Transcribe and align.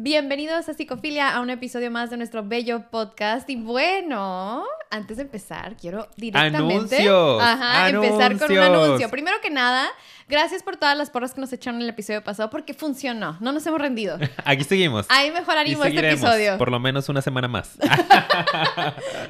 Bienvenidos 0.00 0.68
a 0.68 0.74
Psicofilia, 0.74 1.34
a 1.34 1.40
un 1.40 1.50
episodio 1.50 1.90
más 1.90 2.08
de 2.08 2.16
nuestro 2.16 2.46
bello 2.46 2.88
podcast. 2.88 3.50
Y 3.50 3.56
bueno, 3.56 4.64
antes 4.90 5.16
de 5.16 5.24
empezar, 5.24 5.76
quiero 5.76 6.08
directamente 6.16 6.96
¡Anuncios! 6.98 7.42
Ajá, 7.42 7.88
empezar 7.88 8.38
con 8.38 8.52
un 8.52 8.58
anuncio. 8.58 9.08
Primero 9.10 9.36
que 9.40 9.50
nada, 9.50 9.88
gracias 10.28 10.62
por 10.62 10.76
todas 10.76 10.96
las 10.96 11.10
porras 11.10 11.34
que 11.34 11.40
nos 11.40 11.52
echaron 11.52 11.76
en 11.76 11.84
el 11.84 11.90
episodio 11.90 12.22
pasado 12.22 12.50
porque 12.50 12.74
funcionó. 12.74 13.36
No 13.40 13.52
nos 13.52 13.66
hemos 13.66 13.80
rendido. 13.80 14.18
Aquí 14.44 14.64
seguimos. 14.64 15.06
Ahí 15.08 15.28
y 15.28 15.30
mejoraríamos 15.30 15.86
este 15.86 16.08
episodio. 16.08 16.58
por 16.58 16.70
lo 16.70 16.80
menos 16.80 17.08
una 17.08 17.22
semana 17.22 17.48
más. 17.48 17.76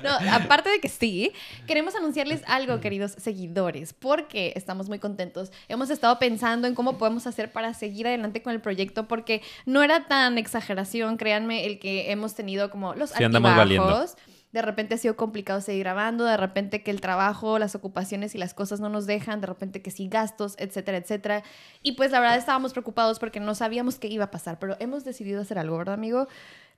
No, 0.02 0.10
aparte 0.32 0.70
de 0.70 0.80
que 0.80 0.88
sí, 0.88 1.32
queremos 1.66 1.94
anunciarles 1.94 2.42
algo, 2.46 2.80
queridos 2.80 3.12
seguidores, 3.18 3.92
porque 3.92 4.52
estamos 4.54 4.88
muy 4.88 4.98
contentos. 4.98 5.50
Hemos 5.68 5.90
estado 5.90 6.18
pensando 6.18 6.68
en 6.68 6.74
cómo 6.74 6.98
podemos 6.98 7.26
hacer 7.26 7.50
para 7.50 7.74
seguir 7.74 8.06
adelante 8.06 8.42
con 8.42 8.52
el 8.52 8.60
proyecto, 8.60 9.08
porque 9.08 9.42
no 9.66 9.82
era 9.82 10.06
tan 10.06 10.38
exageración, 10.38 11.16
créanme, 11.16 11.66
el 11.66 11.78
que 11.78 12.12
hemos 12.12 12.34
tenido 12.34 12.70
como 12.70 12.94
los 12.94 13.10
Sí, 13.10 13.24
andamos 13.24 13.50
altibajos. 13.50 14.16
De 14.52 14.62
repente 14.62 14.94
ha 14.94 14.98
sido 14.98 15.16
complicado 15.16 15.60
seguir 15.60 15.84
grabando, 15.84 16.24
de 16.24 16.36
repente 16.36 16.82
que 16.82 16.90
el 16.90 17.00
trabajo, 17.00 17.58
las 17.58 17.74
ocupaciones 17.74 18.34
y 18.34 18.38
las 18.38 18.54
cosas 18.54 18.80
no 18.80 18.88
nos 18.88 19.06
dejan, 19.06 19.40
de 19.40 19.46
repente 19.46 19.82
que 19.82 19.90
sí 19.90 20.08
gastos, 20.08 20.54
etcétera, 20.58 20.98
etcétera. 20.98 21.42
Y 21.82 21.92
pues 21.92 22.10
la 22.12 22.20
verdad 22.20 22.38
estábamos 22.38 22.72
preocupados 22.72 23.18
porque 23.18 23.40
no 23.40 23.54
sabíamos 23.54 23.98
qué 23.98 24.08
iba 24.08 24.24
a 24.24 24.30
pasar, 24.30 24.58
pero 24.58 24.76
hemos 24.80 25.04
decidido 25.04 25.42
hacer 25.42 25.58
algo, 25.58 25.76
¿verdad, 25.76 25.94
amigo? 25.94 26.28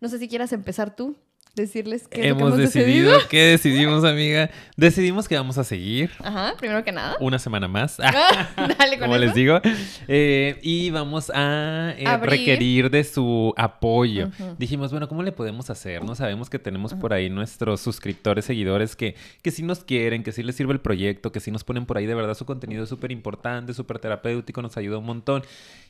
No 0.00 0.08
sé 0.08 0.18
si 0.18 0.28
quieras 0.28 0.52
empezar 0.52 0.96
tú, 0.96 1.16
decirles 1.54 2.08
qué 2.08 2.28
hemos 2.28 2.42
hemos 2.42 2.56
decidido. 2.58 3.18
¿Qué 3.28 3.42
decidimos, 3.42 4.04
amiga? 4.04 4.50
Decidimos 4.76 5.28
que 5.28 5.34
vamos 5.36 5.58
a 5.58 5.64
seguir 5.64 6.10
Ajá, 6.20 6.54
primero 6.58 6.82
que 6.84 6.92
nada. 6.92 7.16
una 7.20 7.38
semana 7.38 7.68
más. 7.68 7.96
Dale 7.98 8.98
con 8.98 9.00
como 9.08 9.16
eso. 9.16 9.24
les 9.24 9.34
digo. 9.34 9.60
Eh, 10.08 10.58
y 10.62 10.90
vamos 10.90 11.30
a 11.34 11.94
eh, 11.98 12.16
requerir 12.18 12.90
de 12.90 13.04
su 13.04 13.52
apoyo. 13.56 14.30
Dijimos, 14.58 14.90
bueno, 14.90 15.08
¿cómo 15.08 15.22
le 15.22 15.32
podemos 15.32 15.70
hacer? 15.70 16.04
No 16.04 16.14
sabemos 16.14 16.48
que 16.50 16.58
tenemos 16.58 16.94
por 16.94 17.12
ahí 17.12 17.28
nuestros 17.30 17.80
suscriptores, 17.80 18.44
seguidores 18.44 18.96
que, 18.96 19.14
que 19.42 19.50
sí 19.50 19.62
nos 19.62 19.84
quieren, 19.84 20.22
que 20.22 20.32
sí 20.32 20.42
les 20.42 20.54
sirve 20.56 20.72
el 20.72 20.80
proyecto, 20.80 21.32
que 21.32 21.40
sí 21.40 21.50
nos 21.50 21.64
ponen 21.64 21.86
por 21.86 21.98
ahí. 21.98 22.06
De 22.06 22.14
verdad, 22.14 22.34
su 22.34 22.46
contenido 22.46 22.84
es 22.84 22.88
súper 22.88 23.12
importante, 23.12 23.74
súper 23.74 23.98
terapéutico, 23.98 24.62
nos 24.62 24.76
ayuda 24.76 24.98
un 24.98 25.06
montón. 25.06 25.42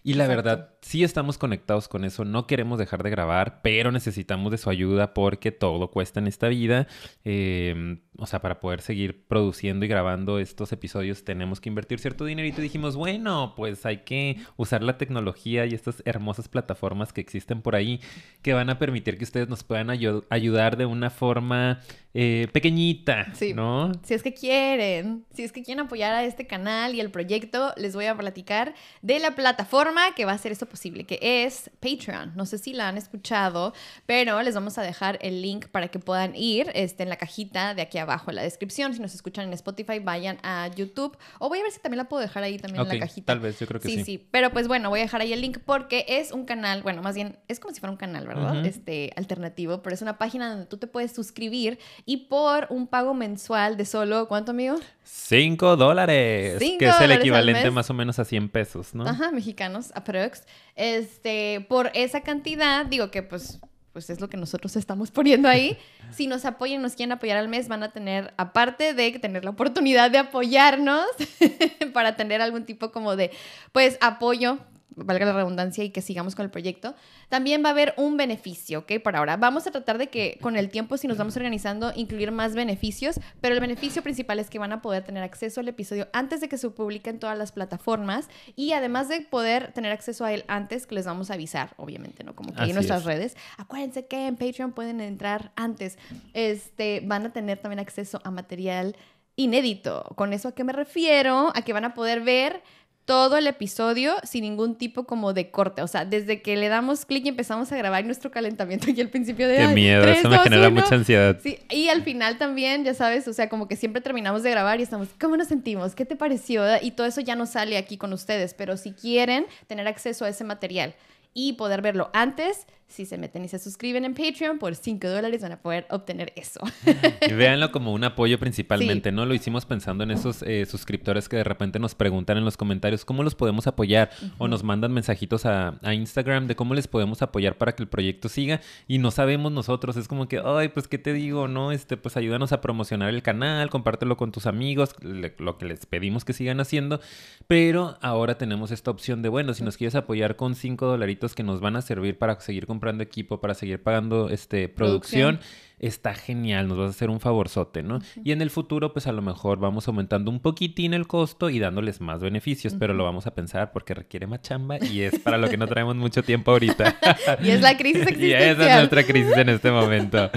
Y 0.02 0.14
la 0.14 0.24
Exacto. 0.24 0.42
verdad, 0.48 0.68
sí 0.80 1.04
estamos 1.04 1.36
conectados 1.36 1.86
con 1.86 2.04
eso. 2.04 2.24
No 2.24 2.46
queremos 2.46 2.78
dejar 2.78 3.02
de 3.02 3.10
grabar, 3.10 3.60
pero 3.62 3.92
necesitamos 3.92 4.50
de 4.50 4.56
su 4.58 4.70
ayuda 4.70 5.12
porque 5.12 5.49
todo 5.52 5.90
cuesta 5.90 6.20
en 6.20 6.26
esta 6.26 6.48
vida. 6.48 6.86
Eh, 7.24 7.98
o 8.20 8.26
sea, 8.26 8.40
para 8.40 8.60
poder 8.60 8.80
seguir 8.82 9.24
produciendo 9.26 9.84
y 9.84 9.88
grabando 9.88 10.38
estos 10.38 10.70
episodios 10.72 11.24
tenemos 11.24 11.60
que 11.60 11.68
invertir 11.68 11.98
cierto 11.98 12.24
dinerito 12.24 12.60
y 12.60 12.64
dijimos, 12.64 12.94
bueno, 12.96 13.54
pues 13.56 13.84
hay 13.86 13.98
que 13.98 14.36
usar 14.56 14.82
la 14.82 14.98
tecnología 14.98 15.66
y 15.66 15.74
estas 15.74 16.02
hermosas 16.04 16.48
plataformas 16.48 17.12
que 17.12 17.20
existen 17.20 17.62
por 17.62 17.74
ahí 17.74 18.00
que 18.42 18.52
van 18.54 18.70
a 18.70 18.78
permitir 18.78 19.18
que 19.18 19.24
ustedes 19.24 19.48
nos 19.48 19.64
puedan 19.64 19.88
ayu- 19.88 20.24
ayudar 20.30 20.76
de 20.76 20.86
una 20.86 21.10
forma 21.10 21.80
eh, 22.12 22.48
pequeñita, 22.52 23.32
Sí. 23.34 23.54
¿no? 23.54 23.92
Si 24.02 24.14
es 24.14 24.22
que 24.24 24.34
quieren, 24.34 25.24
si 25.32 25.44
es 25.44 25.52
que 25.52 25.62
quieren 25.62 25.84
apoyar 25.86 26.12
a 26.12 26.24
este 26.24 26.44
canal 26.46 26.94
y 26.94 27.00
el 27.00 27.10
proyecto, 27.10 27.72
les 27.76 27.94
voy 27.94 28.06
a 28.06 28.16
platicar 28.16 28.74
de 29.00 29.20
la 29.20 29.36
plataforma 29.36 30.12
que 30.16 30.24
va 30.24 30.32
a 30.32 30.34
hacer 30.34 30.50
esto 30.50 30.66
posible, 30.66 31.04
que 31.04 31.18
es 31.44 31.70
Patreon. 31.80 32.32
No 32.34 32.46
sé 32.46 32.58
si 32.58 32.72
la 32.72 32.88
han 32.88 32.98
escuchado, 32.98 33.72
pero 34.06 34.42
les 34.42 34.54
vamos 34.56 34.76
a 34.76 34.82
dejar 34.82 35.18
el 35.22 35.40
link 35.40 35.68
para 35.68 35.86
que 35.88 36.00
puedan 36.00 36.34
ir 36.34 36.70
este, 36.74 37.04
en 37.04 37.08
la 37.10 37.16
cajita 37.16 37.74
de 37.74 37.82
aquí 37.82 37.98
abajo 37.98 38.09
en 38.26 38.34
la 38.34 38.42
descripción. 38.42 38.94
Si 38.94 39.00
nos 39.00 39.14
escuchan 39.14 39.46
en 39.46 39.52
Spotify, 39.52 39.98
vayan 39.98 40.38
a 40.42 40.68
YouTube. 40.68 41.16
O 41.38 41.48
voy 41.48 41.60
a 41.60 41.62
ver 41.62 41.72
si 41.72 41.80
también 41.80 41.98
la 41.98 42.08
puedo 42.08 42.20
dejar 42.20 42.42
ahí 42.42 42.58
también 42.58 42.82
en 42.82 42.88
la 42.88 42.98
cajita. 42.98 43.26
tal 43.26 43.40
vez, 43.40 43.58
yo 43.58 43.66
creo 43.66 43.80
que 43.80 43.88
sí, 43.88 43.98
sí. 43.98 44.04
sí. 44.04 44.28
Pero 44.30 44.50
pues 44.50 44.68
bueno, 44.68 44.90
voy 44.90 45.00
a 45.00 45.02
dejar 45.02 45.20
ahí 45.20 45.32
el 45.32 45.40
link 45.40 45.58
porque 45.64 46.04
es 46.08 46.32
un 46.32 46.44
canal, 46.44 46.82
bueno, 46.82 47.02
más 47.02 47.14
bien 47.14 47.38
es 47.48 47.60
como 47.60 47.74
si 47.74 47.80
fuera 47.80 47.92
un 47.92 47.96
canal, 47.96 48.26
¿verdad? 48.26 48.64
Este 48.64 49.12
alternativo, 49.16 49.82
pero 49.82 49.94
es 49.94 50.02
una 50.02 50.18
página 50.18 50.50
donde 50.50 50.66
tú 50.66 50.76
te 50.76 50.86
puedes 50.86 51.12
suscribir 51.12 51.78
y 52.04 52.28
por 52.28 52.66
un 52.70 52.86
pago 52.86 53.14
mensual 53.14 53.76
de 53.76 53.84
solo, 53.84 54.28
¿cuánto, 54.28 54.50
amigo? 54.52 54.76
Cinco 55.04 55.76
dólares, 55.76 56.56
Cinco 56.58 56.78
que 56.78 56.88
es 56.88 57.00
el 57.00 57.12
equivalente 57.12 57.70
más 57.70 57.90
o 57.90 57.94
menos 57.94 58.18
a 58.18 58.24
100 58.24 58.48
pesos, 58.48 58.94
¿no? 58.94 59.06
Ajá, 59.06 59.30
mexicanos, 59.32 59.92
aprox. 59.94 60.44
Este, 60.76 61.66
por 61.68 61.90
esa 61.94 62.22
cantidad, 62.22 62.86
digo 62.86 63.10
que 63.10 63.22
pues 63.22 63.60
pues 63.92 64.10
es 64.10 64.20
lo 64.20 64.28
que 64.28 64.36
nosotros 64.36 64.76
estamos 64.76 65.10
poniendo 65.10 65.48
ahí. 65.48 65.76
Si 66.10 66.26
nos 66.26 66.44
apoyan, 66.44 66.82
nos 66.82 66.96
quieren 66.96 67.12
apoyar 67.12 67.38
al 67.38 67.46
mes, 67.46 67.68
van 67.68 67.84
a 67.84 67.92
tener, 67.92 68.34
aparte 68.36 68.94
de 68.94 69.12
tener 69.20 69.44
la 69.44 69.50
oportunidad 69.50 70.10
de 70.10 70.18
apoyarnos 70.18 71.06
para 71.92 72.16
tener 72.16 72.42
algún 72.42 72.64
tipo 72.64 72.90
como 72.90 73.14
de, 73.14 73.30
pues, 73.70 73.96
apoyo, 74.00 74.58
valga 74.96 75.26
la 75.26 75.32
redundancia, 75.32 75.84
y 75.84 75.90
que 75.90 76.02
sigamos 76.02 76.34
con 76.34 76.44
el 76.44 76.50
proyecto, 76.50 76.94
también 77.28 77.62
va 77.64 77.68
a 77.68 77.72
haber 77.72 77.94
un 77.96 78.16
beneficio, 78.16 78.80
¿ok? 78.80 78.92
Por 79.02 79.16
ahora. 79.16 79.36
Vamos 79.36 79.66
a 79.66 79.70
tratar 79.70 79.98
de 79.98 80.08
que 80.08 80.38
con 80.40 80.56
el 80.56 80.68
tiempo, 80.68 80.96
si 80.96 81.08
nos 81.08 81.18
vamos 81.18 81.36
organizando, 81.36 81.92
incluir 81.94 82.32
más 82.32 82.54
beneficios, 82.54 83.20
pero 83.40 83.54
el 83.54 83.60
beneficio 83.60 84.02
principal 84.02 84.38
es 84.38 84.50
que 84.50 84.58
van 84.58 84.72
a 84.72 84.82
poder 84.82 85.04
tener 85.04 85.22
acceso 85.22 85.60
al 85.60 85.68
episodio 85.68 86.08
antes 86.12 86.40
de 86.40 86.48
que 86.48 86.58
se 86.58 86.68
publique 86.70 87.10
en 87.10 87.18
todas 87.18 87.38
las 87.38 87.52
plataformas 87.52 88.28
y 88.56 88.72
además 88.72 89.08
de 89.08 89.20
poder 89.20 89.72
tener 89.72 89.92
acceso 89.92 90.24
a 90.24 90.32
él 90.32 90.44
antes, 90.48 90.86
que 90.86 90.94
les 90.94 91.06
vamos 91.06 91.30
a 91.30 91.34
avisar, 91.34 91.74
obviamente, 91.76 92.24
¿no? 92.24 92.34
Como 92.34 92.52
que 92.52 92.60
Así 92.60 92.70
en 92.70 92.74
nuestras 92.74 93.00
es. 93.00 93.06
redes. 93.06 93.36
Acuérdense 93.56 94.06
que 94.06 94.26
en 94.26 94.36
Patreon 94.36 94.72
pueden 94.72 95.00
entrar 95.00 95.52
antes. 95.56 95.98
Este, 96.34 97.00
van 97.04 97.26
a 97.26 97.32
tener 97.32 97.58
también 97.58 97.80
acceso 97.80 98.20
a 98.24 98.30
material 98.30 98.96
inédito. 99.36 100.04
¿Con 100.16 100.32
eso 100.32 100.48
a 100.48 100.54
qué 100.54 100.64
me 100.64 100.72
refiero? 100.72 101.52
A 101.54 101.62
que 101.62 101.72
van 101.72 101.84
a 101.84 101.94
poder 101.94 102.20
ver 102.20 102.62
todo 103.10 103.36
el 103.38 103.48
episodio 103.48 104.14
sin 104.22 104.42
ningún 104.42 104.76
tipo 104.76 105.02
como 105.02 105.32
de 105.32 105.50
corte. 105.50 105.82
O 105.82 105.88
sea, 105.88 106.04
desde 106.04 106.42
que 106.42 106.54
le 106.54 106.68
damos 106.68 107.04
clic 107.04 107.26
y 107.26 107.28
empezamos 107.30 107.72
a 107.72 107.76
grabar 107.76 108.04
nuestro 108.04 108.30
calentamiento 108.30 108.88
aquí 108.88 109.00
al 109.00 109.08
principio 109.08 109.48
de... 109.48 109.56
Qué 109.56 109.62
"Ay, 109.62 109.74
miedo, 109.74 110.04
eso 110.04 110.28
me 110.28 110.38
genera 110.38 110.68
uno". 110.68 110.80
mucha 110.80 110.94
ansiedad. 110.94 111.36
Sí, 111.42 111.58
y 111.70 111.88
al 111.88 112.04
final 112.04 112.38
también, 112.38 112.84
ya 112.84 112.94
sabes, 112.94 113.26
o 113.26 113.32
sea, 113.32 113.48
como 113.48 113.66
que 113.66 113.74
siempre 113.74 114.00
terminamos 114.00 114.44
de 114.44 114.50
grabar 114.52 114.78
y 114.78 114.84
estamos, 114.84 115.08
¿cómo 115.20 115.36
nos 115.36 115.48
sentimos? 115.48 115.96
¿Qué 115.96 116.06
te 116.06 116.14
pareció? 116.14 116.64
Y 116.80 116.92
todo 116.92 117.04
eso 117.08 117.20
ya 117.20 117.34
no 117.34 117.46
sale 117.46 117.76
aquí 117.78 117.96
con 117.96 118.12
ustedes, 118.12 118.54
pero 118.54 118.76
si 118.76 118.92
quieren 118.92 119.46
tener 119.66 119.88
acceso 119.88 120.24
a 120.24 120.28
ese 120.28 120.44
material 120.44 120.94
y 121.34 121.54
poder 121.54 121.82
verlo 121.82 122.10
antes, 122.12 122.66
si 122.90 123.06
se 123.06 123.16
meten 123.18 123.44
y 123.44 123.48
se 123.48 123.58
suscriben 123.58 124.04
en 124.04 124.14
Patreon, 124.14 124.58
por 124.58 124.74
5 124.74 125.08
dólares 125.08 125.40
van 125.42 125.52
a 125.52 125.62
poder 125.62 125.86
obtener 125.90 126.32
eso. 126.36 126.60
Y 127.28 127.32
véanlo 127.32 127.70
como 127.72 127.92
un 127.92 128.02
apoyo 128.04 128.38
principalmente, 128.38 129.12
¿no? 129.12 129.24
Lo 129.26 129.34
hicimos 129.34 129.64
pensando 129.64 130.04
en 130.04 130.10
esos 130.10 130.42
eh, 130.42 130.66
suscriptores 130.66 131.28
que 131.28 131.36
de 131.36 131.44
repente 131.44 131.78
nos 131.78 131.94
preguntan 131.94 132.36
en 132.38 132.44
los 132.44 132.56
comentarios 132.56 133.04
cómo 133.04 133.22
los 133.22 133.34
podemos 133.34 133.66
apoyar 133.66 134.10
o 134.38 134.48
nos 134.48 134.64
mandan 134.64 134.92
mensajitos 134.92 135.46
a, 135.46 135.78
a 135.82 135.94
Instagram 135.94 136.46
de 136.46 136.56
cómo 136.56 136.74
les 136.74 136.88
podemos 136.88 137.22
apoyar 137.22 137.56
para 137.56 137.72
que 137.76 137.82
el 137.82 137.88
proyecto 137.88 138.28
siga 138.28 138.60
y 138.88 138.98
no 138.98 139.10
sabemos 139.10 139.52
nosotros, 139.52 139.96
es 139.96 140.08
como 140.08 140.28
que, 140.28 140.40
ay, 140.44 140.68
pues 140.68 140.88
qué 140.88 140.98
te 140.98 141.12
digo, 141.12 141.46
¿no? 141.48 141.72
Este, 141.72 141.96
pues 141.96 142.16
ayúdanos 142.16 142.52
a 142.52 142.60
promocionar 142.60 143.10
el 143.10 143.22
canal, 143.22 143.70
compártelo 143.70 144.16
con 144.16 144.32
tus 144.32 144.46
amigos, 144.46 144.94
le- 145.02 145.34
lo 145.38 145.58
que 145.58 145.66
les 145.66 145.86
pedimos 145.86 146.24
que 146.24 146.32
sigan 146.32 146.60
haciendo, 146.60 147.00
pero 147.46 147.96
ahora 148.00 148.36
tenemos 148.38 148.70
esta 148.70 148.90
opción 148.90 149.22
de, 149.22 149.28
bueno, 149.28 149.54
si 149.54 149.62
nos 149.64 149.76
quieres 149.76 149.94
apoyar 149.94 150.36
con 150.36 150.54
cinco 150.54 150.86
dolaritos 150.86 151.34
que 151.34 151.42
nos 151.42 151.60
van 151.60 151.76
a 151.76 151.82
servir 151.82 152.18
para 152.18 152.38
seguir 152.40 152.66
comprando 152.80 153.02
equipo, 153.02 153.38
para 153.40 153.52
seguir 153.52 153.82
pagando 153.82 154.30
este 154.30 154.68
Producción. 154.68 155.36
producción 155.36 155.69
está 155.80 156.14
genial, 156.14 156.68
nos 156.68 156.78
vas 156.78 156.86
a 156.88 156.90
hacer 156.90 157.10
un 157.10 157.20
favorzote, 157.20 157.82
¿no? 157.82 158.00
Y 158.22 158.32
en 158.32 158.42
el 158.42 158.50
futuro, 158.50 158.92
pues 158.92 159.06
a 159.06 159.12
lo 159.12 159.22
mejor 159.22 159.58
vamos 159.58 159.88
aumentando 159.88 160.30
un 160.30 160.40
poquitín 160.40 160.94
el 160.94 161.06
costo 161.06 161.50
y 161.50 161.58
dándoles 161.58 162.00
más 162.00 162.20
beneficios, 162.20 162.74
pero 162.78 162.94
lo 162.94 163.04
vamos 163.04 163.26
a 163.26 163.34
pensar 163.34 163.72
porque 163.72 163.94
requiere 163.94 164.26
más 164.26 164.42
chamba 164.42 164.78
y 164.78 165.00
es 165.00 165.18
para 165.18 165.38
lo 165.38 165.48
que 165.48 165.56
no 165.56 165.66
traemos 165.66 165.96
mucho 165.96 166.22
tiempo 166.22 166.50
ahorita. 166.52 166.98
y 167.42 167.50
es 167.50 167.60
la 167.60 167.76
crisis 167.76 168.02
y 168.18 168.32
esa 168.32 168.38
es 168.38 168.50
existencial. 168.50 168.78
nuestra 168.78 169.04
crisis 169.04 169.36
en 169.36 169.48
este 169.48 169.70
momento. 169.70 170.30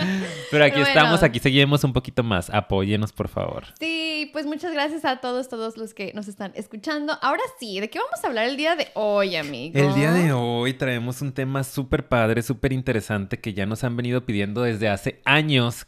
Pero 0.49 0.65
aquí 0.65 0.81
estamos, 0.81 1.23
aquí 1.23 1.39
seguimos 1.39 1.83
un 1.83 1.93
poquito 1.93 2.23
más. 2.23 2.49
Apóyenos, 2.49 3.11
por 3.11 3.27
favor. 3.27 3.65
Sí, 3.79 4.29
pues 4.31 4.45
muchas 4.45 4.71
gracias 4.73 5.03
a 5.05 5.17
todos, 5.17 5.49
todos 5.49 5.77
los 5.77 5.93
que 5.93 6.13
nos 6.13 6.27
están 6.27 6.53
escuchando. 6.55 7.17
Ahora 7.21 7.41
sí, 7.59 7.79
¿de 7.79 7.89
qué 7.89 7.99
vamos 7.99 8.23
a 8.23 8.27
hablar 8.27 8.47
el 8.47 8.55
día 8.55 8.75
de 8.75 8.87
hoy, 8.93 9.35
amigo? 9.35 9.77
El 9.77 9.93
día 9.93 10.11
de 10.13 10.31
hoy 10.31 10.73
traemos 10.73 11.21
un 11.21 11.33
tema 11.33 11.63
súper 11.63 12.07
padre, 12.07 12.41
súper 12.41 12.71
interesante 12.71 13.39
que 13.39 13.53
ya 13.53 13.65
nos 13.65 13.83
han 13.83 13.97
venido 13.97 14.25
pidiendo 14.25 14.61
desde 14.61 14.89
hace 14.89 15.21
años, 15.25 15.32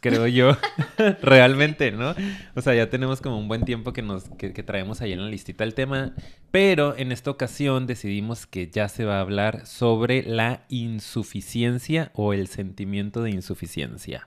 creo 0.00 0.26
yo. 0.26 0.56
Realmente, 1.22 1.92
¿no? 1.92 2.14
O 2.54 2.60
sea, 2.60 2.74
ya 2.74 2.90
tenemos 2.90 3.20
como 3.20 3.38
un 3.38 3.48
buen 3.48 3.64
tiempo 3.64 3.92
que 3.92 4.02
nos 4.02 4.24
que 4.38 4.50
traemos 4.62 5.00
ahí 5.00 5.12
en 5.12 5.22
la 5.22 5.28
listita 5.28 5.64
el 5.64 5.74
tema, 5.74 6.14
pero 6.50 6.96
en 6.96 7.12
esta 7.12 7.30
ocasión 7.30 7.86
decidimos 7.86 8.46
que 8.46 8.68
ya 8.68 8.88
se 8.88 9.04
va 9.04 9.18
a 9.18 9.20
hablar 9.20 9.66
sobre 9.66 10.22
la 10.22 10.64
insuficiencia 10.68 12.10
o 12.14 12.32
el 12.32 12.48
sentimiento 12.48 13.22
de 13.22 13.30
insuficiencia. 13.30 14.26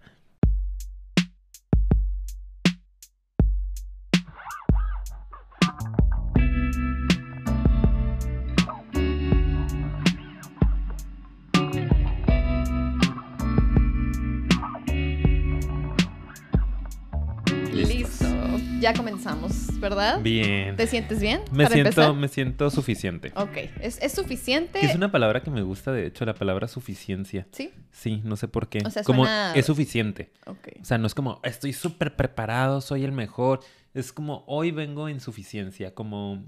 Ya 18.80 18.94
comenzamos, 18.94 19.80
¿verdad? 19.80 20.22
Bien. 20.22 20.76
¿Te 20.76 20.88
sientes 20.88 21.20
bien? 21.20 21.42
Me 21.52 21.64
para 21.66 21.76
siento, 21.76 21.90
empezar? 21.90 22.14
me 22.14 22.28
siento 22.28 22.70
suficiente. 22.70 23.31
Ok, 23.36 23.58
¿Es, 23.81 24.02
es 24.02 24.12
suficiente? 24.14 24.80
Que 24.80 24.86
es 24.86 24.96
una 24.96 25.12
palabra 25.12 25.42
que 25.44 25.52
me 25.52 25.62
gusta, 25.62 25.92
de 25.92 26.06
hecho, 26.08 26.26
la 26.26 26.34
palabra 26.34 26.68
suficiencia. 26.68 27.48
Sí, 27.52 27.72
Sí, 27.92 28.22
no 28.24 28.36
sé 28.38 28.48
por 28.48 28.70
qué. 28.70 28.80
O 28.86 28.90
sea, 28.90 29.04
como 29.04 29.24
suena- 29.26 29.54
es 29.56 29.66
suficiente. 29.66 30.31
ok. 30.46 30.68
O 30.81 30.86
sea, 30.86 30.98
no 30.98 31.08
es 31.08 31.14
como 31.16 31.40
estoy 31.44 31.74
súper 31.74 32.16
preparado, 32.16 32.81
soy 32.81 33.04
el 33.04 33.12
mejor. 33.12 33.60
Es 33.94 34.14
como 34.14 34.44
hoy 34.48 34.72
vengo 34.72 35.10
en 35.10 35.20
suficiencia, 35.20 35.94
como, 35.94 36.46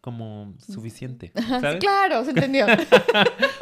como 0.00 0.54
suficiente. 0.66 1.32
¿Sabes? 1.60 1.76
claro, 1.80 2.24
se 2.24 2.30
entendió. 2.30 2.66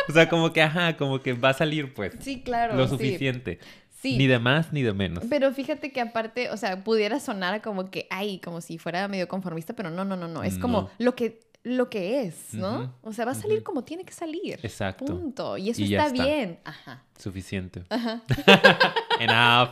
O 0.08 0.12
sea, 0.12 0.28
como 0.28 0.52
que, 0.52 0.60
ajá, 0.60 0.96
como 0.96 1.20
que 1.20 1.32
va 1.32 1.50
a 1.50 1.54
salir, 1.54 1.94
pues. 1.94 2.12
Sí, 2.20 2.42
claro. 2.42 2.74
lo 2.74 2.88
suficiente. 2.88 3.58
Sí. 3.62 3.68
Ni 4.04 4.26
de 4.26 4.38
más 4.38 4.72
ni 4.72 4.82
de 4.82 4.92
menos. 4.92 5.24
Pero 5.28 5.52
fíjate 5.52 5.92
que 5.92 6.00
aparte, 6.00 6.50
o 6.50 6.56
sea, 6.56 6.82
pudiera 6.82 7.20
sonar 7.20 7.62
como 7.62 7.90
que, 7.90 8.06
ay, 8.10 8.38
como 8.40 8.60
si 8.60 8.78
fuera 8.78 9.06
medio 9.08 9.28
conformista, 9.28 9.74
pero 9.74 9.90
no, 9.90 10.04
no, 10.04 10.16
no, 10.16 10.28
no. 10.28 10.42
Es 10.42 10.58
como 10.58 10.90
lo 10.98 11.14
que, 11.14 11.40
lo 11.64 11.88
que 11.88 12.22
es, 12.22 12.54
¿no? 12.54 12.92
O 13.02 13.12
sea, 13.12 13.24
va 13.24 13.32
a 13.32 13.34
salir 13.36 13.62
como 13.62 13.84
tiene 13.84 14.04
que 14.04 14.12
salir. 14.12 14.58
Exacto. 14.62 15.04
Punto. 15.04 15.56
Y 15.56 15.70
eso 15.70 15.80
Y 15.82 15.94
está, 15.94 16.06
está. 16.08 16.24
bien. 16.24 16.58
Ajá. 16.64 17.02
Suficiente. 17.18 17.84
Ajá. 17.88 18.20
Enough. 19.20 19.68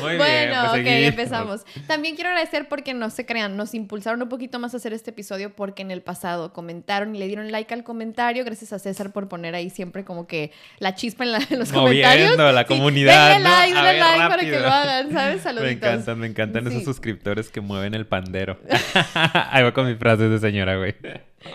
Muy 0.00 0.12
bien. 0.12 0.18
bueno, 0.18 0.54
pues 0.60 0.70
ok, 0.70 0.76
seguimos. 0.86 1.08
empezamos. 1.08 1.60
También 1.86 2.14
quiero 2.14 2.30
agradecer 2.30 2.66
porque 2.68 2.94
no 2.94 3.10
se 3.10 3.26
crean, 3.26 3.58
nos 3.58 3.74
impulsaron 3.74 4.22
un 4.22 4.28
poquito 4.30 4.58
más 4.58 4.72
a 4.72 4.78
hacer 4.78 4.94
este 4.94 5.10
episodio 5.10 5.54
porque 5.54 5.82
en 5.82 5.90
el 5.90 6.00
pasado 6.00 6.54
comentaron 6.54 7.14
y 7.14 7.18
le 7.18 7.26
dieron 7.26 7.50
like 7.52 7.74
al 7.74 7.84
comentario. 7.84 8.42
Gracias 8.44 8.72
a 8.72 8.78
César 8.78 9.12
por 9.12 9.28
poner 9.28 9.54
ahí 9.54 9.68
siempre 9.68 10.04
como 10.04 10.26
que 10.26 10.50
la 10.78 10.94
chispa 10.94 11.24
en, 11.24 11.32
la- 11.32 11.38
en 11.50 11.58
los 11.58 11.72
Moviendo 11.72 12.08
comentarios. 12.08 12.38
a 12.38 12.52
la 12.52 12.62
Sí, 12.62 12.68
comunidad, 12.68 13.32
Denle 13.34 13.48
¿no? 13.48 13.54
like, 13.54 13.74
denle 13.74 13.98
like 14.00 14.28
para 14.28 14.42
que 14.42 14.60
lo 14.60 14.68
hagan, 14.68 15.12
¿sabes? 15.12 15.42
Saluditos. 15.42 15.66
Me 15.66 15.72
encantan, 15.72 16.18
me 16.20 16.26
encantan 16.26 16.66
esos 16.68 16.78
Sí. 16.78 16.84
suscriptores 16.86 17.50
que 17.50 17.60
mueven 17.60 17.92
el 17.92 18.06
pandero. 18.06 18.58
Ahí 19.50 19.62
va 19.62 19.74
con 19.74 19.86
mis 19.86 19.98
frases 19.98 20.30
de 20.30 20.38
señora, 20.38 20.76
güey. 20.78 20.94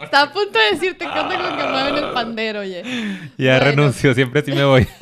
Estaba 0.03 0.29
a 0.29 0.33
punto 0.33 0.59
de 0.59 0.71
decirte 0.71 1.05
que 1.05 1.19
onda 1.19 1.37
con 1.37 1.57
que 1.57 1.63
mueven 1.63 1.95
el 2.03 2.11
pandero, 2.13 2.59
oye. 2.61 2.83
Ya 3.37 3.57
Bueno. 3.57 3.59
renuncio, 3.71 4.13
siempre 4.13 4.41
sí 4.43 4.51
me 4.51 4.63
voy. 4.65 4.87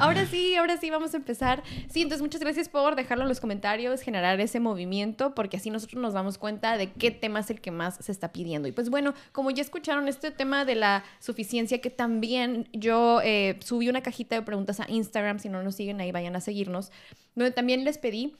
Ahora 0.00 0.26
sí, 0.26 0.54
ahora 0.54 0.76
sí, 0.76 0.90
vamos 0.90 1.12
a 1.14 1.16
empezar. 1.16 1.62
Sí, 1.90 2.02
entonces 2.02 2.22
muchas 2.22 2.40
gracias 2.40 2.68
por 2.68 2.94
dejarlo 2.94 3.24
en 3.24 3.28
los 3.28 3.40
comentarios, 3.40 4.00
generar 4.00 4.40
ese 4.40 4.60
movimiento, 4.60 5.34
porque 5.34 5.56
así 5.56 5.70
nosotros 5.70 6.00
nos 6.00 6.12
damos 6.12 6.38
cuenta 6.38 6.76
de 6.76 6.92
qué 6.92 7.10
tema 7.10 7.40
es 7.40 7.50
el 7.50 7.60
que 7.60 7.72
más 7.72 7.96
se 7.96 8.12
está 8.12 8.30
pidiendo. 8.30 8.68
Y 8.68 8.72
pues 8.72 8.90
bueno, 8.90 9.12
como 9.32 9.50
ya 9.50 9.60
escucharon 9.60 10.06
este 10.06 10.30
tema 10.30 10.64
de 10.64 10.76
la 10.76 11.02
suficiencia, 11.18 11.80
que 11.80 11.90
también 11.90 12.68
yo 12.72 13.20
eh, 13.24 13.58
subí 13.64 13.88
una 13.88 14.00
cajita 14.00 14.36
de 14.36 14.42
preguntas 14.42 14.78
a 14.78 14.88
Instagram, 14.88 15.40
si 15.40 15.48
no 15.48 15.64
nos 15.64 15.74
siguen 15.74 16.00
ahí 16.00 16.12
vayan 16.12 16.36
a 16.36 16.40
seguirnos, 16.40 16.92
donde 17.34 17.50
también 17.50 17.84
les 17.84 17.98
pedí 17.98 18.36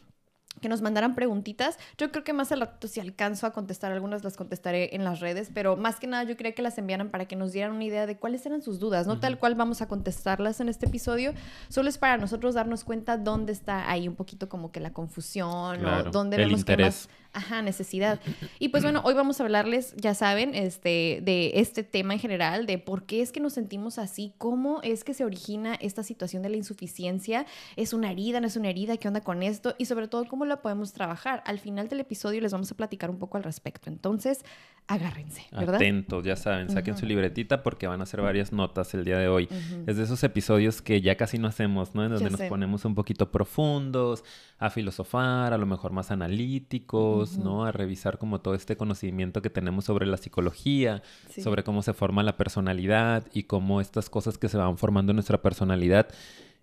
que 0.60 0.68
nos 0.68 0.82
mandaran 0.82 1.14
preguntitas. 1.14 1.78
Yo 1.96 2.10
creo 2.10 2.24
que 2.24 2.32
más 2.32 2.52
al 2.52 2.60
rato 2.60 2.88
si 2.88 3.00
alcanzo 3.00 3.46
a 3.46 3.52
contestar 3.52 3.92
algunas 3.92 4.24
las 4.24 4.36
contestaré 4.36 4.94
en 4.94 5.04
las 5.04 5.20
redes, 5.20 5.50
pero 5.54 5.76
más 5.76 6.00
que 6.00 6.06
nada 6.06 6.24
yo 6.24 6.36
quería 6.36 6.54
que 6.54 6.62
las 6.62 6.78
enviaran 6.78 7.10
para 7.10 7.26
que 7.26 7.36
nos 7.36 7.52
dieran 7.52 7.72
una 7.72 7.84
idea 7.84 8.06
de 8.06 8.16
cuáles 8.16 8.44
eran 8.46 8.62
sus 8.62 8.78
dudas, 8.78 9.06
no 9.06 9.20
tal 9.20 9.38
cual 9.38 9.54
vamos 9.54 9.82
a 9.82 9.88
contestarlas 9.88 10.60
en 10.60 10.68
este 10.68 10.86
episodio, 10.86 11.32
solo 11.68 11.88
es 11.88 11.98
para 11.98 12.18
nosotros 12.18 12.54
darnos 12.54 12.84
cuenta 12.84 13.16
dónde 13.16 13.52
está 13.52 13.90
ahí 13.90 14.08
un 14.08 14.16
poquito 14.16 14.48
como 14.48 14.72
que 14.72 14.80
la 14.80 14.92
confusión 14.92 15.78
Claro, 15.78 16.08
o 16.08 16.12
dónde 16.12 16.36
el 16.36 16.46
vemos 16.46 16.64
que 16.64 16.72
interés. 16.72 17.08
más 17.08 17.08
Ajá, 17.32 17.62
necesidad. 17.62 18.20
Y 18.58 18.68
pues 18.68 18.82
bueno, 18.82 19.02
hoy 19.04 19.14
vamos 19.14 19.40
a 19.40 19.44
hablarles, 19.44 19.94
ya 19.96 20.14
saben, 20.14 20.54
este, 20.54 21.20
de 21.22 21.52
este 21.56 21.84
tema 21.84 22.14
en 22.14 22.20
general, 22.20 22.66
de 22.66 22.78
por 22.78 23.04
qué 23.04 23.20
es 23.20 23.32
que 23.32 23.40
nos 23.40 23.52
sentimos 23.52 23.98
así, 23.98 24.32
cómo 24.38 24.80
es 24.82 25.04
que 25.04 25.14
se 25.14 25.24
origina 25.24 25.74
esta 25.74 26.02
situación 26.02 26.42
de 26.42 26.48
la 26.48 26.56
insuficiencia, 26.56 27.46
es 27.76 27.92
una 27.92 28.10
herida, 28.10 28.40
no 28.40 28.46
es 28.46 28.56
una 28.56 28.70
herida, 28.70 28.96
qué 28.96 29.08
onda 29.08 29.20
con 29.20 29.42
esto 29.42 29.74
y 29.78 29.84
sobre 29.84 30.08
todo 30.08 30.24
cómo 30.26 30.46
la 30.46 30.62
podemos 30.62 30.92
trabajar. 30.92 31.42
Al 31.46 31.58
final 31.58 31.88
del 31.88 32.00
episodio 32.00 32.40
les 32.40 32.52
vamos 32.52 32.72
a 32.72 32.74
platicar 32.74 33.10
un 33.10 33.18
poco 33.18 33.36
al 33.36 33.44
respecto. 33.44 33.90
Entonces, 33.90 34.44
agárrense, 34.86 35.42
¿verdad? 35.52 35.74
Atentos, 35.74 36.24
ya 36.24 36.34
saben, 36.34 36.70
saquen 36.70 36.96
su 36.96 37.04
libretita 37.04 37.62
porque 37.62 37.86
van 37.86 38.00
a 38.00 38.04
hacer 38.04 38.22
varias 38.22 38.52
notas 38.52 38.94
el 38.94 39.04
día 39.04 39.18
de 39.18 39.28
hoy. 39.28 39.48
Es 39.86 39.98
de 39.98 40.04
esos 40.04 40.24
episodios 40.24 40.80
que 40.80 41.02
ya 41.02 41.16
casi 41.16 41.38
no 41.38 41.46
hacemos, 41.46 41.94
¿no? 41.94 42.04
En 42.04 42.12
donde 42.12 42.30
nos 42.30 42.40
ponemos 42.42 42.86
un 42.86 42.94
poquito 42.94 43.30
profundos, 43.30 44.24
a 44.58 44.70
filosofar, 44.70 45.52
a 45.52 45.58
lo 45.58 45.66
mejor 45.66 45.92
más 45.92 46.10
analíticos, 46.10 47.17
¿no? 47.38 47.64
A 47.64 47.72
revisar 47.72 48.18
como 48.18 48.40
todo 48.40 48.54
este 48.54 48.76
conocimiento 48.76 49.42
que 49.42 49.50
tenemos 49.50 49.84
sobre 49.84 50.06
la 50.06 50.16
psicología, 50.16 51.02
Sí. 51.28 51.42
sobre 51.42 51.64
cómo 51.64 51.82
se 51.82 51.92
forma 51.94 52.22
la 52.22 52.36
personalidad 52.36 53.24
y 53.32 53.44
cómo 53.44 53.80
estas 53.80 54.08
cosas 54.10 54.38
que 54.38 54.48
se 54.48 54.56
van 54.56 54.78
formando 54.78 55.12
en 55.12 55.16
nuestra 55.16 55.40
personalidad 55.42 56.08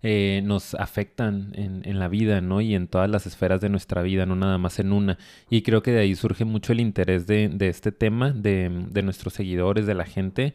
eh, 0.02 0.42
nos 0.44 0.74
afectan 0.74 1.52
en, 1.54 1.80
en 1.84 1.98
la 1.98 2.06
vida, 2.08 2.40
¿no? 2.42 2.60
Y 2.60 2.74
en 2.74 2.86
todas 2.86 3.08
las 3.08 3.26
esferas 3.26 3.60
de 3.62 3.70
nuestra 3.70 4.02
vida, 4.02 4.26
no 4.26 4.36
nada 4.36 4.58
más 4.58 4.78
en 4.78 4.92
una. 4.92 5.16
Y 5.48 5.62
creo 5.62 5.82
que 5.82 5.90
de 5.90 6.00
ahí 6.00 6.14
surge 6.14 6.44
mucho 6.44 6.72
el 6.72 6.80
interés 6.80 7.26
de, 7.26 7.48
de 7.48 7.68
este 7.68 7.92
tema, 7.92 8.30
de, 8.30 8.70
de 8.90 9.02
nuestros 9.02 9.32
seguidores, 9.32 9.86
de 9.86 9.94
la 9.94 10.04
gente 10.04 10.52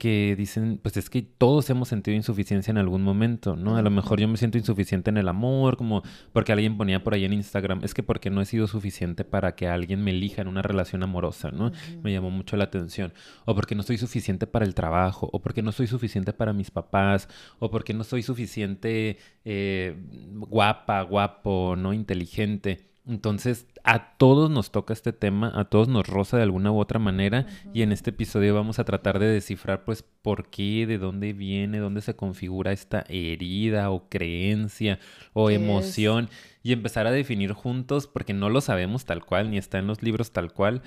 que 0.00 0.34
dicen, 0.34 0.80
pues 0.82 0.96
es 0.96 1.10
que 1.10 1.20
todos 1.20 1.68
hemos 1.68 1.88
sentido 1.88 2.16
insuficiencia 2.16 2.70
en 2.70 2.78
algún 2.78 3.02
momento, 3.02 3.54
¿no? 3.54 3.76
A 3.76 3.82
lo 3.82 3.90
mejor 3.90 4.18
yo 4.18 4.26
me 4.28 4.38
siento 4.38 4.56
insuficiente 4.56 5.10
en 5.10 5.18
el 5.18 5.28
amor, 5.28 5.76
como 5.76 6.02
porque 6.32 6.52
alguien 6.52 6.78
ponía 6.78 7.04
por 7.04 7.12
ahí 7.12 7.26
en 7.26 7.34
Instagram, 7.34 7.84
es 7.84 7.92
que 7.92 8.02
porque 8.02 8.30
no 8.30 8.40
he 8.40 8.46
sido 8.46 8.66
suficiente 8.66 9.26
para 9.26 9.54
que 9.54 9.68
alguien 9.68 10.02
me 10.02 10.12
elija 10.12 10.40
en 10.40 10.48
una 10.48 10.62
relación 10.62 11.02
amorosa, 11.02 11.50
¿no? 11.50 11.70
Me 12.02 12.12
llamó 12.12 12.30
mucho 12.30 12.56
la 12.56 12.64
atención. 12.64 13.12
O 13.44 13.54
porque 13.54 13.74
no 13.74 13.82
soy 13.82 13.98
suficiente 13.98 14.46
para 14.46 14.64
el 14.64 14.74
trabajo, 14.74 15.28
o 15.34 15.42
porque 15.42 15.60
no 15.60 15.70
soy 15.70 15.86
suficiente 15.86 16.32
para 16.32 16.54
mis 16.54 16.70
papás, 16.70 17.28
o 17.58 17.70
porque 17.70 17.92
no 17.92 18.02
soy 18.02 18.22
suficiente 18.22 19.18
eh, 19.44 19.96
guapa, 20.32 21.02
guapo, 21.02 21.76
¿no? 21.76 21.92
Inteligente. 21.92 22.89
Entonces, 23.10 23.66
a 23.82 24.16
todos 24.16 24.50
nos 24.50 24.70
toca 24.70 24.92
este 24.92 25.12
tema, 25.12 25.50
a 25.54 25.64
todos 25.64 25.88
nos 25.88 26.06
roza 26.06 26.36
de 26.36 26.44
alguna 26.44 26.70
u 26.70 26.78
otra 26.78 27.00
manera 27.00 27.46
y 27.74 27.82
en 27.82 27.90
este 27.90 28.10
episodio 28.10 28.54
vamos 28.54 28.78
a 28.78 28.84
tratar 28.84 29.18
de 29.18 29.26
descifrar 29.26 29.84
pues 29.84 30.04
por 30.22 30.48
qué, 30.48 30.86
de 30.86 30.98
dónde 30.98 31.32
viene, 31.32 31.78
dónde 31.78 32.02
se 32.02 32.14
configura 32.14 32.70
esta 32.70 33.04
herida 33.08 33.90
o 33.90 34.08
creencia 34.08 35.00
o 35.32 35.50
emoción 35.50 36.28
y 36.62 36.72
empezar 36.72 37.08
a 37.08 37.10
definir 37.10 37.52
juntos 37.52 38.06
porque 38.06 38.32
no 38.32 38.48
lo 38.48 38.60
sabemos 38.60 39.04
tal 39.04 39.24
cual 39.24 39.50
ni 39.50 39.58
está 39.58 39.78
en 39.78 39.88
los 39.88 40.02
libros 40.02 40.30
tal 40.30 40.52
cual. 40.52 40.82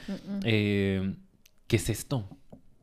Eh, 0.46 1.16
¿Qué 1.68 1.76
es 1.76 1.90
esto? 1.90 2.30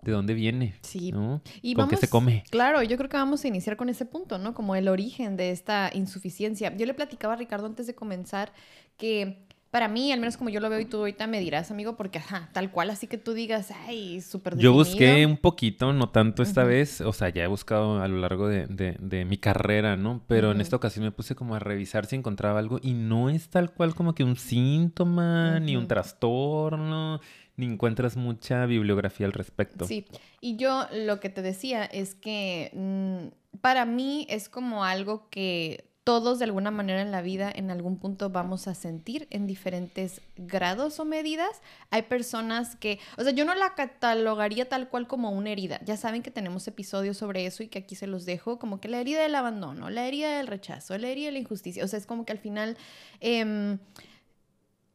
¿De 0.02 0.12
dónde 0.12 0.34
viene? 0.34 0.74
Sí. 0.82 1.12
¿No? 1.12 1.42
Y 1.62 1.74
¿Con 1.74 1.88
qué 1.88 1.96
se 1.96 2.06
vamos- 2.06 2.10
come? 2.10 2.44
Claro, 2.50 2.82
yo 2.82 2.96
creo 2.96 3.08
que 3.08 3.16
vamos 3.16 3.44
a 3.44 3.48
iniciar 3.48 3.76
con 3.76 3.88
ese 3.88 4.04
punto, 4.06 4.38
¿no? 4.38 4.54
Como 4.54 4.74
el 4.76 4.88
origen 4.88 5.36
de 5.36 5.50
esta 5.50 5.90
insuficiencia. 5.92 6.74
Yo 6.76 6.86
le 6.86 6.94
platicaba 6.94 7.34
a 7.34 7.36
Ricardo 7.36 7.66
antes 7.66 7.86
de 7.86 7.94
comenzar 7.94 8.52
que 8.96 9.46
para 9.70 9.86
mí, 9.86 10.10
al 10.10 10.18
menos 10.18 10.36
como 10.36 10.50
yo 10.50 10.58
lo 10.58 10.68
veo 10.68 10.80
y 10.80 10.84
tú 10.84 10.96
ahorita 10.96 11.28
me 11.28 11.38
dirás, 11.38 11.70
amigo, 11.70 11.96
porque 11.96 12.18
ajá, 12.18 12.50
tal 12.52 12.72
cual, 12.72 12.90
así 12.90 13.06
que 13.06 13.18
tú 13.18 13.34
digas, 13.34 13.70
ay, 13.86 14.20
súper 14.20 14.56
Yo 14.58 14.72
busqué 14.72 15.24
un 15.24 15.36
poquito, 15.36 15.92
no 15.92 16.08
tanto 16.08 16.42
esta 16.42 16.64
vez, 16.64 17.00
o 17.02 17.12
sea, 17.12 17.28
ya 17.28 17.44
he 17.44 17.46
buscado 17.46 18.02
a 18.02 18.08
lo 18.08 18.16
largo 18.18 18.48
de, 18.48 18.66
de- 18.66 18.96
de 18.98 19.24
mi 19.24 19.38
carrera, 19.38 19.96
¿no? 19.96 20.24
Pero 20.26 20.50
en 20.50 20.60
esta 20.60 20.74
ocasión 20.74 21.04
me 21.04 21.12
puse 21.12 21.36
como 21.36 21.54
a 21.54 21.60
revisar 21.60 22.06
si 22.06 22.16
encontraba 22.16 22.58
algo 22.58 22.80
y 22.82 22.94
no 22.94 23.30
es 23.30 23.48
tal 23.48 23.70
cual 23.72 23.94
como 23.94 24.12
que 24.12 24.24
un 24.24 24.34
síntoma, 24.34 25.60
ni 25.60 25.76
un 25.76 25.86
trastorno, 25.86 27.20
ni 27.60 27.66
encuentras 27.66 28.16
mucha 28.16 28.66
bibliografía 28.66 29.26
al 29.26 29.32
respecto. 29.32 29.86
Sí, 29.86 30.06
y 30.40 30.56
yo 30.56 30.86
lo 30.92 31.20
que 31.20 31.28
te 31.28 31.42
decía 31.42 31.84
es 31.84 32.14
que 32.14 32.72
mm, 32.74 33.58
para 33.60 33.84
mí 33.84 34.26
es 34.28 34.48
como 34.48 34.84
algo 34.84 35.28
que 35.30 35.90
todos 36.02 36.38
de 36.38 36.46
alguna 36.46 36.70
manera 36.70 37.02
en 37.02 37.12
la 37.12 37.20
vida 37.20 37.52
en 37.54 37.70
algún 37.70 37.98
punto 37.98 38.30
vamos 38.30 38.66
a 38.66 38.74
sentir 38.74 39.28
en 39.30 39.46
diferentes 39.46 40.22
grados 40.34 40.98
o 40.98 41.04
medidas. 41.04 41.60
Hay 41.90 42.02
personas 42.02 42.74
que, 42.74 42.98
o 43.18 43.22
sea, 43.22 43.32
yo 43.32 43.44
no 43.44 43.54
la 43.54 43.74
catalogaría 43.74 44.68
tal 44.68 44.88
cual 44.88 45.06
como 45.06 45.30
una 45.30 45.50
herida. 45.50 45.78
Ya 45.84 45.96
saben 45.96 46.22
que 46.22 46.30
tenemos 46.30 46.66
episodios 46.66 47.18
sobre 47.18 47.44
eso 47.44 47.62
y 47.62 47.68
que 47.68 47.78
aquí 47.78 47.94
se 47.94 48.06
los 48.06 48.24
dejo, 48.24 48.58
como 48.58 48.80
que 48.80 48.88
la 48.88 48.98
herida 48.98 49.22
del 49.22 49.34
abandono, 49.34 49.90
la 49.90 50.06
herida 50.06 50.36
del 50.38 50.46
rechazo, 50.46 50.96
la 50.96 51.08
herida 51.08 51.26
de 51.26 51.32
la 51.32 51.38
injusticia. 51.38 51.84
O 51.84 51.88
sea, 51.88 51.98
es 51.98 52.06
como 52.06 52.24
que 52.24 52.32
al 52.32 52.38
final... 52.38 52.76
em, 53.20 53.78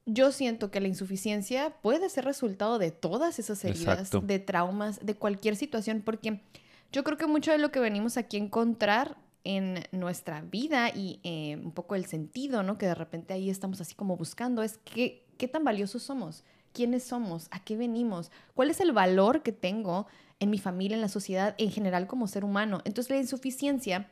yo 0.05 0.31
siento 0.31 0.69
que 0.69 0.81
la 0.81 0.88
insuficiencia 0.88 1.71
puede 1.81 2.09
ser 2.09 2.25
resultado 2.25 2.77
de 2.77 2.91
todas 2.91 3.39
esas 3.39 3.63
heridas, 3.65 4.00
Exacto. 4.00 4.21
de 4.21 4.39
traumas, 4.39 5.03
de 5.03 5.15
cualquier 5.15 5.55
situación, 5.55 6.01
porque 6.05 6.41
yo 6.91 7.03
creo 7.03 7.17
que 7.17 7.27
mucho 7.27 7.51
de 7.51 7.57
lo 7.57 7.71
que 7.71 7.79
venimos 7.79 8.17
aquí 8.17 8.38
a 8.38 8.41
encontrar 8.41 9.17
en 9.43 9.83
nuestra 9.91 10.41
vida 10.41 10.89
y 10.89 11.19
eh, 11.24 11.57
un 11.63 11.71
poco 11.71 11.95
el 11.95 12.05
sentido, 12.05 12.63
¿no? 12.63 12.77
Que 12.77 12.88
de 12.88 12.95
repente 12.95 13.33
ahí 13.33 13.50
estamos 13.50 13.81
así 13.81 13.95
como 13.95 14.17
buscando, 14.17 14.63
es 14.63 14.77
que, 14.77 15.25
qué 15.38 15.47
tan 15.47 15.63
valiosos 15.63 16.03
somos, 16.03 16.43
quiénes 16.71 17.03
somos, 17.03 17.47
a 17.51 17.63
qué 17.63 17.75
venimos, 17.75 18.31
cuál 18.53 18.69
es 18.69 18.79
el 18.79 18.91
valor 18.91 19.43
que 19.43 19.51
tengo 19.51 20.07
en 20.39 20.50
mi 20.50 20.57
familia, 20.57 20.95
en 20.95 21.01
la 21.01 21.09
sociedad, 21.09 21.55
en 21.57 21.71
general 21.71 22.07
como 22.07 22.27
ser 22.27 22.43
humano. 22.43 22.81
Entonces 22.85 23.09
la 23.09 23.17
insuficiencia, 23.17 24.12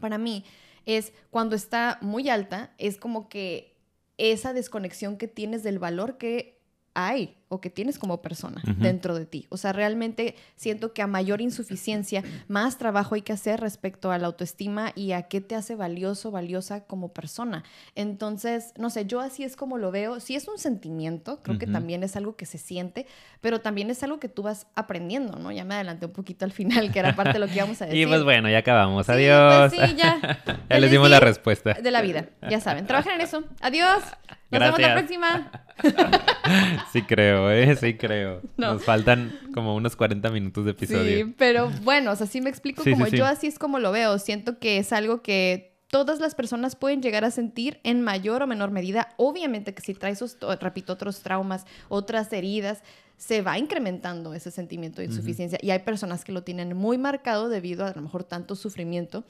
para 0.00 0.18
mí, 0.18 0.44
es 0.84 1.12
cuando 1.30 1.56
está 1.56 1.98
muy 2.00 2.28
alta, 2.28 2.72
es 2.78 2.96
como 2.96 3.28
que 3.28 3.75
esa 4.18 4.52
desconexión 4.52 5.16
que 5.16 5.28
tienes 5.28 5.62
del 5.62 5.78
valor 5.78 6.18
que 6.18 6.60
hay 6.94 7.36
o 7.48 7.60
que 7.60 7.70
tienes 7.70 7.98
como 7.98 8.22
persona 8.22 8.60
dentro 8.78 9.14
de 9.14 9.24
ti. 9.24 9.46
O 9.50 9.56
sea, 9.56 9.72
realmente 9.72 10.34
siento 10.56 10.92
que 10.92 11.02
a 11.02 11.06
mayor 11.06 11.40
insuficiencia, 11.40 12.24
más 12.48 12.76
trabajo 12.76 13.14
hay 13.14 13.22
que 13.22 13.32
hacer 13.32 13.60
respecto 13.60 14.10
a 14.10 14.18
la 14.18 14.26
autoestima 14.26 14.92
y 14.96 15.12
a 15.12 15.22
qué 15.22 15.40
te 15.40 15.54
hace 15.54 15.76
valioso, 15.76 16.30
valiosa 16.32 16.84
como 16.84 17.12
persona. 17.12 17.62
Entonces, 17.94 18.72
no 18.76 18.90
sé, 18.90 19.06
yo 19.06 19.20
así 19.20 19.44
es 19.44 19.54
como 19.54 19.78
lo 19.78 19.92
veo. 19.92 20.18
Si 20.18 20.34
es 20.34 20.48
un 20.48 20.58
sentimiento, 20.58 21.40
creo 21.42 21.58
que 21.58 21.66
también 21.66 22.02
es 22.02 22.16
algo 22.16 22.36
que 22.36 22.46
se 22.46 22.58
siente, 22.58 23.06
pero 23.40 23.60
también 23.60 23.90
es 23.90 24.02
algo 24.02 24.18
que 24.18 24.28
tú 24.28 24.42
vas 24.42 24.66
aprendiendo, 24.74 25.38
¿no? 25.38 25.52
Ya 25.52 25.64
me 25.64 25.74
adelanté 25.74 26.06
un 26.06 26.12
poquito 26.12 26.44
al 26.44 26.52
final, 26.52 26.90
que 26.92 26.98
era 26.98 27.14
parte 27.14 27.34
de 27.34 27.38
lo 27.38 27.46
que 27.46 27.54
íbamos 27.54 27.80
a 27.80 27.86
decir. 27.86 28.00
y 28.02 28.06
pues 28.06 28.24
bueno, 28.24 28.50
ya 28.50 28.58
acabamos. 28.58 29.08
Adiós. 29.08 29.72
Pues 29.72 29.90
sí, 29.90 29.96
ya. 29.96 30.42
ya 30.68 30.78
les 30.80 30.90
dimos 30.90 31.08
la 31.08 31.20
respuesta. 31.20 31.74
De 31.74 31.90
la 31.92 32.02
vida, 32.02 32.28
ya 32.50 32.60
saben. 32.60 32.86
Trabajen 32.86 33.12
en 33.14 33.20
eso. 33.20 33.44
Adiós. 33.60 34.02
Nos 34.50 34.60
vemos 34.60 34.80
la 34.80 34.94
próxima. 34.94 35.50
sí 36.92 37.02
creo, 37.02 37.35
¿eh? 37.50 37.76
Sí 37.80 37.94
creo. 37.94 38.42
Nos 38.56 38.84
faltan 38.84 39.38
como 39.52 39.74
unos 39.74 39.96
40 39.96 40.30
minutos 40.30 40.64
de 40.64 40.72
episodio. 40.72 41.26
Sí, 41.26 41.34
pero 41.36 41.70
bueno, 41.82 42.12
o 42.12 42.16
sea, 42.16 42.26
sí 42.26 42.40
me 42.40 42.50
explico 42.50 42.82
como 42.82 43.06
yo 43.08 43.26
así 43.26 43.46
es 43.46 43.58
como 43.58 43.78
lo 43.78 43.92
veo. 43.92 44.18
Siento 44.18 44.58
que 44.58 44.78
es 44.78 44.92
algo 44.92 45.22
que 45.22 45.76
todas 45.88 46.20
las 46.20 46.34
personas 46.34 46.76
pueden 46.76 47.02
llegar 47.02 47.24
a 47.24 47.30
sentir 47.30 47.80
en 47.84 48.02
mayor 48.02 48.42
o 48.42 48.46
menor 48.46 48.70
medida. 48.70 49.14
Obviamente 49.16 49.74
que 49.74 49.82
si 49.82 49.94
traes, 49.94 50.22
repito, 50.60 50.92
otros 50.92 51.20
traumas, 51.20 51.64
otras 51.88 52.32
heridas, 52.32 52.82
se 53.16 53.40
va 53.40 53.58
incrementando 53.58 54.34
ese 54.34 54.50
sentimiento 54.50 55.00
de 55.00 55.06
insuficiencia. 55.06 55.58
Y 55.62 55.70
hay 55.70 55.78
personas 55.80 56.24
que 56.24 56.32
lo 56.32 56.42
tienen 56.42 56.76
muy 56.76 56.98
marcado 56.98 57.48
debido 57.48 57.84
a 57.84 57.88
a 57.88 57.94
lo 57.94 58.02
mejor 58.02 58.24
tanto 58.24 58.56
sufrimiento 58.56 59.24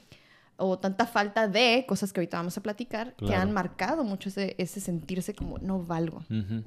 o 0.57 0.79
tanta 0.79 1.07
falta 1.07 1.49
de 1.49 1.85
cosas 1.87 2.13
que 2.13 2.21
ahorita 2.21 2.39
vamos 2.39 2.57
a 2.57 2.63
platicar 2.63 3.15
que 3.15 3.35
han 3.35 3.53
marcado 3.53 4.05
mucho 4.05 4.29
ese, 4.29 4.55
ese 4.59 4.81
sentirse 4.81 5.35
como 5.35 5.59
no 5.59 5.83
valgo. 5.83 6.25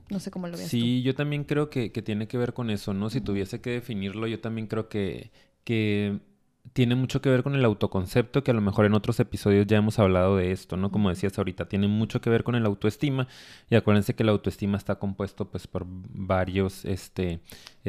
No 0.10 0.20
sé 0.20 0.32
cómo 0.32 0.48
lo 0.48 0.58
ves. 0.58 0.68
Sí, 0.68 1.02
yo 1.02 1.16
también 1.16 1.44
creo 1.44 1.70
que, 1.70 1.92
que, 1.92 2.02
tiene 2.02 2.28
que 2.28 2.38
ver 2.38 2.54
con 2.54 2.70
eso, 2.70 2.94
¿no? 2.94 3.10
Si 3.10 3.22
tuviese 3.22 3.62
que 3.62 3.72
definirlo, 3.72 4.28
yo 4.28 4.40
también 4.40 4.68
creo 4.68 4.90
que, 4.90 5.32
que 5.64 6.20
tiene 6.74 6.96
mucho 6.96 7.22
que 7.22 7.30
ver 7.30 7.44
con 7.44 7.56
el 7.56 7.66
autoconcepto, 7.66 8.44
que 8.44 8.52
a 8.52 8.54
lo 8.54 8.62
mejor 8.62 8.86
en 8.86 8.94
otros 8.94 9.20
episodios 9.20 9.66
ya 9.68 9.78
hemos 9.78 9.98
hablado 10.00 10.38
de 10.38 10.52
esto, 10.52 10.78
¿no? 10.78 10.92
Como 10.92 11.10
decías 11.10 11.38
ahorita, 11.38 11.68
tiene 11.68 11.88
mucho 11.88 12.22
que 12.22 12.30
ver 12.30 12.44
con 12.44 12.56
el 12.56 12.66
autoestima. 12.66 13.28
Y 13.70 13.76
acuérdense 13.76 14.16
que 14.16 14.24
la 14.24 14.32
autoestima 14.32 14.78
está 14.78 14.96
compuesto 14.96 15.50
pues 15.50 15.68
por 15.68 15.86
varios 15.88 16.86
este, 16.86 17.40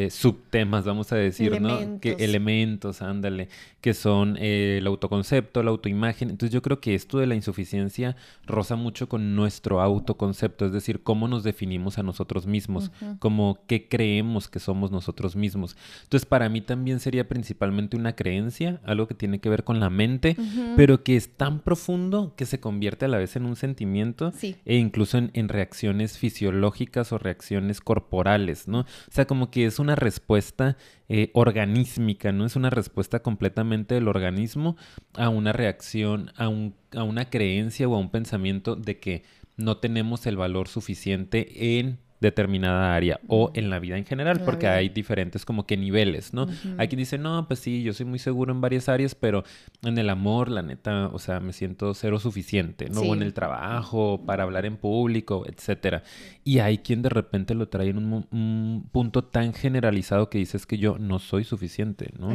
eh, 0.00 0.11
subtemas, 0.11 0.87
vamos 0.87 1.12
a 1.12 1.16
decir, 1.16 1.61
¿no? 1.61 2.00
Que 2.00 2.12
elementos, 2.21 3.02
ándale, 3.02 3.49
que 3.83 3.92
son 3.92 4.38
eh, 4.38 4.78
el 4.78 4.87
autoconcepto, 4.87 5.62
la 5.62 5.71
autoimagen. 5.71 6.30
Entonces 6.30 6.54
yo 6.54 6.62
creo 6.62 6.80
que 6.80 6.95
esto 6.95 7.19
de 7.19 7.26
la 7.26 7.35
insuficiencia 7.35 8.16
roza 8.47 8.76
mucho 8.76 9.11
con 9.11 9.37
nuestro 9.37 9.83
autoconcepto, 9.83 10.64
es 10.64 10.73
decir, 10.73 11.02
cómo 11.02 11.28
nos 11.28 11.42
definimos 11.42 11.99
a 11.99 12.02
nosotros 12.02 12.47
mismos, 12.47 12.90
como 13.19 13.59
qué 13.66 13.88
creemos 13.88 14.49
que 14.49 14.59
somos 14.59 14.90
nosotros 14.90 15.37
mismos. 15.37 15.76
Entonces 16.04 16.25
para 16.25 16.49
mí 16.49 16.62
también 16.62 16.99
sería 16.99 17.28
principalmente 17.28 17.97
una 17.99 18.14
creencia, 18.14 18.80
algo 18.85 19.07
que 19.07 19.14
tiene 19.14 19.40
que 19.40 19.50
ver 19.50 19.64
con 19.64 19.80
la 19.80 19.90
mente, 19.90 20.35
pero 20.76 21.02
que 21.02 21.16
es 21.16 21.37
tan 21.37 21.61
profundo 21.61 22.33
que 22.37 22.47
se 22.47 22.59
convierte 22.59 23.04
a 23.04 23.09
la 23.09 23.19
vez 23.19 23.37
en 23.37 23.45
un 23.45 23.57
sentimiento 23.57 24.33
e 24.40 24.76
incluso 24.76 25.19
en, 25.19 25.30
en 25.35 25.50
reacciones 25.50 26.16
fisiológicas 26.16 27.12
o 27.12 27.19
reacciones 27.19 27.83
corporales, 27.83 28.66
¿no? 28.66 28.80
O 28.80 29.12
sea, 29.12 29.26
como 29.26 29.50
que 29.50 29.66
es 29.66 29.78
una 29.78 29.89
respuesta 29.94 30.76
eh, 31.09 31.30
organísmica, 31.35 32.32
¿no? 32.32 32.47
Es 32.47 32.56
una 32.56 32.70
respuesta 32.70 33.23
completamente 33.23 33.94
del 33.94 34.09
organismo 34.09 34.76
a 35.14 35.28
una 35.28 35.52
reacción, 35.52 36.32
a, 36.37 36.49
un, 36.49 36.75
a 36.92 37.02
una 37.02 37.30
creencia 37.30 37.88
o 37.88 37.94
a 37.94 37.99
un 37.99 38.11
pensamiento 38.11 38.76
de 38.76 38.99
que 38.99 39.23
no 39.56 39.78
tenemos 39.78 40.26
el 40.26 40.37
valor 40.37 40.68
suficiente 40.68 41.78
en 41.78 41.99
determinada 42.21 42.95
área 42.95 43.21
o 43.29 43.50
en 43.55 43.71
la 43.71 43.79
vida 43.79 43.97
en 43.97 44.05
general, 44.05 44.43
porque 44.45 44.69
hay 44.69 44.91
diferentes 44.91 45.45
como 45.47 45.67
que 45.67 45.77
niveles, 45.77 46.35
¿no? 46.35 46.47
Hay 46.77 46.89
quien 46.89 46.99
dice, 46.99 47.17
no, 47.17 47.47
pues 47.49 47.61
sí, 47.61 47.83
yo 47.83 47.95
soy 47.95 48.07
muy 48.07 48.19
seguro 48.19 48.53
en 48.53 48.61
varias 48.61 48.89
áreas, 48.89 49.15
pero 49.15 49.43
en 49.83 49.97
el 49.97 50.11
amor, 50.11 50.50
la 50.50 50.62
neta, 50.62 51.09
o 51.09 51.19
sea, 51.19 51.41
me 51.41 51.55
siento 51.55 51.95
cero 51.95 52.19
suficiente, 52.19 52.91
¿no? 52.91 53.00
O 53.00 53.15
en 53.15 53.23
el 53.23 53.33
trabajo, 53.33 54.23
para 54.27 54.43
hablar 54.43 54.67
en 54.67 54.77
público, 54.77 55.45
etcétera. 55.47 56.03
Y 56.45 56.59
hay 56.59 56.79
quien 56.79 57.00
de 57.00 57.09
repente 57.09 57.55
lo 57.55 57.69
trae 57.69 57.89
en 57.89 57.99
un, 57.99 58.89
punto 58.93 59.25
tan 59.25 59.55
generalizado 59.55 60.29
que 60.29 60.39
dices 60.39 60.67
que 60.67 60.77
yo 60.77 60.99
no 60.99 61.19
soy 61.19 61.45
suficiente, 61.45 62.12
¿no? 62.19 62.29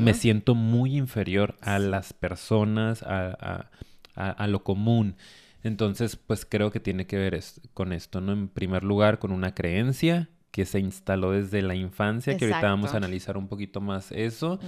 Me 0.00 0.14
siento 0.14 0.54
muy 0.54 0.96
inferior 0.96 1.56
a 1.60 1.78
las 1.78 2.14
personas, 2.14 3.02
a, 3.02 3.68
a, 4.14 4.30
a 4.30 4.46
lo 4.46 4.64
común. 4.64 5.16
Entonces, 5.68 6.16
pues 6.16 6.44
creo 6.44 6.70
que 6.70 6.80
tiene 6.80 7.06
que 7.06 7.16
ver 7.16 7.40
con 7.74 7.92
esto, 7.92 8.20
¿no? 8.20 8.32
En 8.32 8.48
primer 8.48 8.82
lugar, 8.82 9.18
con 9.18 9.30
una 9.30 9.54
creencia 9.54 10.28
que 10.50 10.64
se 10.64 10.80
instaló 10.80 11.32
desde 11.32 11.62
la 11.62 11.76
infancia, 11.76 12.36
que 12.36 12.46
ahorita 12.46 12.62
vamos 12.62 12.94
a 12.94 12.96
analizar 12.96 13.36
un 13.36 13.46
poquito 13.46 13.80
más 13.80 14.10
eso, 14.10 14.58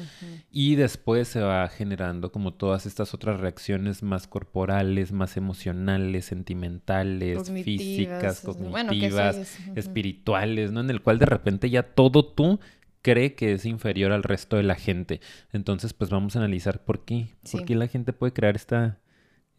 y 0.52 0.76
después 0.76 1.26
se 1.26 1.40
va 1.40 1.66
generando 1.69 2.30
como 2.30 2.52
todas 2.52 2.87
estas 2.87 3.12
otras 3.12 3.40
reacciones 3.40 4.02
más 4.02 4.28
corporales, 4.28 5.11
más 5.11 5.37
emocionales, 5.37 6.26
sentimentales, 6.26 7.50
físicas, 7.64 8.42
cognitivas, 8.42 9.59
espirituales, 9.75 10.71
¿no? 10.71 10.80
En 10.80 10.90
el 10.90 11.02
cual 11.02 11.19
de 11.19 11.26
repente 11.26 11.71
ya 11.71 11.83
todo 11.83 12.25
tú 12.25 12.61
cree 13.02 13.35
que 13.35 13.54
es 13.54 13.64
inferior 13.64 14.12
al 14.12 14.23
resto 14.23 14.57
de 14.57 14.62
la 14.62 14.76
gente. 14.76 15.21
Entonces, 15.52 15.92
pues 15.92 16.11
vamos 16.11 16.37
a 16.37 16.40
analizar 16.40 16.85
por 16.85 17.04
qué, 17.04 17.35
por 17.50 17.64
qué 17.64 17.75
la 17.75 17.88
gente 17.88 18.12
puede 18.12 18.33
crear 18.33 18.54
esta 18.54 19.00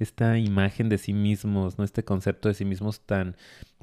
esta 0.03 0.38
imagen 0.38 0.89
de 0.89 0.98
sí 0.98 1.13
mismos, 1.13 1.77
¿no? 1.77 1.84
Este 1.84 2.03
concepto 2.03 2.48
de 2.50 2.55
sí 2.55 2.65
mismos 2.65 3.01
tan, 3.01 3.36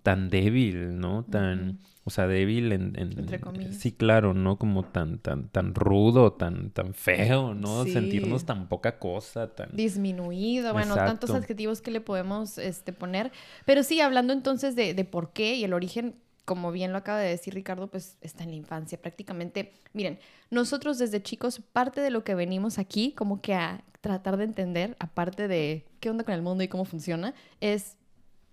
tan 0.02 0.28
débil, 0.28 0.98
¿no? 0.98 1.24
Tan, 1.24 1.78
o 2.04 2.10
sea, 2.10 2.26
débil 2.26 2.72
en, 2.72 2.94
Entre 2.96 3.40
comillas. 3.40 3.76
Sí, 3.76 3.92
claro, 3.92 4.34
¿no? 4.34 4.58
Como 4.58 4.84
tan, 4.84 5.18
tan, 5.18 5.48
tan 5.48 5.74
rudo, 5.74 6.32
tan, 6.32 6.70
tan 6.70 6.94
feo, 6.94 7.54
¿no? 7.54 7.84
Sentirnos 7.84 8.44
tan 8.44 8.68
poca 8.68 8.98
cosa, 8.98 9.54
tan... 9.54 9.68
Disminuido, 9.74 10.72
bueno, 10.72 10.94
tantos 10.94 11.30
adjetivos 11.30 11.82
que 11.82 11.90
le 11.90 12.00
podemos 12.00 12.58
este, 12.58 12.92
poner. 12.92 13.30
Pero 13.64 13.82
sí, 13.82 14.00
hablando 14.00 14.32
entonces 14.32 14.74
de, 14.74 14.94
de 14.94 15.04
por 15.04 15.32
qué 15.32 15.54
y 15.54 15.64
el 15.64 15.72
origen, 15.72 16.16
como 16.48 16.72
bien 16.72 16.92
lo 16.92 16.98
acaba 16.98 17.18
de 17.18 17.28
decir 17.28 17.52
Ricardo, 17.52 17.88
pues 17.88 18.16
está 18.22 18.42
en 18.42 18.50
la 18.52 18.56
infancia 18.56 18.98
prácticamente. 18.98 19.74
Miren, 19.92 20.18
nosotros 20.48 20.96
desde 20.96 21.22
chicos, 21.22 21.60
parte 21.74 22.00
de 22.00 22.08
lo 22.08 22.24
que 22.24 22.34
venimos 22.34 22.78
aquí, 22.78 23.12
como 23.12 23.42
que 23.42 23.52
a 23.52 23.84
tratar 24.00 24.38
de 24.38 24.44
entender, 24.44 24.96
aparte 24.98 25.46
de 25.46 25.84
qué 26.00 26.08
onda 26.08 26.24
con 26.24 26.32
el 26.32 26.40
mundo 26.40 26.64
y 26.64 26.68
cómo 26.68 26.86
funciona, 26.86 27.34
es, 27.60 27.98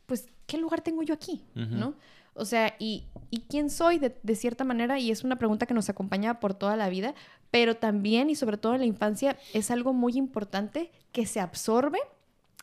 pues, 0.08 0.28
¿qué 0.46 0.58
lugar 0.58 0.82
tengo 0.82 1.04
yo 1.04 1.14
aquí? 1.14 1.46
¿No? 1.54 1.96
O 2.34 2.44
sea, 2.44 2.76
y, 2.80 3.06
quién 3.48 3.70
soy 3.70 3.98
de, 3.98 4.14
de, 4.22 4.36
cierta 4.36 4.66
manera, 4.66 5.00
y 5.00 5.10
es 5.10 5.24
una 5.24 5.38
pregunta 5.38 5.66
que 5.66 5.74
nos 5.74 5.88
acompaña 5.88 6.42
por 6.42 6.54
toda 6.54 6.76
la 6.76 6.90
vida, 6.90 7.16
pero 7.50 7.78
también 7.78 8.30
y 8.30 8.36
sobre 8.36 8.58
todo 8.58 8.74
en 8.74 8.82
la 8.82 8.88
infancia 8.88 9.38
es 9.54 9.72
algo 9.72 9.94
muy 9.94 10.18
importante 10.18 10.92
que 11.14 11.26
se 11.26 11.40
absorbe 11.40 12.00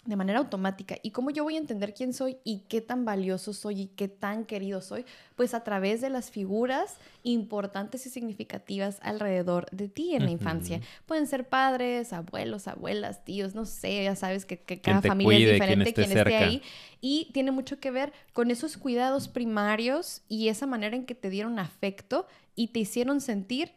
de 0.05 0.17
manera 0.17 0.41
automática. 0.41 0.97
¿Y 1.03 1.11
cómo 1.13 1.31
yo 1.31 1.45
voy 1.45 1.55
a 1.55 1.59
entender 1.59 1.95
quién 1.95 2.13
soy 2.13 2.39
y 2.43 2.61
qué 2.69 2.81
tan 2.81 3.05
valioso 3.05 3.53
soy 3.53 3.83
y 3.83 3.87
qué 3.87 4.09
tan 4.09 4.45
querido 4.45 4.81
soy? 4.81 5.05
Pues 5.37 5.55
a 5.55 5.63
través 5.63 6.01
de 6.01 6.11
las 6.11 6.31
figuras 6.31 6.97
importantes 7.23 8.05
y 8.07 8.11
significativas 8.11 8.99
alrededor 9.03 9.67
de 9.71 9.89
ti 9.89 10.17
en 10.17 10.25
la 10.25 10.33
infancia. 10.33 10.81
Pueden 11.07 11.29
ser 11.29 11.49
padres, 11.49 12.13
abuelos, 12.13 12.67
abuelas, 12.67 13.25
tíos, 13.25 13.55
no 13.55 13.65
sé, 13.65 14.03
ya 14.03 14.17
sabes 14.17 14.45
que, 14.45 14.59
cada 14.59 15.03
familia 15.03 15.39
es 15.39 15.53
diferente, 15.53 15.95
quien 15.95 16.19
esté, 16.19 16.37
ahí. 16.37 16.63
Y 17.01 17.31
tiene 17.33 17.53
mucho 17.53 17.79
que 17.79 17.93
ver 17.93 18.13
con 18.33 18.51
esos 18.51 18.77
cuidados 18.77 19.29
primarios 19.29 20.23
y 20.29 20.49
esa 20.49 20.67
manera 20.67 20.97
en 20.97 21.07
que 21.07 21.15
te 21.15 21.31
dieron 21.31 21.61
afecto 21.61 22.27
y 22.57 22.69
te 22.69 22.81
hicieron 22.81 23.21
sentir 23.21 23.73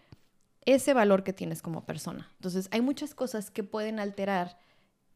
ese 0.66 0.96
valor 0.96 1.24
que 1.24 1.34
tienes 1.34 1.62
como 1.62 1.86
persona. 1.86 2.32
Entonces, 2.38 2.68
hay 2.72 2.82
muchas 2.82 3.14
cosas 3.14 3.52
que 3.52 3.64
pueden 3.64 4.00
alterar 4.00 4.58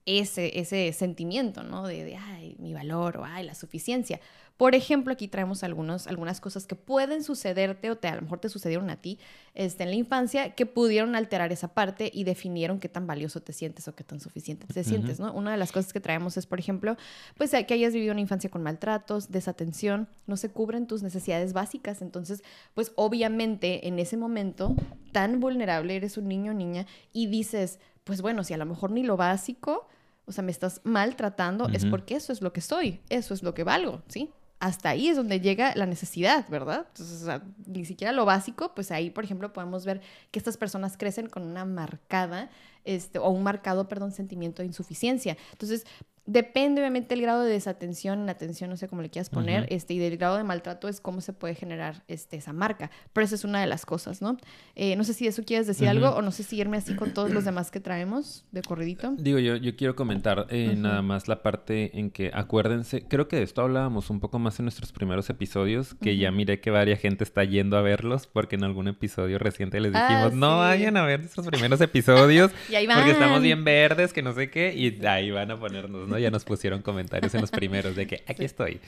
ese, 0.06 0.60
ese 0.60 0.92
sentimiento, 0.94 1.64
¿no? 1.64 1.88
De, 1.88 2.16
ay, 2.16 2.56
mi 2.60 2.74
valor 2.74 3.18
o 3.18 3.26
ay, 3.26 3.46
la 3.46 3.56
suficiencia. 3.56 4.20
Por 4.60 4.76
ejemplo, 4.76 5.14
aquí 5.14 5.30
traemos 5.30 5.64
algunos, 5.64 6.06
algunas 6.08 6.42
cosas 6.42 6.68
que 6.68 6.76
pueden 6.76 7.24
sucederte 7.24 7.90
o 7.92 7.96
te, 7.96 8.10
a 8.10 8.16
lo 8.16 8.24
mejor 8.24 8.40
te 8.40 8.50
sucedieron 8.50 8.90
a 8.90 8.98
ti 8.98 9.18
este, 9.54 9.84
en 9.84 9.90
la 9.90 9.96
infancia 9.96 10.54
que 10.54 10.66
pudieron 10.66 11.16
alterar 11.16 11.54
esa 11.54 11.70
parte 11.74 12.12
y 12.14 12.26
definieron 12.26 12.82
qué 12.82 12.90
tan 12.90 13.08
valioso 13.08 13.42
te 13.42 13.54
sientes 13.54 13.88
o 13.88 13.96
qué 13.96 14.04
tan 14.04 14.20
suficiente 14.20 14.68
te 14.68 14.84
sientes, 14.84 15.18
¿no? 15.18 15.32
Una 15.32 15.52
de 15.52 15.58
las 15.58 15.72
cosas 15.72 15.94
que 15.94 16.02
traemos 16.02 16.36
es, 16.36 16.46
por 16.46 16.60
ejemplo, 16.60 16.98
pues 17.38 17.52
que 17.52 17.74
hayas 17.74 17.94
vivido 17.94 18.12
una 18.12 18.20
infancia 18.20 18.50
con 18.50 18.62
maltratos, 18.62 19.32
desatención, 19.32 20.10
no 20.28 20.36
se 20.36 20.50
cubren 20.50 20.88
tus 20.88 21.04
necesidades 21.04 21.54
básicas. 21.54 22.02
Entonces, 22.02 22.44
pues 22.74 22.92
obviamente 22.96 23.88
en 23.88 23.98
ese 23.98 24.18
momento 24.18 24.76
tan 25.14 25.40
vulnerable 25.40 25.96
eres 25.96 26.18
un 26.18 26.28
niño 26.28 26.52
o 26.52 26.56
niña 26.56 26.86
y 27.14 27.28
dices, 27.28 27.80
pues 28.04 28.22
bueno, 28.22 28.44
si 28.44 28.54
a 28.54 28.58
lo 28.58 28.66
mejor 28.66 28.92
ni 28.92 29.04
lo 29.04 29.18
básico, 29.18 29.88
o 30.26 30.32
sea, 30.32 30.44
me 30.44 30.52
estás 30.52 30.82
maltratando, 30.84 31.68
es 31.70 31.86
porque 31.86 32.16
eso 32.16 32.32
es 32.32 32.42
lo 32.42 32.54
que 32.54 32.62
soy, 32.62 33.02
eso 33.10 33.34
es 33.34 33.42
lo 33.42 33.54
que 33.54 33.64
valgo, 33.64 34.04
¿sí? 34.08 34.30
Hasta 34.60 34.90
ahí 34.90 35.08
es 35.08 35.16
donde 35.16 35.40
llega 35.40 35.74
la 35.76 35.86
necesidad, 35.86 36.48
¿verdad? 36.50 36.86
Entonces, 36.90 37.22
o 37.22 37.26
sea, 37.26 37.42
ni 37.66 37.86
siquiera 37.86 38.12
lo 38.12 38.26
básico, 38.26 38.76
pues 38.76 38.92
ahí, 38.92 39.10
por 39.10 39.24
ejemplo, 39.24 39.54
podemos 39.54 39.86
ver 39.86 40.02
que 40.32 40.38
estas 40.38 40.58
personas 40.58 40.98
crecen 40.98 41.30
con 41.30 41.44
una 41.44 41.66
marcada, 41.66 42.50
este, 42.84 43.18
o 43.18 43.30
un 43.30 43.42
marcado, 43.42 43.88
perdón, 43.88 44.12
sentimiento 44.12 44.62
de 44.62 44.68
insuficiencia. 44.68 45.38
Entonces, 45.54 45.86
Depende 46.30 46.80
obviamente 46.80 47.16
del 47.16 47.24
grado 47.24 47.44
de 47.44 47.52
desatención, 47.52 48.30
atención, 48.30 48.70
no 48.70 48.78
sé 48.78 48.88
cómo 48.88 49.02
le 49.02 49.10
quieras 49.10 49.32
poner, 49.32 49.66
este, 49.70 49.96
y 49.96 49.98
del 49.98 50.16
grado 50.18 50.38
de 50.38 50.44
maltrato 50.44 50.88
es 50.88 51.02
cómo 51.02 51.22
se 51.22 51.34
puede 51.34 51.56
generar 51.56 52.04
este, 52.08 52.38
esa 52.38 52.54
marca. 52.54 52.92
Pero 53.14 53.26
esa 53.26 53.34
es 53.34 53.44
una 53.44 53.62
de 53.62 53.66
las 53.66 53.84
cosas, 53.84 54.22
¿no? 54.22 54.38
Eh, 54.76 54.96
no 54.96 55.04
sé 55.04 55.16
si 55.16 55.24
de 55.24 55.32
eso 55.32 55.44
quieres 55.44 55.66
decir 55.66 55.90
algo 55.90 56.10
o 56.10 56.22
no 56.22 56.30
sé 56.30 56.44
si 56.44 56.58
irme 56.58 56.78
así 56.78 56.96
con 56.96 57.16
todos 57.16 57.32
los 57.32 57.46
demás 57.46 57.72
que 57.72 57.80
traemos 57.80 58.46
de 58.52 58.62
corridito. 58.62 59.16
Digo, 59.18 59.40
yo, 59.40 59.56
yo 59.56 59.76
quiero 59.76 59.96
comentar 59.96 60.46
eh, 60.50 60.76
nada 60.78 61.02
más 61.02 61.28
la 61.28 61.42
parte 61.42 61.98
en 61.98 62.12
que 62.12 62.30
acuérdense, 62.32 63.08
creo 63.08 63.28
que 63.28 63.38
de 63.38 63.44
esto 63.44 63.64
hablábamos 63.64 64.12
un 64.12 64.20
poco 64.20 64.38
más 64.38 64.60
en 64.60 64.66
nuestros 64.66 64.92
primeros 64.92 65.32
episodios, 65.32 65.96
que 65.96 66.16
ya 66.18 66.30
miré 66.32 66.60
que 66.60 66.70
varias 66.70 67.00
gente 67.00 67.24
está 67.24 67.44
yendo 67.44 67.78
a 67.78 67.82
verlos 67.82 68.28
porque 68.28 68.56
en 68.56 68.64
algún 68.64 68.88
episodio 68.88 69.40
reciente 69.40 69.80
les 69.80 69.94
dijimos, 69.94 70.32
ah, 70.34 70.36
no 70.36 70.60
vayan 70.60 70.98
a 70.98 71.06
ver 71.06 71.22
nuestros 71.22 71.48
primeros 71.48 71.82
episodios 71.82 72.52
y 72.70 72.76
ahí 72.76 72.86
van. 72.86 72.98
porque 72.98 73.12
estamos 73.12 73.42
bien 73.42 73.64
verdes, 73.64 74.14
que 74.14 74.22
no 74.22 74.34
sé 74.34 74.52
qué, 74.52 74.76
y 74.76 75.04
ahí 75.06 75.32
van 75.32 75.50
a 75.50 75.60
ponernos, 75.60 76.08
¿no? 76.08 76.19
Ya 76.20 76.32
nos 76.32 76.44
pusieron 76.44 76.82
comentarios 76.82 77.34
en 77.34 77.42
los 77.42 77.52
primeros 77.52 77.96
de 77.96 78.08
que 78.08 78.24
aquí 78.28 78.46
estoy. 78.46 78.80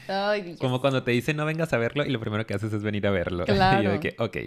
Como 0.60 0.82
cuando 0.82 1.04
te 1.04 1.12
dicen 1.12 1.38
no 1.38 1.46
vengas 1.46 1.74
a 1.74 1.78
verlo 1.78 2.06
y 2.06 2.10
lo 2.10 2.20
primero 2.20 2.46
que 2.46 2.54
haces 2.54 2.74
es 2.74 2.84
venir 2.84 3.08
a 3.08 3.12
verlo. 3.12 3.46
Y 3.82 3.84
yo 3.84 3.92
de 3.92 4.00
que, 4.00 4.16
ok. 4.18 4.38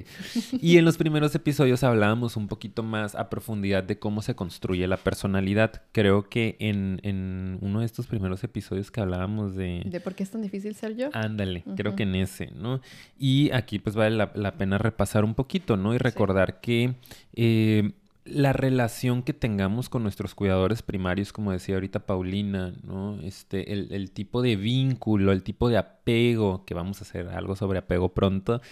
Y 0.61 0.77
en 0.77 0.85
los 0.85 0.97
primeros 0.97 1.35
episodios 1.35 1.83
hablábamos 1.83 2.37
un 2.37 2.49
poquito 2.49 2.83
más 2.83 3.15
a 3.15 3.31
profundidad 3.31 3.83
de 3.83 3.99
cómo 3.99 4.23
se 4.23 4.35
construye 4.35 4.87
la 4.87 4.97
personalidad. 4.97 5.83
Creo 5.93 6.29
que 6.29 6.57
en, 6.59 7.01
en 7.03 7.59
uno 7.61 7.81
de 7.81 7.87
estos 7.87 8.07
primeros 8.07 8.45
episodios 8.45 8.91
que 8.91 9.01
hablábamos 9.01 9.55
de... 9.55 9.83
¿De 9.87 10.01
por 10.01 10.15
qué 10.15 10.23
es 10.25 10.31
tan 10.31 10.43
difícil 10.43 10.75
ser 10.75 10.97
yo? 10.97 11.11
Ándale, 11.13 11.65
creo 11.77 11.97
que 11.97 12.03
en 12.03 12.15
ese, 12.17 12.51
¿no? 12.55 12.81
Y 13.19 13.51
aquí 13.53 13.79
pues 13.79 13.97
vale 13.97 14.17
la, 14.17 14.55
pena 14.57 14.79
repasar 14.79 15.25
un 15.25 15.35
poquito, 15.35 15.77
¿no? 15.77 15.95
Y 15.95 15.99
recordar 15.99 16.61
que... 16.61 16.95
Eh, 17.35 17.93
la 18.25 18.55
relación 18.55 19.23
que 19.23 19.35
tengamos 19.35 19.91
con 19.91 20.03
nuestros 20.03 20.35
cuidadores 20.35 20.81
primarios, 20.83 21.33
como 21.33 21.53
decía 21.53 21.75
ahorita 21.75 22.07
Paulina, 22.07 22.73
¿no? 22.83 23.21
Este, 23.21 23.73
el, 23.73 24.11
tipo 24.13 24.41
de 24.41 24.57
vínculo, 24.57 25.31
el 25.33 25.43
tipo 25.43 25.69
de 25.69 25.77
apego, 25.77 26.65
que 26.65 26.73
vamos 26.73 27.01
a 27.01 27.05
hacer 27.05 27.29
algo 27.29 27.55
sobre 27.55 27.79
apego 27.79 28.15
pronto, 28.15 28.63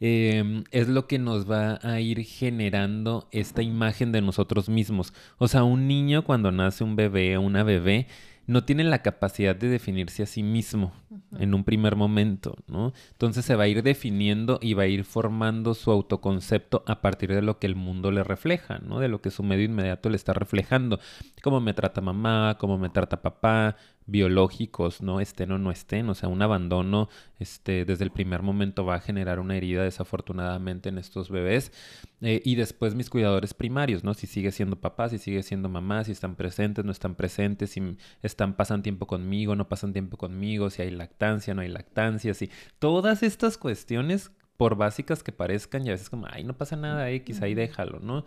em, 0.00 0.62
es 0.70 0.88
lo 0.88 1.08
que 1.08 1.18
nos 1.18 1.50
va 1.50 1.80
a 1.82 2.00
ir 2.00 2.24
generando 2.24 3.28
esta 3.32 3.62
imagen 3.62 4.12
de 4.12 4.22
nosotros 4.22 4.68
mismos. 4.68 5.12
O 5.38 5.48
sea, 5.48 5.64
un 5.64 5.88
niño 5.88 6.22
cuando 6.24 6.52
nace 6.52 6.84
un 6.84 6.94
bebé 6.94 7.36
o 7.36 7.40
una 7.40 7.64
bebé, 7.64 8.06
no 8.46 8.64
tiene 8.64 8.84
la 8.84 9.02
capacidad 9.02 9.54
de 9.54 9.68
definirse 9.68 10.22
a 10.22 10.26
sí 10.26 10.42
mismo 10.42 10.92
en 11.38 11.54
un 11.54 11.64
primer 11.64 11.96
momento, 11.96 12.56
¿no? 12.66 12.92
Entonces 13.12 13.44
se 13.44 13.56
va 13.56 13.64
a 13.64 13.68
ir 13.68 13.82
definiendo 13.82 14.58
y 14.60 14.74
va 14.74 14.84
a 14.84 14.86
ir 14.86 15.04
formando 15.04 15.74
su 15.74 15.90
autoconcepto 15.90 16.82
a 16.86 17.00
partir 17.00 17.32
de 17.32 17.42
lo 17.42 17.58
que 17.58 17.66
el 17.66 17.76
mundo 17.76 18.10
le 18.10 18.24
refleja, 18.24 18.78
¿no? 18.78 18.98
De 18.98 19.08
lo 19.08 19.20
que 19.20 19.30
su 19.30 19.42
medio 19.42 19.64
inmediato 19.64 20.08
le 20.10 20.16
está 20.16 20.32
reflejando. 20.32 20.98
Cómo 21.42 21.60
me 21.60 21.74
trata 21.74 22.00
mamá, 22.00 22.56
cómo 22.58 22.78
me 22.78 22.90
trata 22.90 23.22
papá, 23.22 23.76
biológicos, 24.06 25.02
¿no? 25.02 25.20
Estén 25.20 25.52
o 25.52 25.58
no 25.58 25.70
estén. 25.70 26.08
O 26.08 26.14
sea, 26.14 26.28
un 26.28 26.42
abandono 26.42 27.08
este, 27.38 27.84
desde 27.84 28.04
el 28.04 28.10
primer 28.10 28.42
momento 28.42 28.84
va 28.84 28.96
a 28.96 29.00
generar 29.00 29.40
una 29.40 29.56
herida 29.56 29.84
desafortunadamente 29.84 30.88
en 30.88 30.98
estos 30.98 31.30
bebés. 31.30 31.72
Eh, 32.20 32.40
y 32.44 32.54
después 32.54 32.94
mis 32.94 33.10
cuidadores 33.10 33.54
primarios, 33.54 34.04
¿no? 34.04 34.14
Si 34.14 34.26
sigue 34.26 34.52
siendo 34.52 34.76
papá, 34.76 35.08
si 35.08 35.18
sigue 35.18 35.42
siendo 35.42 35.68
mamá, 35.68 36.04
si 36.04 36.12
están 36.12 36.36
presentes, 36.36 36.84
no 36.84 36.92
están 36.92 37.14
presentes, 37.14 37.70
si 37.70 37.96
están, 38.22 38.54
pasan 38.54 38.82
tiempo 38.82 39.06
conmigo, 39.06 39.56
no 39.56 39.68
pasan 39.68 39.92
tiempo 39.92 40.16
conmigo, 40.16 40.70
si 40.70 40.82
hay 40.82 40.90
lactancia, 40.90 41.54
no 41.54 41.62
hay 41.62 41.68
lactancia, 41.68 42.34
si 42.34 42.50
todas 42.78 43.22
estas 43.22 43.58
cuestiones 43.58 44.30
por 44.56 44.76
básicas 44.76 45.22
que 45.22 45.32
parezcan 45.32 45.84
y 45.84 45.88
a 45.88 45.92
veces 45.92 46.08
como, 46.08 46.26
ay, 46.30 46.44
no 46.44 46.56
pasa 46.56 46.76
nada, 46.76 47.10
X, 47.10 47.42
ahí 47.42 47.54
déjalo, 47.54 47.98
¿no? 47.98 48.24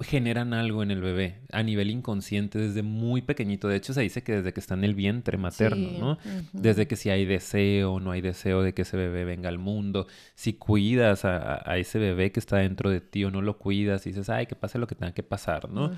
Generan 0.00 0.52
algo 0.52 0.82
en 0.82 0.90
el 0.90 1.00
bebé 1.00 1.40
a 1.52 1.62
nivel 1.62 1.90
inconsciente 1.90 2.58
desde 2.58 2.82
muy 2.82 3.22
pequeñito. 3.22 3.68
De 3.68 3.76
hecho, 3.76 3.94
se 3.94 4.02
dice 4.02 4.22
que 4.22 4.36
desde 4.36 4.52
que 4.52 4.60
está 4.60 4.74
en 4.74 4.84
el 4.84 4.94
vientre 4.94 5.38
materno, 5.38 5.90
¿no? 5.98 6.18
Desde 6.52 6.86
que 6.86 6.96
si 6.96 7.10
hay 7.10 7.24
deseo, 7.24 8.00
no 8.00 8.10
hay 8.10 8.20
deseo 8.20 8.62
de 8.62 8.74
que 8.74 8.82
ese 8.82 8.96
bebé 8.96 9.24
venga 9.24 9.48
al 9.48 9.58
mundo, 9.58 10.06
si 10.34 10.54
cuidas 10.54 11.24
a, 11.24 11.76
ese 11.76 11.98
bebé 11.98 12.32
que 12.32 12.40
está 12.40 12.58
dentro 12.58 12.90
de 12.90 13.00
ti 13.00 13.24
o 13.24 13.30
no 13.30 13.42
lo 13.42 13.58
cuidas 13.58 14.06
y 14.06 14.10
dices, 14.10 14.28
ay, 14.28 14.46
que 14.46 14.56
pase 14.56 14.78
lo 14.78 14.86
que 14.86 14.94
tenga 14.94 15.12
que 15.12 15.22
pasar, 15.22 15.70
¿no? 15.70 15.92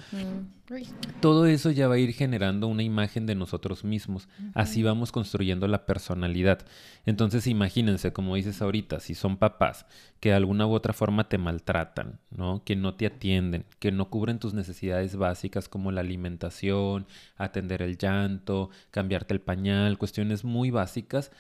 Todo 1.21 1.47
eso 1.47 1.71
ya 1.71 1.89
va 1.89 1.95
a 1.95 1.99
ir 1.99 2.13
generando 2.13 2.67
una 2.67 2.83
imagen 2.83 3.27
de 3.27 3.35
nosotros 3.35 3.85
mismos. 3.85 4.29
Así 4.55 4.83
vamos 4.83 5.13
construyendo 5.13 5.67
la 5.67 5.87
personalidad. 5.87 6.61
Entonces, 7.07 7.47
imagínense, 7.47 8.13
como 8.13 8.37
dices 8.37 8.61
ahorita, 8.61 9.01
si 9.01 9.15
son 9.15 9.39
papás 9.39 9.87
que 10.21 10.31
de 10.31 10.35
alguna 10.35 10.67
u 10.67 10.73
otra 10.73 10.93
forma 10.93 11.29
te 11.29 11.39
maltratan, 11.39 12.19
¿no? 12.31 12.63
Que 12.65 12.77
no 12.77 12.95
te 12.95 13.07
atienden, 13.07 13.65
que 13.79 13.88
no 13.93 14.11
cubren 14.11 14.39
tus 14.39 14.55
necesidades 14.55 15.17
básicas 15.17 15.69
como 15.69 15.93
la 15.93 16.01
alimentación, 16.01 17.07
atender 17.37 17.83
el 17.83 17.99
llanto, 17.99 18.71
cambiarte 18.91 19.35
el 19.35 19.41
pañal, 19.41 19.99
cuestiones 19.99 20.45
muy 20.45 20.71
básicas 20.71 21.31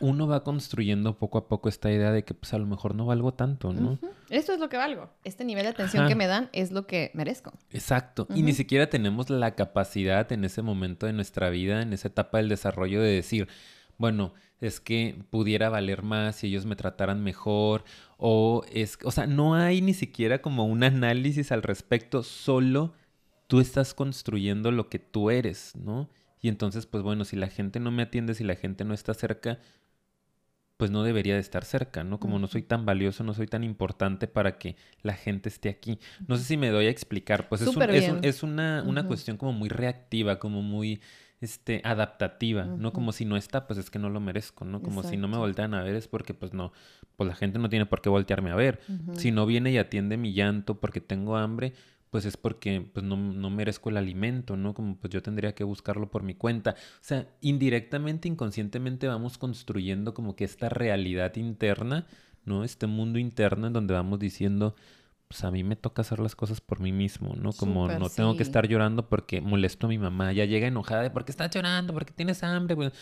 uno 0.00 0.26
va 0.26 0.42
construyendo 0.42 1.18
poco 1.18 1.38
a 1.38 1.46
poco 1.46 1.68
esta 1.68 1.90
idea 1.92 2.10
de 2.10 2.24
que 2.24 2.34
pues 2.34 2.52
a 2.54 2.58
lo 2.58 2.66
mejor 2.66 2.94
no 2.94 3.06
valgo 3.06 3.34
tanto, 3.34 3.72
¿no? 3.72 3.98
Esto 4.30 4.52
es 4.52 4.58
lo 4.58 4.68
que 4.68 4.78
valgo. 4.78 5.10
Este 5.24 5.44
nivel 5.44 5.64
de 5.64 5.70
atención 5.70 6.08
que 6.08 6.14
me 6.14 6.26
dan 6.26 6.48
es 6.52 6.72
lo 6.72 6.86
que 6.86 7.10
merezco. 7.14 7.52
Exacto. 7.70 8.26
Y 8.34 8.42
ni 8.42 8.52
siquiera 8.52 8.88
tenemos 8.88 9.28
la 9.28 9.54
capacidad 9.54 10.30
en 10.32 10.44
ese 10.44 10.62
momento 10.62 11.06
de 11.06 11.12
nuestra 11.12 11.50
vida, 11.50 11.82
en 11.82 11.92
esa 11.92 12.08
etapa 12.08 12.38
del 12.38 12.48
desarrollo, 12.48 13.02
de 13.02 13.10
decir, 13.10 13.48
bueno, 14.00 14.32
es 14.62 14.80
que 14.80 15.14
pudiera 15.28 15.68
valer 15.68 16.02
más 16.02 16.36
si 16.36 16.46
ellos 16.46 16.64
me 16.64 16.74
trataran 16.74 17.22
mejor 17.22 17.84
o 18.16 18.64
es, 18.72 18.98
o 19.04 19.10
sea, 19.10 19.26
no 19.26 19.54
hay 19.54 19.82
ni 19.82 19.92
siquiera 19.92 20.40
como 20.40 20.64
un 20.64 20.82
análisis 20.82 21.52
al 21.52 21.62
respecto, 21.62 22.22
solo 22.22 22.94
tú 23.46 23.60
estás 23.60 23.92
construyendo 23.92 24.72
lo 24.72 24.88
que 24.88 24.98
tú 24.98 25.28
eres, 25.30 25.76
¿no? 25.76 26.08
Y 26.40 26.48
entonces, 26.48 26.86
pues 26.86 27.02
bueno, 27.02 27.26
si 27.26 27.36
la 27.36 27.48
gente 27.48 27.78
no 27.78 27.90
me 27.90 28.04
atiende, 28.04 28.32
si 28.32 28.42
la 28.42 28.56
gente 28.56 28.86
no 28.86 28.94
está 28.94 29.12
cerca, 29.12 29.58
pues 30.78 30.90
no 30.90 31.02
debería 31.02 31.34
de 31.34 31.40
estar 31.40 31.66
cerca, 31.66 32.02
¿no? 32.02 32.18
Como 32.18 32.38
no 32.38 32.46
soy 32.46 32.62
tan 32.62 32.86
valioso, 32.86 33.22
no 33.22 33.34
soy 33.34 33.48
tan 33.48 33.64
importante 33.64 34.28
para 34.28 34.56
que 34.56 34.76
la 35.02 35.12
gente 35.12 35.50
esté 35.50 35.68
aquí. 35.68 35.98
No 36.26 36.38
sé 36.38 36.44
si 36.44 36.56
me 36.56 36.70
doy 36.70 36.86
a 36.86 36.90
explicar, 36.90 37.50
pues 37.50 37.60
es, 37.60 37.68
es, 38.22 38.42
una, 38.42 38.82
una 38.86 39.06
cuestión 39.06 39.36
como 39.36 39.52
muy 39.52 39.68
reactiva, 39.68 40.38
como 40.38 40.62
muy 40.62 41.02
este, 41.40 41.80
adaptativa, 41.84 42.64
¿no? 42.64 42.92
Como 42.92 43.12
si 43.12 43.24
no 43.24 43.36
está, 43.36 43.66
pues 43.66 43.78
es 43.78 43.90
que 43.90 43.98
no 43.98 44.10
lo 44.10 44.20
merezco, 44.20 44.64
¿no? 44.64 44.82
Como 44.82 45.02
si 45.02 45.16
no 45.16 45.26
me 45.26 45.38
voltean 45.38 45.74
a 45.74 45.82
ver 45.82 45.94
es 45.94 46.06
porque 46.06 46.34
pues 46.34 46.52
no, 46.52 46.72
pues 47.16 47.28
la 47.28 47.34
gente 47.34 47.58
no 47.58 47.68
tiene 47.68 47.86
por 47.86 48.02
qué 48.02 48.10
voltearme 48.10 48.50
a 48.50 48.56
ver. 48.56 48.80
Si 49.14 49.30
no 49.30 49.46
viene 49.46 49.70
y 49.72 49.78
atiende 49.78 50.16
mi 50.16 50.34
llanto 50.34 50.80
porque 50.80 51.00
tengo 51.00 51.36
hambre, 51.36 51.72
pues 52.10 52.24
es 52.24 52.36
porque 52.36 52.86
pues 52.92 53.04
no, 53.06 53.16
no, 53.16 53.50
merezco 53.50 53.88
el 53.88 53.96
alimento, 53.96 54.56
¿no? 54.56 54.74
Como 54.74 54.96
pues 54.96 55.12
yo 55.12 55.22
tendría 55.22 55.54
que 55.54 55.64
buscarlo 55.64 56.10
por 56.10 56.22
mi 56.24 56.34
cuenta. 56.34 56.72
O 56.72 57.02
sea, 57.02 57.26
indirectamente, 57.40 58.28
inconscientemente 58.28 59.06
vamos 59.06 59.38
construyendo 59.38 60.12
como 60.12 60.36
que 60.36 60.44
esta 60.44 60.68
realidad 60.68 61.36
interna, 61.36 62.06
¿no? 62.44 62.64
Este 62.64 62.86
mundo 62.86 63.18
interno 63.18 63.68
en 63.68 63.72
donde 63.72 63.94
vamos 63.94 64.18
diciendo, 64.18 64.74
pues 65.30 65.44
a 65.44 65.50
mí 65.52 65.64
me 65.64 65.76
toca 65.76 66.02
hacer 66.02 66.18
las 66.18 66.34
cosas 66.34 66.60
por 66.60 66.80
mí 66.80 66.92
mismo, 66.92 67.34
¿no? 67.36 67.52
Como 67.52 67.88
no 67.88 68.10
tengo 68.10 68.36
que 68.36 68.42
estar 68.42 68.66
llorando 68.66 69.08
porque 69.08 69.40
molesto 69.40 69.86
a 69.86 69.88
mi 69.88 69.98
mamá, 69.98 70.32
ya 70.32 70.44
llega 70.44 70.66
enojada 70.66 71.02
de 71.02 71.10
por 71.10 71.24
qué 71.24 71.30
estás 71.30 71.50
llorando, 71.50 71.94
porque 71.94 72.12
tienes 72.12 72.42
hambre, 72.42 72.74
pues, 72.74 72.92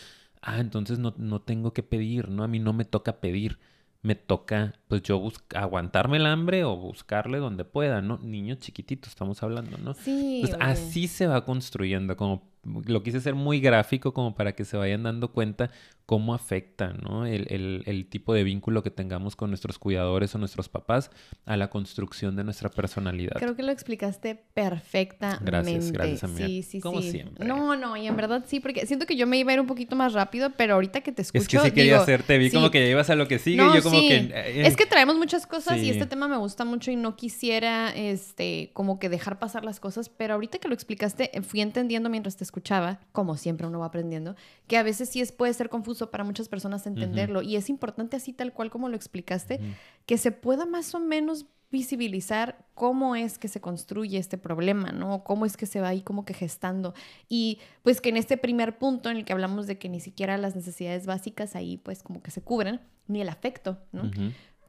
ah, 0.41 0.59
entonces 0.59 0.99
no, 0.99 1.13
no 1.17 1.41
tengo 1.41 1.73
que 1.73 1.83
pedir, 1.83 2.29
¿no? 2.29 2.43
A 2.43 2.47
mí 2.47 2.59
no 2.59 2.71
me 2.71 2.85
toca 2.85 3.19
pedir 3.19 3.59
me 4.01 4.15
toca, 4.15 4.78
pues 4.89 5.03
yo 5.03 5.21
aguantarme 5.53 6.17
el 6.17 6.25
hambre 6.25 6.63
o 6.63 6.75
buscarle 6.75 7.37
donde 7.37 7.63
pueda, 7.63 8.01
¿no? 8.01 8.17
Niños 8.23 8.57
chiquititos 8.57 9.09
estamos 9.09 9.43
hablando, 9.43 9.77
¿no? 9.77 9.93
Sí. 9.93 10.39
Pues 10.41 10.57
así 10.59 11.07
se 11.07 11.27
va 11.27 11.45
construyendo, 11.45 12.17
como 12.17 12.49
lo 12.63 13.03
quise 13.03 13.21
ser 13.21 13.35
muy 13.35 13.59
gráfico 13.61 14.13
como 14.13 14.35
para 14.35 14.53
que 14.53 14.65
se 14.65 14.75
vayan 14.77 15.03
dando 15.03 15.31
cuenta 15.31 15.71
cómo 16.05 16.33
afecta 16.33 16.93
¿no? 16.93 17.25
el, 17.25 18.07
tipo 18.09 18.33
de 18.33 18.43
vínculo 18.43 18.81
que 18.81 18.89
tengamos 18.89 19.35
con 19.35 19.51
nuestros 19.51 19.77
cuidadores 19.77 20.33
o 20.33 20.39
nuestros 20.39 20.67
papás 20.67 21.11
a 21.45 21.55
la 21.55 21.69
construcción 21.69 22.35
de 22.35 22.43
nuestra 22.43 22.69
personalidad. 22.69 23.35
Creo 23.35 23.55
que 23.55 23.61
lo 23.61 23.71
explicaste 23.71 24.35
perfectamente. 24.53 25.45
Gracias, 25.45 25.91
gracias, 25.91 26.23
amiga. 26.23 26.47
Sí, 26.47 26.63
sí, 26.63 26.79
Como 26.79 27.01
siempre. 27.01 27.47
No, 27.47 27.75
no, 27.75 27.95
y 27.95 28.07
en 28.07 28.15
verdad 28.15 28.43
sí, 28.47 28.59
porque 28.59 28.87
siento 28.87 29.05
que 29.05 29.15
yo 29.15 29.27
me 29.27 29.37
iba 29.37 29.51
a 29.51 29.53
ir 29.53 29.59
un 29.59 29.67
poquito 29.67 29.95
más 29.95 30.13
rápido, 30.13 30.51
pero 30.57 30.73
ahorita 30.73 31.01
que 31.01 31.11
te 31.11 31.21
escucho. 31.21 31.41
Es 31.41 31.47
que 31.47 31.59
sí 31.59 31.71
quería 31.71 32.01
hacerte, 32.01 32.37
vi 32.39 32.49
como 32.49 32.71
que 32.71 32.83
ya 32.83 32.89
ibas 32.89 33.09
a 33.11 33.15
lo 33.15 33.27
que 33.27 33.37
sigue 33.37 33.63
y 33.63 33.75
yo 33.75 33.83
como 33.83 33.99
que. 33.99 34.15
Eh, 34.15 34.63
es 34.65 34.75
que 34.79 34.85
traemos 34.85 35.17
muchas 35.17 35.45
cosas 35.45 35.79
y 35.79 35.89
este 35.89 36.05
tema 36.05 36.29
me 36.29 36.37
gusta 36.37 36.63
mucho 36.63 36.89
y 36.89 36.95
no 36.95 37.17
quisiera, 37.17 37.89
este, 37.89 38.71
como 38.71 38.97
que 38.97 39.09
dejar 39.09 39.37
pasar 39.37 39.65
las 39.65 39.81
cosas, 39.81 40.07
pero 40.07 40.35
ahorita 40.35 40.59
que 40.59 40.69
lo 40.69 40.73
explicaste, 40.73 41.37
eh, 41.37 41.41
fui 41.41 41.59
entendiendo 41.59 42.09
mientras 42.09 42.37
te 42.37 42.45
escuchaba, 42.45 43.01
como 43.11 43.35
siempre 43.35 43.67
uno 43.67 43.79
va 43.79 43.87
aprendiendo, 43.87 44.37
que 44.67 44.77
a 44.77 44.83
veces 44.83 45.09
sí 45.09 45.19
es, 45.19 45.33
puede 45.33 45.53
ser 45.53 45.67
confuso 45.67 46.11
para 46.11 46.23
muchas 46.23 46.47
personas 46.47 46.87
entenderlo. 46.87 47.41
Y 47.41 47.57
es 47.57 47.69
importante 47.69 48.15
así 48.15 48.31
tal 48.31 48.53
cual 48.53 48.69
como 48.69 48.87
lo 48.87 48.95
explicaste, 48.95 49.59
que 50.05 50.17
se 50.17 50.31
pueda 50.31 50.65
más 50.65 50.95
o 50.95 51.01
menos 51.01 51.45
visibilizar 51.71 52.65
cómo 52.73 53.17
es 53.17 53.37
que 53.37 53.49
se 53.49 53.59
construye 53.59 54.17
este 54.17 54.37
problema, 54.37 54.91
¿no? 54.93 55.25
Cómo 55.25 55.45
es 55.45 55.57
que 55.57 55.65
se 55.65 55.81
va 55.81 55.89
ahí 55.89 56.01
como 56.01 56.23
que 56.23 56.33
gestando. 56.33 56.93
Y 57.27 57.59
pues 57.83 57.99
que 57.99 58.09
en 58.09 58.17
este 58.17 58.37
primer 58.37 58.77
punto 58.77 59.09
en 59.09 59.17
el 59.17 59.25
que 59.25 59.33
hablamos 59.33 59.67
de 59.67 59.77
que 59.77 59.89
ni 59.89 59.99
siquiera 59.99 60.37
las 60.37 60.55
necesidades 60.55 61.05
básicas 61.05 61.57
ahí 61.57 61.77
pues 61.77 62.01
como 62.01 62.23
que 62.23 62.31
se 62.31 62.41
cubren, 62.41 62.79
ni 63.09 63.21
el 63.21 63.29
afecto, 63.29 63.79
¿no? 63.91 64.09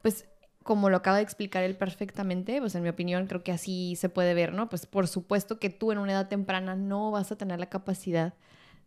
Pues 0.01 0.25
como 0.63 0.89
lo 0.89 0.97
acaba 0.97 1.17
de 1.17 1.23
explicar 1.23 1.63
él 1.63 1.75
perfectamente, 1.75 2.59
pues 2.59 2.75
en 2.75 2.83
mi 2.83 2.89
opinión 2.89 3.25
creo 3.27 3.43
que 3.43 3.51
así 3.51 3.95
se 3.95 4.09
puede 4.09 4.33
ver, 4.33 4.53
¿no? 4.53 4.69
Pues 4.69 4.85
por 4.85 5.07
supuesto 5.07 5.59
que 5.59 5.69
tú 5.69 5.91
en 5.91 5.97
una 5.97 6.11
edad 6.11 6.27
temprana 6.27 6.75
no 6.75 7.11
vas 7.11 7.31
a 7.31 7.35
tener 7.35 7.59
la 7.59 7.65
capacidad 7.67 8.33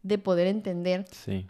de 0.02 0.18
poder 0.18 0.46
entender 0.46 1.06
Sí. 1.10 1.46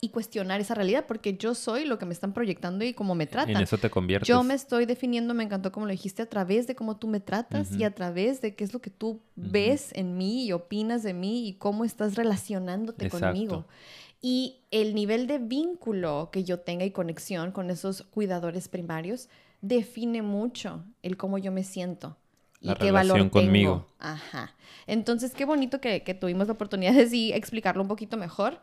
y 0.00 0.08
cuestionar 0.10 0.60
esa 0.60 0.74
realidad, 0.74 1.04
porque 1.06 1.36
yo 1.38 1.54
soy 1.54 1.84
lo 1.84 1.98
que 1.98 2.06
me 2.06 2.12
están 2.12 2.32
proyectando 2.32 2.84
y 2.84 2.92
cómo 2.92 3.14
me 3.14 3.26
tratan. 3.26 3.56
En 3.56 3.62
eso 3.62 3.78
te 3.78 3.88
conviertes. 3.88 4.26
Yo 4.28 4.42
me 4.42 4.54
estoy 4.54 4.84
definiendo, 4.84 5.32
me 5.32 5.44
encantó 5.44 5.70
como 5.72 5.86
lo 5.86 5.92
dijiste, 5.92 6.22
a 6.22 6.26
través 6.26 6.66
de 6.66 6.74
cómo 6.74 6.96
tú 6.96 7.06
me 7.06 7.20
tratas 7.20 7.72
y 7.72 7.84
a 7.84 7.94
través 7.94 8.40
de 8.40 8.54
qué 8.54 8.64
es 8.64 8.72
lo 8.72 8.80
que 8.80 8.90
tú 8.90 9.22
ves 9.36 9.90
en 9.94 10.16
mí 10.16 10.44
y 10.44 10.52
opinas 10.52 11.02
de 11.04 11.14
mí 11.14 11.46
y 11.48 11.54
cómo 11.54 11.84
estás 11.84 12.16
relacionándote 12.16 13.06
Exacto. 13.06 13.26
conmigo. 13.26 13.66
Y 14.20 14.62
el 14.70 14.94
nivel 14.94 15.26
de 15.26 15.38
vínculo 15.38 16.30
que 16.32 16.44
yo 16.44 16.60
tenga 16.60 16.84
y 16.84 16.90
conexión 16.90 17.52
con 17.52 17.70
esos 17.70 18.02
cuidadores 18.02 18.68
primarios 18.68 19.28
define 19.60 20.22
mucho 20.22 20.84
el 21.02 21.16
cómo 21.16 21.38
yo 21.38 21.52
me 21.52 21.62
siento 21.64 22.16
y 22.60 22.68
La 22.68 22.74
qué 22.74 22.90
valor 22.90 23.16
relación 23.16 23.30
tengo. 23.30 23.46
conmigo. 23.46 23.86
Ajá. 23.98 24.54
Entonces, 24.86 25.32
qué 25.34 25.44
bonito 25.44 25.80
que, 25.80 26.02
que 26.02 26.14
tuvimos 26.14 26.48
la 26.48 26.54
oportunidad 26.54 26.92
de 26.94 27.08
sí 27.08 27.32
explicarlo 27.32 27.82
un 27.82 27.88
poquito 27.88 28.16
mejor. 28.16 28.60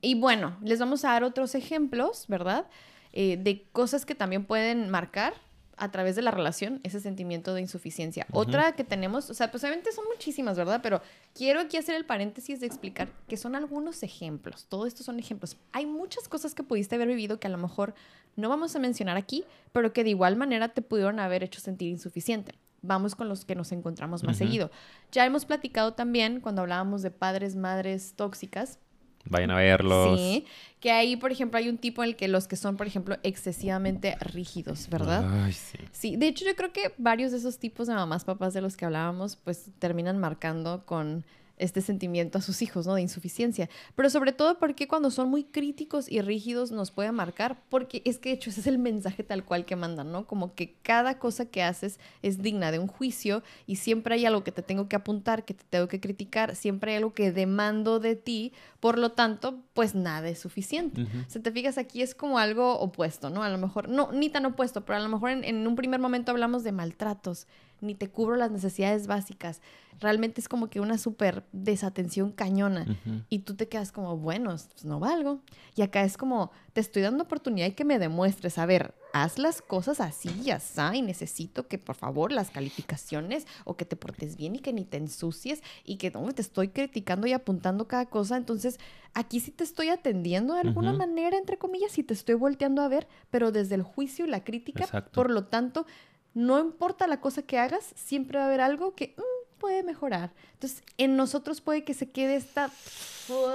Y 0.00 0.14
bueno, 0.14 0.56
les 0.62 0.78
vamos 0.78 1.04
a 1.04 1.08
dar 1.12 1.24
otros 1.24 1.54
ejemplos, 1.54 2.24
¿verdad? 2.28 2.66
Eh, 3.12 3.36
de 3.36 3.68
cosas 3.72 4.04
que 4.06 4.14
también 4.14 4.44
pueden 4.44 4.90
marcar 4.90 5.34
a 5.76 5.90
través 5.90 6.16
de 6.16 6.22
la 6.22 6.30
relación 6.30 6.80
ese 6.82 7.00
sentimiento 7.00 7.54
de 7.54 7.60
insuficiencia. 7.60 8.26
Otra 8.32 8.72
que 8.72 8.84
tenemos, 8.84 9.30
o 9.30 9.34
sea, 9.34 9.50
pues 9.50 9.62
obviamente 9.64 9.92
son 9.92 10.04
muchísimas, 10.12 10.56
¿verdad? 10.56 10.80
Pero 10.82 11.00
quiero 11.34 11.60
aquí 11.60 11.76
hacer 11.76 11.96
el 11.96 12.04
paréntesis 12.04 12.60
de 12.60 12.66
explicar 12.66 13.08
que 13.28 13.36
son 13.36 13.54
algunos 13.56 14.02
ejemplos. 14.02 14.66
Todo 14.68 14.86
esto 14.86 15.02
son 15.02 15.18
ejemplos. 15.18 15.56
Hay 15.72 15.86
muchas 15.86 16.28
cosas 16.28 16.54
que 16.54 16.62
pudiste 16.62 16.94
haber 16.94 17.08
vivido 17.08 17.40
que 17.40 17.46
a 17.46 17.50
lo 17.50 17.58
mejor 17.58 17.94
no 18.36 18.48
vamos 18.48 18.74
a 18.76 18.78
mencionar 18.78 19.16
aquí, 19.16 19.44
pero 19.72 19.92
que 19.92 20.04
de 20.04 20.10
igual 20.10 20.36
manera 20.36 20.68
te 20.68 20.82
pudieron 20.82 21.18
haber 21.20 21.42
hecho 21.44 21.60
sentir 21.60 21.88
insuficiente. 21.90 22.54
Vamos 22.82 23.14
con 23.14 23.28
los 23.28 23.44
que 23.44 23.54
nos 23.54 23.72
encontramos 23.72 24.24
más 24.24 24.36
Ujú. 24.36 24.44
seguido. 24.44 24.70
Ya 25.10 25.24
hemos 25.24 25.46
platicado 25.46 25.94
también 25.94 26.40
cuando 26.40 26.62
hablábamos 26.62 27.00
de 27.02 27.10
padres, 27.10 27.56
madres 27.56 28.12
tóxicas, 28.14 28.78
Vayan 29.26 29.50
a 29.50 29.56
verlos. 29.56 30.20
Sí, 30.20 30.46
que 30.80 30.90
ahí, 30.90 31.16
por 31.16 31.32
ejemplo, 31.32 31.58
hay 31.58 31.68
un 31.68 31.78
tipo 31.78 32.02
en 32.02 32.10
el 32.10 32.16
que 32.16 32.28
los 32.28 32.46
que 32.46 32.56
son, 32.56 32.76
por 32.76 32.86
ejemplo, 32.86 33.16
excesivamente 33.22 34.16
rígidos, 34.20 34.88
¿verdad? 34.90 35.44
Ay, 35.44 35.52
sí. 35.52 35.78
Sí, 35.92 36.16
de 36.16 36.28
hecho 36.28 36.44
yo 36.44 36.54
creo 36.56 36.72
que 36.72 36.92
varios 36.98 37.32
de 37.32 37.38
esos 37.38 37.58
tipos 37.58 37.86
de 37.86 37.94
mamás, 37.94 38.24
papás 38.24 38.52
de 38.52 38.60
los 38.60 38.76
que 38.76 38.84
hablábamos, 38.84 39.36
pues 39.36 39.70
terminan 39.78 40.18
marcando 40.18 40.84
con 40.84 41.24
este 41.58 41.80
sentimiento 41.80 42.38
a 42.38 42.40
sus 42.40 42.62
hijos, 42.62 42.86
¿no? 42.86 42.94
De 42.94 43.02
insuficiencia. 43.02 43.68
Pero 43.94 44.10
sobre 44.10 44.32
todo 44.32 44.58
porque 44.58 44.88
cuando 44.88 45.10
son 45.10 45.28
muy 45.28 45.44
críticos 45.44 46.10
y 46.10 46.20
rígidos 46.20 46.70
nos 46.70 46.90
puede 46.90 47.12
marcar, 47.12 47.60
porque 47.68 48.02
es 48.04 48.18
que 48.18 48.30
de 48.30 48.36
hecho 48.36 48.50
ese 48.50 48.60
es 48.60 48.66
el 48.66 48.78
mensaje 48.78 49.22
tal 49.22 49.44
cual 49.44 49.64
que 49.64 49.76
mandan, 49.76 50.10
¿no? 50.12 50.26
Como 50.26 50.54
que 50.54 50.74
cada 50.82 51.18
cosa 51.18 51.46
que 51.46 51.62
haces 51.62 51.98
es 52.22 52.42
digna 52.42 52.72
de 52.72 52.78
un 52.78 52.86
juicio 52.86 53.42
y 53.66 53.76
siempre 53.76 54.14
hay 54.14 54.26
algo 54.26 54.44
que 54.44 54.52
te 54.52 54.62
tengo 54.62 54.88
que 54.88 54.96
apuntar, 54.96 55.44
que 55.44 55.54
te 55.54 55.64
tengo 55.68 55.88
que 55.88 56.00
criticar, 56.00 56.56
siempre 56.56 56.92
hay 56.92 56.98
algo 56.98 57.14
que 57.14 57.32
demando 57.32 58.00
de 58.00 58.16
ti, 58.16 58.52
por 58.80 58.98
lo 58.98 59.12
tanto, 59.12 59.62
pues 59.72 59.94
nada 59.94 60.28
es 60.28 60.38
suficiente. 60.38 61.06
Si 61.28 61.40
te 61.40 61.50
fijas, 61.52 61.78
aquí 61.78 62.02
es 62.02 62.14
como 62.14 62.38
algo 62.38 62.78
opuesto, 62.78 63.30
¿no? 63.30 63.42
A 63.42 63.48
lo 63.48 63.58
mejor, 63.58 63.88
no, 63.88 64.12
ni 64.12 64.28
tan 64.28 64.44
opuesto, 64.46 64.84
pero 64.84 64.98
a 64.98 65.02
lo 65.02 65.08
mejor 65.08 65.30
en, 65.30 65.44
en 65.44 65.66
un 65.66 65.76
primer 65.76 66.00
momento 66.00 66.32
hablamos 66.32 66.64
de 66.64 66.72
maltratos, 66.72 67.46
ni 67.84 67.94
te 67.94 68.08
cubro 68.08 68.36
las 68.36 68.50
necesidades 68.50 69.06
básicas. 69.06 69.60
Realmente 70.00 70.40
es 70.40 70.48
como 70.48 70.68
que 70.68 70.80
una 70.80 70.98
súper 70.98 71.44
desatención 71.52 72.32
cañona. 72.32 72.98
Y 73.28 73.40
tú 73.40 73.54
te 73.54 73.68
quedas 73.68 73.92
como, 73.92 74.16
bueno, 74.16 74.50
pues 74.50 74.84
no 74.84 74.98
valgo. 74.98 75.40
Y 75.76 75.82
acá 75.82 76.02
es 76.02 76.16
como, 76.16 76.50
te 76.72 76.80
estoy 76.80 77.02
dando 77.02 77.24
oportunidad 77.24 77.68
y 77.68 77.72
que 77.72 77.84
me 77.84 77.98
demuestres, 77.98 78.58
a 78.58 78.66
ver, 78.66 78.94
haz 79.12 79.38
las 79.38 79.62
cosas 79.62 80.00
así 80.00 80.28
y 80.44 80.50
así, 80.50 80.80
y 80.94 81.02
necesito 81.02 81.68
que 81.68 81.78
por 81.78 81.94
favor 81.94 82.32
las 82.32 82.50
calificaciones 82.50 83.46
o 83.64 83.76
que 83.76 83.84
te 83.84 83.94
portes 83.94 84.36
bien 84.36 84.56
y 84.56 84.58
que 84.58 84.72
ni 84.72 84.84
te 84.84 84.96
ensucies 84.96 85.62
y 85.84 85.96
que 85.96 86.10
no, 86.10 86.32
te 86.32 86.42
estoy 86.42 86.68
criticando 86.68 87.28
y 87.28 87.32
apuntando 87.32 87.86
cada 87.86 88.06
cosa. 88.06 88.36
Entonces, 88.36 88.80
aquí 89.14 89.38
sí 89.38 89.52
te 89.52 89.62
estoy 89.62 89.90
atendiendo 89.90 90.54
de 90.54 90.60
alguna 90.60 90.92
manera, 90.92 91.38
entre 91.38 91.58
comillas, 91.58 91.96
y 91.98 92.02
te 92.02 92.14
estoy 92.14 92.34
volteando 92.34 92.82
a 92.82 92.88
ver, 92.88 93.06
pero 93.30 93.52
desde 93.52 93.76
el 93.76 93.82
juicio 93.82 94.26
y 94.26 94.28
la 94.28 94.42
crítica, 94.42 94.82
Exacto. 94.82 95.12
por 95.12 95.30
lo 95.30 95.44
tanto, 95.44 95.86
no 96.34 96.60
importa 96.60 97.06
la 97.06 97.20
cosa 97.20 97.42
que 97.42 97.58
hagas, 97.58 97.92
siempre 97.96 98.38
va 98.38 98.44
a 98.44 98.48
haber 98.48 98.60
algo 98.60 98.94
que 98.94 99.14
mm, 99.16 99.58
puede 99.58 99.82
mejorar. 99.82 100.32
Entonces, 100.54 100.82
en 100.98 101.16
nosotros 101.16 101.60
puede 101.60 101.84
que 101.84 101.94
se 101.94 102.10
quede 102.10 102.36
esta 102.36 102.70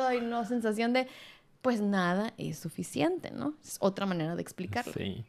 ay, 0.07 0.21
no, 0.21 0.45
sensación 0.45 0.93
de, 0.93 1.07
pues 1.61 1.81
nada 1.81 2.33
es 2.37 2.57
suficiente, 2.57 3.31
¿no? 3.31 3.53
Es 3.63 3.77
otra 3.79 4.05
manera 4.05 4.35
de 4.35 4.41
explicarlo. 4.41 4.93
Sí. 4.93 5.25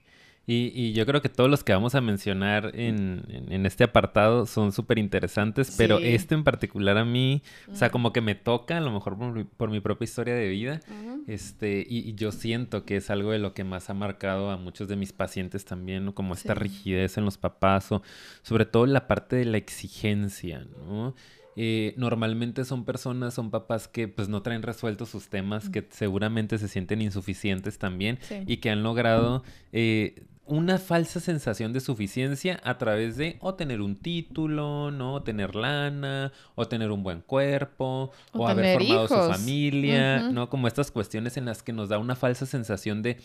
Y, 0.53 0.73
y 0.75 0.93
yo 0.95 1.07
creo 1.07 1.23
que 1.23 1.29
todos 1.29 1.49
los 1.49 1.63
que 1.63 1.73
vamos 1.73 1.95
a 1.95 2.01
mencionar 2.01 2.73
en, 2.75 3.23
en- 3.29 3.53
en 3.53 3.67
este 3.67 3.85
apartado 3.85 4.47
son 4.47 4.73
súper 4.73 4.99
interesantes, 4.99 5.73
pero 5.79 5.99
este 5.99 6.35
en 6.35 6.43
particular 6.43 6.99
a 6.99 7.05
mí, 7.05 7.43
o 7.71 7.77
sea, 7.77 7.91
como 7.91 8.13
que 8.13 8.21
me 8.21 8.35
toca, 8.35 8.77
a 8.79 8.81
lo 8.81 8.91
mejor 8.91 9.17
por 9.17 9.33
mi, 9.33 9.45
por 9.45 9.71
mi 9.71 9.79
propia 9.79 10.05
historia 10.07 10.35
de 10.35 10.49
vida, 10.49 10.81
este, 11.29 11.87
y, 11.89 11.99
y 12.01 12.15
yo 12.15 12.33
siento 12.33 12.85
que 12.85 12.97
es 12.97 13.11
algo 13.11 13.31
de 13.31 13.39
lo 13.39 13.55
que 13.55 13.63
más 13.63 13.91
ha 13.91 13.95
marcado 13.95 14.51
a 14.51 14.57
muchos 14.57 14.89
de 14.89 14.97
mis 14.97 15.13
pacientes 15.13 15.65
también, 15.65 16.05
¿no? 16.05 16.17
Como 16.17 16.35
esta 16.35 16.55
Sí. 16.55 16.59
rigidez 16.61 17.17
en 17.17 17.25
los 17.27 17.39
papás, 17.39 17.93
o 17.93 18.03
sobre 18.43 18.65
todo 18.67 18.87
la 18.87 19.07
parte 19.07 19.37
de 19.37 19.45
la 19.45 19.57
exigencia, 19.59 20.65
¿no? 20.85 21.15
Eh, 21.57 21.95
normalmente 21.97 22.65
son 22.65 22.85
personas, 22.85 23.35
son 23.35 23.51
papás 23.51 23.87
que 23.87 24.09
pues 24.09 24.29
no 24.29 24.41
traen 24.43 24.63
resueltos 24.63 25.11
sus 25.11 25.29
temas, 25.29 25.69
que 25.69 25.87
seguramente 25.91 26.59
se 26.59 26.67
sienten 26.69 27.03
insuficientes 27.03 27.79
también 27.79 28.19
Sí. 28.23 28.37
y 28.47 28.57
que 28.59 28.71
han 28.71 28.83
logrado 28.83 29.43
eh, 29.73 30.23
una 30.47 30.79
falsa 30.79 31.21
sensación 31.21 31.73
de 31.73 31.81
suficiencia 31.81 32.61
a 32.65 32.77
través 32.77 33.17
de 33.17 33.39
o 33.41 33.55
tener 33.55 33.81
un 33.81 33.97
título, 33.97 34.91
¿no? 34.91 35.15
O 35.15 35.23
tener 35.23 35.55
lana, 35.55 36.33
o 36.57 36.67
tener 36.67 36.91
un 36.91 37.03
buen 37.03 37.21
cuerpo, 37.21 38.11
o, 38.33 38.39
O 38.39 38.49
haber 38.49 38.79
formado 38.79 39.09
su 39.09 39.33
familia. 39.33 40.31
¿no? 40.31 40.51
Como 40.51 40.67
estas 40.67 40.91
cuestiones 40.91 41.37
en 41.37 41.45
las 41.45 41.63
que 41.63 41.73
nos 41.73 41.89
da 41.89 41.99
una 41.99 42.17
falsa 42.17 42.47
sensación 42.47 43.03
de 43.03 43.19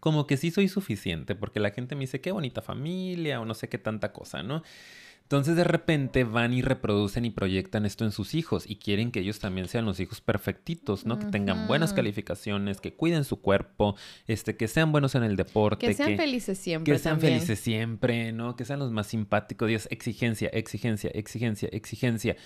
como 0.00 0.26
que 0.26 0.36
sí 0.36 0.50
soy 0.50 0.66
suficiente, 0.66 1.36
porque 1.36 1.60
la 1.60 1.70
gente 1.70 1.94
me 1.94 2.00
dice 2.00 2.20
qué 2.20 2.32
bonita 2.32 2.60
familia 2.60 3.40
o 3.40 3.44
no 3.44 3.54
sé 3.54 3.68
qué 3.68 3.78
tanta 3.78 4.12
cosa, 4.12 4.42
¿no? 4.42 4.64
Entonces 5.32 5.56
de 5.56 5.64
repente 5.64 6.24
van 6.24 6.52
y 6.52 6.60
reproducen 6.60 7.24
y 7.24 7.30
proyectan 7.30 7.86
esto 7.86 8.04
en 8.04 8.12
sus 8.12 8.34
hijos 8.34 8.68
y 8.68 8.76
quieren 8.76 9.10
que 9.10 9.20
ellos 9.20 9.38
también 9.38 9.66
sean 9.66 9.86
los 9.86 9.98
hijos 9.98 10.20
perfectitos, 10.20 11.06
¿no? 11.06 11.18
Que 11.18 11.24
tengan 11.24 11.66
buenas 11.66 11.94
calificaciones, 11.94 12.82
que 12.82 12.92
cuiden 12.92 13.24
su 13.24 13.40
cuerpo, 13.40 13.96
este, 14.26 14.58
que 14.58 14.68
sean 14.68 14.92
buenos 14.92 15.14
en 15.14 15.22
el 15.22 15.36
deporte, 15.36 15.86
Que 15.86 15.94
sean 15.94 16.18
felices 16.18 16.58
siempre. 16.58 16.92
que 16.92 16.98
sean 16.98 17.14
también. 17.14 17.40
felices 17.40 17.60
siempre, 17.60 18.32
¿no? 18.34 18.56
Que 18.56 18.66
sean 18.66 18.78
los 18.78 18.92
más 18.92 19.06
simpáticos. 19.06 19.70
Es 19.70 19.88
exigencia, 19.90 20.50
exigencia, 20.50 21.10
exigencia, 21.14 21.70
exigencia. 21.72 22.36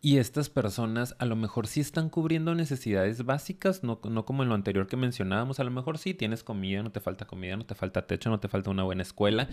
Y 0.00 0.18
estas 0.18 0.48
personas 0.48 1.16
a 1.18 1.24
lo 1.24 1.34
mejor 1.34 1.66
sí 1.66 1.80
están 1.80 2.10
cubriendo 2.10 2.54
necesidades 2.54 3.24
básicas, 3.24 3.82
no, 3.82 4.00
no 4.08 4.24
como 4.24 4.44
en 4.44 4.50
lo 4.50 4.54
anterior 4.54 4.86
que 4.86 4.96
mencionábamos. 4.96 5.58
A 5.58 5.64
lo 5.64 5.72
mejor 5.72 5.98
sí 5.98 6.14
tienes 6.14 6.44
comida, 6.44 6.84
no 6.84 6.92
te 6.92 7.00
falta 7.00 7.26
comida, 7.26 7.56
no 7.56 7.66
te 7.66 7.74
falta 7.74 8.06
techo, 8.06 8.30
no 8.30 8.38
te 8.38 8.46
falta 8.46 8.70
una 8.70 8.84
buena 8.84 9.02
escuela. 9.02 9.48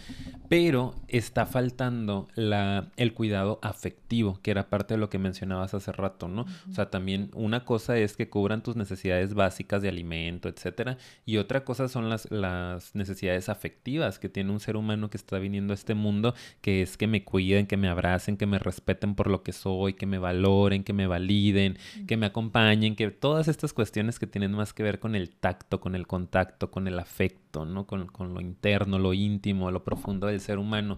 Pero 0.48 0.94
está 1.08 1.48
faltando 1.48 2.28
la, 2.36 2.83
el 2.98 3.14
cuidado 3.14 3.60
afectivo, 3.62 4.40
que 4.42 4.52
era 4.52 4.70
parte 4.70 4.94
de 4.96 5.00
lo 5.00 5.10
que 5.10 5.20
mencionabas 5.20 5.74
hace 5.74 5.92
rato, 5.92 6.28
¿no? 6.28 6.46
O 6.70 6.74
sea, 6.74 6.90
también 6.90 7.30
una 7.34 7.66
cosa 7.66 7.98
es 7.98 8.16
que 8.16 8.30
cubran 8.30 8.64
tus 8.64 8.76
necesidades 8.76 9.34
básicas 9.34 9.82
de 9.82 9.90
alimento, 9.90 10.50
etcétera. 10.50 10.98
Y 11.26 11.38
otra 11.38 11.64
cosa 11.64 11.88
son 11.88 12.10
las, 12.10 12.30
las 12.32 12.96
necesidades 12.96 13.50
afectivas 13.50 14.20
que 14.20 14.30
tiene 14.30 14.52
un 14.52 14.60
ser 14.60 14.76
humano 14.76 15.10
que 15.10 15.18
está 15.18 15.40
viniendo 15.40 15.74
a 15.74 15.76
este 15.76 15.94
mundo, 15.94 16.34
que 16.62 16.82
es 16.82 16.98
que 16.98 17.08
me 17.08 17.24
cuiden, 17.24 17.68
que 17.68 17.78
me 17.78 17.88
abracen, 17.88 18.38
que 18.38 18.46
me 18.46 18.60
respeten 18.60 19.16
por 19.16 19.30
lo 19.30 19.44
que 19.44 19.54
soy, 19.54 19.94
que 19.94 20.06
me 20.06 20.18
valoren, 20.18 20.84
que 20.84 20.94
me 20.94 21.08
validen, 21.08 21.78
que 22.08 22.18
me 22.18 22.26
acompañen, 22.26 22.96
que 22.96 23.12
todas 23.12 23.48
estas 23.48 23.74
cuestiones 23.74 24.20
que 24.20 24.28
tienen 24.28 24.52
más 24.52 24.74
que 24.74 24.84
ver 24.84 25.00
con 25.00 25.16
el 25.16 25.30
tacto, 25.30 25.80
con 25.80 25.96
el 25.96 26.08
contacto, 26.08 26.72
con 26.72 26.88
el 26.88 27.00
afecto, 27.00 27.43
¿no? 27.54 27.86
Con, 27.86 28.08
con 28.08 28.34
lo 28.34 28.42
interno, 28.42 29.00
lo 29.00 29.14
íntimo, 29.14 29.72
lo 29.72 29.84
profundo 29.84 30.28
del 30.28 30.40
ser 30.40 30.58
humano. 30.58 30.98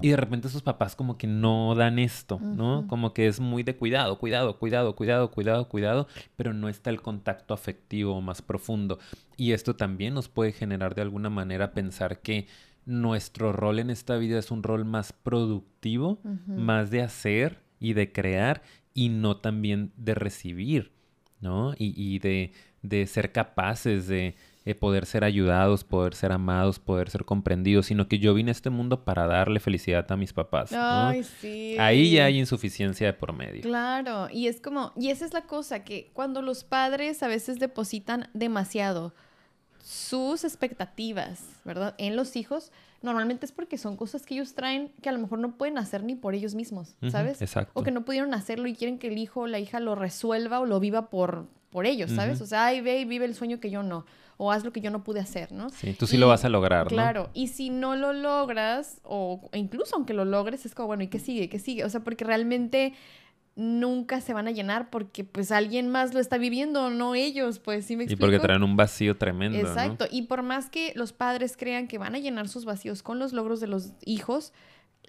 Y 0.00 0.08
de 0.08 0.16
repente 0.16 0.48
sus 0.48 0.62
papás 0.62 0.96
como 0.96 1.18
que 1.18 1.26
no 1.26 1.74
dan 1.74 1.98
esto, 1.98 2.38
¿no? 2.40 2.86
Como 2.88 3.12
que 3.12 3.26
es 3.26 3.40
muy 3.40 3.62
de 3.62 3.76
cuidado, 3.76 4.18
cuidado, 4.18 4.58
cuidado, 4.58 4.96
cuidado, 4.96 5.30
cuidado, 5.30 5.68
cuidado, 5.68 6.08
pero 6.36 6.54
no 6.54 6.68
está 6.68 6.90
el 6.90 7.02
contacto 7.02 7.54
afectivo 7.54 8.20
más 8.20 8.40
profundo. 8.42 8.98
Y 9.36 9.52
esto 9.52 9.76
también 9.76 10.14
nos 10.14 10.28
puede 10.28 10.52
generar 10.52 10.94
de 10.94 11.02
alguna 11.02 11.30
manera 11.30 11.72
pensar 11.72 12.20
que 12.20 12.46
nuestro 12.86 13.52
rol 13.52 13.78
en 13.78 13.90
esta 13.90 14.16
vida 14.16 14.38
es 14.38 14.50
un 14.50 14.62
rol 14.62 14.84
más 14.84 15.12
productivo, 15.12 16.20
más 16.46 16.90
de 16.90 17.02
hacer 17.02 17.62
y 17.78 17.92
de 17.92 18.12
crear 18.12 18.62
y 18.94 19.08
no 19.08 19.36
también 19.36 19.92
de 19.96 20.14
recibir, 20.14 20.92
¿no? 21.40 21.72
Y, 21.78 21.94
y 21.96 22.18
de, 22.18 22.52
de 22.82 23.06
ser 23.06 23.32
capaces 23.32 24.06
de 24.08 24.34
eh, 24.70 24.74
poder 24.74 25.06
ser 25.06 25.24
ayudados, 25.24 25.84
poder 25.84 26.14
ser 26.14 26.32
amados, 26.32 26.78
poder 26.78 27.10
ser 27.10 27.24
comprendidos, 27.24 27.86
sino 27.86 28.08
que 28.08 28.18
yo 28.18 28.34
vine 28.34 28.50
a 28.50 28.52
este 28.52 28.70
mundo 28.70 29.04
para 29.04 29.26
darle 29.26 29.60
felicidad 29.60 30.10
a 30.10 30.16
mis 30.16 30.32
papás, 30.32 30.72
¿no? 30.72 30.78
Ay, 30.80 31.24
sí. 31.24 31.76
Ahí 31.78 32.12
ya 32.12 32.26
hay 32.26 32.38
insuficiencia 32.38 33.06
de 33.06 33.12
por 33.12 33.32
medio. 33.32 33.62
Claro, 33.62 34.28
y 34.32 34.46
es 34.46 34.60
como, 34.60 34.92
y 34.96 35.10
esa 35.10 35.24
es 35.24 35.32
la 35.32 35.42
cosa, 35.42 35.84
que 35.84 36.10
cuando 36.12 36.42
los 36.42 36.64
padres 36.64 37.22
a 37.22 37.28
veces 37.28 37.58
depositan 37.58 38.28
demasiado 38.32 39.14
sus 39.82 40.44
expectativas, 40.44 41.44
¿verdad? 41.64 41.94
En 41.98 42.14
los 42.14 42.36
hijos, 42.36 42.70
normalmente 43.02 43.46
es 43.46 43.52
porque 43.52 43.78
son 43.78 43.96
cosas 43.96 44.26
que 44.26 44.34
ellos 44.34 44.54
traen 44.54 44.92
que 45.02 45.08
a 45.08 45.12
lo 45.12 45.18
mejor 45.18 45.38
no 45.38 45.56
pueden 45.56 45.78
hacer 45.78 46.04
ni 46.04 46.14
por 46.14 46.34
ellos 46.34 46.54
mismos, 46.54 46.94
¿sabes? 47.10 47.40
exacto. 47.42 47.72
O 47.74 47.82
que 47.82 47.90
no 47.90 48.04
pudieron 48.04 48.34
hacerlo 48.34 48.68
y 48.68 48.74
quieren 48.74 48.98
que 48.98 49.08
el 49.08 49.18
hijo 49.18 49.40
o 49.40 49.46
la 49.46 49.58
hija 49.58 49.80
lo 49.80 49.94
resuelva 49.94 50.60
o 50.60 50.66
lo 50.66 50.80
viva 50.80 51.10
por 51.10 51.48
por 51.70 51.86
ellos, 51.86 52.10
¿sabes? 52.10 52.40
O 52.40 52.46
sea, 52.46 52.66
ay, 52.66 52.80
ve 52.80 53.00
y 53.00 53.04
vive 53.04 53.24
el 53.24 53.34
sueño 53.34 53.60
que 53.60 53.70
yo 53.70 53.82
no. 53.82 54.04
O 54.36 54.50
haz 54.50 54.64
lo 54.64 54.72
que 54.72 54.80
yo 54.80 54.90
no 54.90 55.04
pude 55.04 55.20
hacer, 55.20 55.52
¿no? 55.52 55.68
Sí, 55.70 55.92
tú 55.92 56.06
sí 56.06 56.16
lo 56.16 56.26
vas 56.26 56.44
a 56.44 56.48
lograr, 56.48 56.84
¿no? 56.84 56.88
Claro, 56.88 57.30
y 57.34 57.48
si 57.48 57.70
no 57.70 57.94
lo 57.94 58.12
logras, 58.12 59.00
o 59.04 59.50
incluso 59.52 59.96
aunque 59.96 60.14
lo 60.14 60.24
logres, 60.24 60.64
es 60.66 60.74
como, 60.74 60.88
bueno, 60.88 61.02
¿y 61.02 61.08
qué 61.08 61.18
sigue? 61.18 61.48
¿Qué 61.48 61.58
sigue? 61.58 61.84
O 61.84 61.90
sea, 61.90 62.00
porque 62.00 62.24
realmente 62.24 62.94
nunca 63.56 64.20
se 64.20 64.32
van 64.32 64.48
a 64.48 64.50
llenar 64.52 64.90
porque 64.90 65.24
pues 65.24 65.52
alguien 65.52 65.90
más 65.90 66.14
lo 66.14 66.20
está 66.20 66.38
viviendo, 66.38 66.88
no 66.88 67.14
ellos, 67.14 67.58
pues 67.58 67.84
sí 67.84 67.96
me 67.96 68.04
explico. 68.04 68.24
Y 68.24 68.28
porque 68.28 68.42
traen 68.42 68.62
un 68.62 68.76
vacío 68.76 69.18
tremendo. 69.18 69.58
Exacto, 69.58 70.06
y 70.10 70.22
por 70.22 70.42
más 70.42 70.70
que 70.70 70.92
los 70.96 71.12
padres 71.12 71.56
crean 71.56 71.86
que 71.86 71.98
van 71.98 72.14
a 72.14 72.18
llenar 72.18 72.48
sus 72.48 72.64
vacíos 72.64 73.02
con 73.02 73.18
los 73.18 73.32
logros 73.32 73.60
de 73.60 73.66
los 73.66 73.92
hijos, 74.04 74.52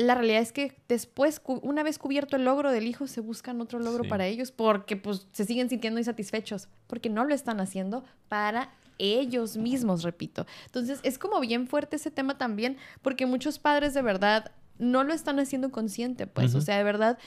la 0.02 0.16
realidad 0.16 0.42
es 0.42 0.52
que 0.52 0.78
después, 0.88 1.42
una 1.46 1.84
vez 1.84 1.98
cubierto 1.98 2.36
el 2.36 2.46
logro 2.46 2.72
del 2.72 2.88
hijo, 2.88 3.08
se 3.08 3.22
buscan 3.22 3.62
otro 3.62 3.80
logro 3.80 4.04
para 4.04 4.28
ellos 4.28 4.52
porque 4.52 4.98
pues 4.98 5.28
se 5.32 5.46
siguen 5.46 5.70
sintiendo 5.70 6.00
insatisfechos, 6.00 6.68
porque 6.88 7.10
no 7.10 7.26
lo 7.26 7.34
están 7.34 7.60
haciendo 7.60 8.04
para 8.28 8.72
ellos 8.98 9.58
mismos, 9.58 10.04
repito. 10.04 10.46
Entonces, 10.66 11.00
es 11.04 11.18
como 11.18 11.40
bien 11.40 11.68
fuerte 11.68 11.96
ese 11.96 12.12
tema 12.12 12.38
también, 12.38 12.78
porque 13.02 13.26
muchos 13.26 13.60
padres 13.60 13.94
de 13.94 14.02
verdad 14.02 14.52
no 14.78 15.04
lo 15.04 15.14
están 15.14 15.40
haciendo 15.40 15.72
consciente, 15.72 16.28
pues, 16.28 16.56
o 16.56 16.62
sea, 16.62 16.78
de 16.78 16.84
verdad 16.84 17.18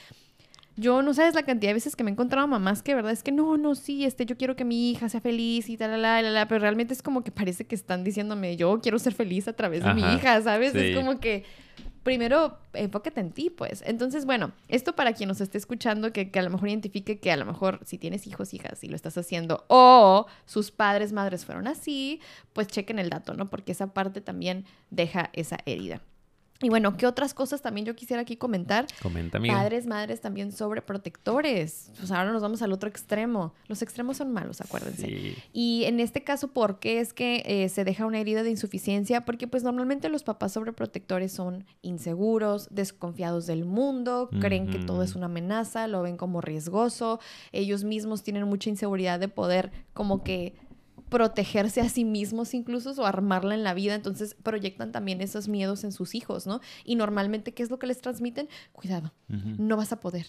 yo 0.77 1.01
no 1.01 1.13
sabes 1.13 1.35
la 1.35 1.43
cantidad 1.43 1.69
de 1.69 1.75
veces 1.75 1.95
que 1.95 2.03
me 2.03 2.11
he 2.11 2.13
encontrado 2.13 2.47
mamás 2.47 2.83
que, 2.83 2.93
verdad, 2.93 3.13
es 3.13 3.23
que 3.23 3.31
no, 3.31 3.57
no, 3.57 3.75
sí, 3.75 4.03
este, 4.03 4.25
yo 4.25 4.37
quiero 4.37 4.55
que 4.57 4.65
mi 4.65 4.91
hija 4.91 5.07
sea 5.07 5.21
feliz 5.21 5.69
y 5.69 5.77
tal, 5.77 6.01
la, 6.01 6.21
la, 6.21 6.29
la, 6.29 6.47
pero 6.47 6.59
realmente 6.59 6.93
es 6.93 7.01
como 7.01 7.23
que 7.23 7.31
parece 7.31 7.65
que 7.65 7.75
están 7.75 8.03
diciéndome, 8.03 8.57
yo 8.57 8.81
quiero 8.81 8.99
ser 8.99 9.13
feliz 9.13 9.47
a 9.47 9.53
través 9.53 9.83
de 9.83 9.93
mi 9.93 10.01
hija, 10.01 10.41
¿sabes? 10.41 10.75
Es 10.75 10.95
como 10.95 11.19
que 11.19 11.45
primero 12.05 12.59
enfócate 12.73 13.19
en 13.19 13.31
ti, 13.31 13.49
pues. 13.49 13.83
Entonces, 13.85 14.25
bueno, 14.25 14.51
esto 14.67 14.95
para 14.95 15.13
quien 15.13 15.27
nos 15.27 15.41
esté 15.41 15.57
escuchando, 15.57 16.13
que, 16.13 16.29
que, 16.29 16.37
a 16.37 16.43
lo 16.43 16.51
mejor 16.51 16.69
identifique 16.69 17.19
que 17.19 17.31
a 17.31 17.35
lo 17.35 17.45
mejor 17.45 17.79
si 17.83 17.97
tienes 17.97 18.27
hijos, 18.27 18.53
hijas, 18.53 18.83
y 18.83 18.87
lo 18.87 18.95
estás 18.95 19.17
haciendo, 19.17 19.65
o 19.69 20.27
sus 20.45 20.69
padres, 20.69 21.11
madres 21.11 21.45
fueron 21.45 21.67
así, 21.67 22.21
pues 22.53 22.67
chequen 22.67 22.99
el 22.99 23.09
dato, 23.09 23.33
¿no? 23.33 23.49
Porque 23.49 23.71
esa 23.71 23.87
parte 23.87 24.21
también 24.21 24.65
deja 24.91 25.31
esa 25.33 25.57
herida. 25.65 25.99
Y 26.61 26.69
bueno, 26.69 26.95
¿qué 26.95 27.05
otras 27.05 27.33
cosas 27.33 27.61
también 27.61 27.85
yo 27.85 27.95
quisiera 27.95 28.21
aquí 28.21 28.37
comentar? 28.37 28.87
Comenta, 29.01 29.39
Padres, 29.41 29.87
madres 29.87 30.21
también 30.21 30.53
sobre 30.53 30.81
protectores. 30.81 31.91
Pues 31.97 32.11
ahora 32.11 32.31
nos 32.31 32.41
vamos 32.41 32.61
al 32.61 32.71
otro 32.71 32.87
extremo. 32.87 33.53
Los 33.67 33.81
extremos 33.81 34.17
son 34.17 34.31
malos, 34.31 34.61
acuérdense. 34.61 35.35
Y 35.51 35.83
en 35.83 35.99
este 35.99 36.23
caso, 36.23 36.47
¿por 36.47 36.79
qué 36.79 37.01
es 37.01 37.13
que 37.13 37.43
eh, 37.45 37.67
se 37.67 37.83
deja 37.83 38.05
una 38.05 38.19
herida 38.19 38.41
de 38.43 38.51
insuficiencia? 38.51 39.25
Porque 39.25 39.47
pues 39.47 39.63
normalmente 39.63 40.07
los 40.07 40.23
papás 40.23 40.53
sobreprotectores 40.53 41.33
son 41.33 41.65
inseguros, 41.81 42.69
desconfiados 42.71 43.47
del 43.47 43.65
mundo, 43.65 44.29
creen 44.39 44.67
que 44.67 44.79
todo 44.79 45.03
es 45.03 45.15
una 45.15 45.25
amenaza, 45.25 45.87
lo 45.87 46.03
ven 46.03 46.15
como 46.15 46.39
riesgoso. 46.39 47.19
Ellos 47.51 47.83
mismos 47.83 48.23
tienen 48.23 48.45
mucha 48.45 48.69
inseguridad 48.69 49.19
de 49.19 49.27
poder 49.27 49.71
como 49.93 50.23
que 50.23 50.53
protegerse 51.09 51.81
a 51.81 51.89
sí 51.89 52.05
mismos 52.05 52.53
incluso 52.53 52.91
o 52.91 53.05
armarla 53.05 53.55
en 53.55 53.63
la 53.63 53.73
vida, 53.73 53.95
entonces 53.95 54.35
proyectan 54.41 54.91
también 54.91 55.21
esos 55.21 55.47
miedos 55.47 55.83
en 55.83 55.91
sus 55.91 56.15
hijos, 56.15 56.47
¿no? 56.47 56.61
Y 56.83 56.95
normalmente, 56.95 57.53
¿qué 57.53 57.63
es 57.63 57.69
lo 57.69 57.79
que 57.79 57.87
les 57.87 58.01
transmiten? 58.01 58.49
Cuidado, 58.71 59.13
no 59.27 59.77
vas 59.77 59.91
a 59.91 59.99
poder. 59.99 60.27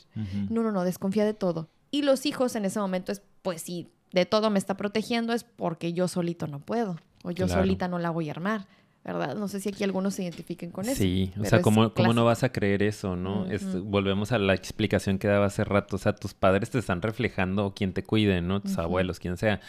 No, 0.51 0.63
no, 0.63 0.73
no, 0.73 0.85
desconfía 0.85 1.25
de 1.25 1.35
todo. 1.35 1.69
Y 1.91 2.03
los 2.03 2.27
hijos 2.27 2.57
en 2.57 2.65
ese 2.65 2.79
momento 2.79 3.13
es, 3.13 3.23
pues 3.43 3.63
si 3.63 3.89
de 4.13 4.27
todo 4.27 4.51
me 4.51 4.59
está 4.59 4.77
protegiendo 4.77 5.33
es 5.33 5.45
porque 5.45 5.93
yo 5.93 6.09
solito 6.09 6.47
no 6.47 6.61
puedo 6.61 6.97
o 7.23 7.31
yo 7.31 7.49
solita 7.49 7.89
no 7.89 7.99
la 7.99 8.11
voy 8.11 8.29
a 8.29 8.33
armar. 8.33 8.67
¿Verdad? 9.07 9.37
No 9.37 9.49
sé 9.49 9.61
si 9.61 9.69
aquí 9.69 9.85
algunos 9.85 10.15
se 10.15 10.25
identifiquen 10.25 10.71
con 10.71 10.87
eso. 10.87 10.97
Sí, 10.97 11.33
o 11.41 11.45
sea, 11.45 11.63
¿cómo, 11.63 11.95
¿cómo, 11.95 12.13
no 12.13 12.25
vas 12.25 12.43
a 12.43 12.51
creer 12.51 12.83
eso, 12.83 13.17
no? 13.17 13.47
volvemos 13.85 14.33
a 14.33 14.39
la 14.39 14.55
explicación 14.55 15.19
que 15.19 15.29
daba 15.29 15.47
hace 15.47 15.65
rato, 15.65 15.97
o 15.97 15.99
sea, 15.99 16.15
tus 16.15 16.35
padres 16.35 16.71
te 16.71 16.79
están 16.79 17.03
reflejando, 17.03 17.67
o 17.67 17.75
quien 17.75 17.93
te 17.93 18.03
cuide, 18.03 18.43
¿no? 18.43 18.61
Tus 18.61 18.79
abuelos, 18.79 19.21
quien 19.21 19.37
sea, 19.37 19.61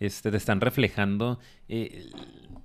este, 0.00 0.30
te 0.30 0.36
están 0.36 0.60
reflejando 0.60 1.38
eh, 1.68 2.08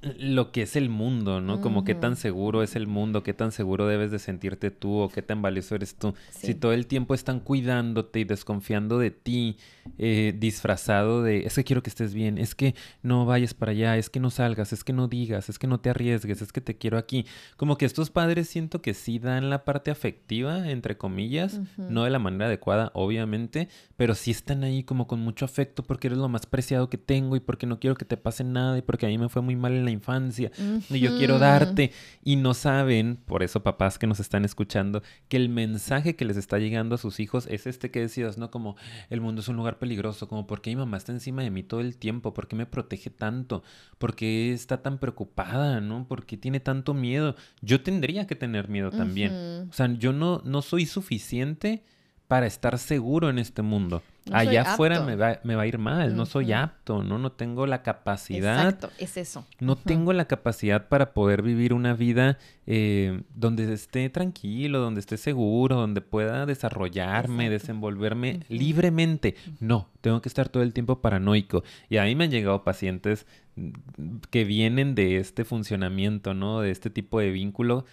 lo 0.02 0.52
que 0.52 0.64
es 0.64 0.76
el 0.76 0.90
mundo, 0.90 1.42
¿no? 1.42 1.62
Como 1.62 1.84
qué 1.84 1.94
tan 1.94 2.16
seguro 2.16 2.64
es 2.64 2.76
el 2.76 2.88
mundo, 2.88 3.22
qué 3.22 3.34
tan 3.34 3.52
seguro 3.52 3.86
debes 3.86 4.10
de 4.10 4.18
sentirte 4.18 4.72
tú 4.72 4.98
o 4.98 5.10
qué 5.10 5.22
tan 5.22 5.42
valioso 5.44 5.76
eres 5.76 5.96
tú. 5.96 6.16
Si 6.32 6.56
todo 6.56 6.74
el 6.74 6.88
tiempo 6.88 7.14
están 7.14 7.40
cuidándote 7.40 8.20
y 8.20 8.24
desconfiando 8.24 8.98
de 8.98 9.12
ti, 9.12 9.58
eh, 10.00 10.34
disfrazado 10.38 11.22
de, 11.22 11.46
es 11.46 11.54
que 11.54 11.64
quiero 11.64 11.84
que 11.84 11.92
estés 11.92 12.16
bien, 12.16 12.40
es 12.40 12.56
que 12.56 12.74
no 13.04 13.26
vayas 13.26 13.54
para 13.54 13.74
allá, 13.74 13.98
es 13.98 14.10
que 14.10 14.20
no 14.20 14.32
salgas, 14.32 14.74
es 14.74 14.84
que 14.84 14.94
no 14.94 15.08
digas, 15.08 15.50
es 15.50 15.60
que 15.60 15.68
no 15.68 15.80
te 15.80 15.92
arriesgues, 15.92 16.42
es 16.42 16.52
que 16.52 16.62
te 16.62 16.78
quiero 16.78 16.98
aquí. 16.98 17.28
Como 17.56 17.78
que 17.78 17.86
estos 17.86 18.10
padres 18.10 18.50
siento 18.50 18.82
que 18.82 18.96
sí 18.96 19.20
dan 19.20 19.52
la 19.52 19.66
parte 19.66 19.92
afectiva, 19.92 20.70
entre 20.70 20.98
comillas, 20.98 21.62
no 21.78 22.06
de 22.06 22.10
la 22.10 22.20
manera 22.20 22.48
adecuada, 22.48 22.92
obviamente, 22.96 23.70
pero 23.98 24.16
sí 24.16 24.32
están 24.32 24.64
ahí 24.64 24.84
como 24.84 25.06
con 25.06 25.20
mucho 25.20 25.46
afecto 25.46 25.84
porque 25.84 26.08
eres 26.08 26.18
lo 26.18 26.28
más 26.28 26.48
preciado 26.48 26.90
que 26.90 26.98
tengo 26.98 27.36
y 27.36 27.40
porque 27.40 27.68
no 27.68 27.80
quiero 27.80 27.96
que 27.96 28.06
te 28.06 28.18
pase 28.18 28.44
nada 28.44 28.80
y 28.80 28.82
porque 28.82 29.06
a 29.06 29.10
mí 29.10 29.20
me 29.20 29.30
fue 29.30 29.44
muy 29.44 29.56
mal 29.56 29.74
en 29.74 29.86
la 29.86 29.91
infancia 29.92 30.52
y 30.90 31.00
yo 31.00 31.18
quiero 31.18 31.40
darte 31.40 31.92
y 32.24 32.36
no 32.36 32.54
saben, 32.54 33.18
por 33.26 33.44
eso 33.44 33.64
papás 33.64 33.98
que 33.98 34.08
nos 34.08 34.20
están 34.20 34.46
escuchando, 34.46 35.04
que 35.28 35.38
el 35.38 35.50
mensaje 35.50 36.16
que 36.16 36.26
les 36.26 36.38
está 36.38 36.58
llegando 36.58 36.96
a 36.96 36.98
sus 36.98 37.20
hijos 37.20 37.48
es 37.50 37.68
este 37.68 37.92
que 37.92 38.02
decías, 38.02 38.38
¿no? 38.38 38.52
Como 38.52 38.76
el 39.10 39.22
mundo 39.22 39.42
es 39.42 39.48
un 39.48 39.56
lugar 39.56 39.80
peligroso, 39.80 40.28
como 40.28 40.48
por 40.48 40.62
qué 40.62 40.72
mi 40.72 40.78
mamá 40.78 40.98
está 40.98 41.12
encima 41.12 41.44
de 41.44 41.52
mí 41.52 41.64
todo 41.64 41.82
el 41.82 41.98
tiempo, 41.98 42.34
por 42.34 42.48
qué 42.48 42.56
me 42.56 42.66
protege 42.66 43.10
tanto, 43.10 43.64
por 43.98 44.16
qué 44.16 44.54
está 44.54 44.82
tan 44.82 44.98
preocupada, 44.98 45.82
¿no? 45.82 46.08
¿Por 46.08 46.26
qué 46.26 46.38
tiene 46.38 46.60
tanto 46.60 46.94
miedo? 46.94 47.36
Yo 47.62 47.82
tendría 47.82 48.28
que 48.28 48.36
tener 48.36 48.70
miedo 48.70 48.92
también. 48.92 49.68
O 49.70 49.74
sea, 49.74 49.92
yo 49.94 50.14
no, 50.14 50.42
no 50.46 50.62
soy 50.62 50.86
suficiente 50.86 51.84
para 52.32 52.48
estar 52.48 52.80
seguro 52.80 53.30
en 53.30 53.40
este 53.40 53.62
mundo. 53.62 54.02
Allá 54.32 54.62
afuera 54.62 55.02
me 55.02 55.18
va, 55.18 55.42
me 55.44 55.56
va, 55.56 55.64
a 55.64 55.68
ir 55.68 55.78
mal, 55.78 56.16
no 56.16 56.26
soy 56.26 56.54
apto, 56.54 57.04
¿no? 57.04 57.18
No 57.18 57.34
tengo 57.34 57.68
la 57.68 57.84
capacidad. 57.84 58.56
Exacto, 58.56 58.90
es 59.00 59.18
eso. 59.18 59.46
No 59.60 59.76
tengo 59.76 60.14
la 60.14 60.24
capacidad 60.24 60.88
para 60.88 61.12
poder 61.12 61.42
vivir 61.42 61.74
una 61.74 61.94
vida 61.94 62.38
eh, 62.68 63.24
donde 63.36 63.74
esté 63.74 64.10
tranquilo, 64.10 64.80
donde 64.80 65.02
esté 65.02 65.18
seguro, 65.18 65.76
donde 65.76 66.00
pueda 66.00 66.46
desarrollarme, 66.46 67.50
desenvolverme 67.50 68.46
libremente. 68.48 69.36
No, 69.60 69.90
tengo 70.00 70.22
que 70.22 70.30
estar 70.30 70.48
todo 70.48 70.64
el 70.64 70.72
tiempo 70.72 71.02
paranoico. 71.02 71.66
Y 71.90 71.98
a 71.98 72.06
mí 72.06 72.16
me 72.16 72.24
han 72.24 72.32
llegado 72.32 72.64
pacientes 72.64 73.26
mm, 73.58 74.20
que 74.30 74.46
vienen 74.46 74.96
de 74.96 75.18
este 75.18 75.44
funcionamiento, 75.44 76.34
¿no? 76.34 76.62
De 76.62 76.72
este 76.72 76.90
tipo 76.90 77.20
de 77.20 77.32
vínculo 77.32 77.84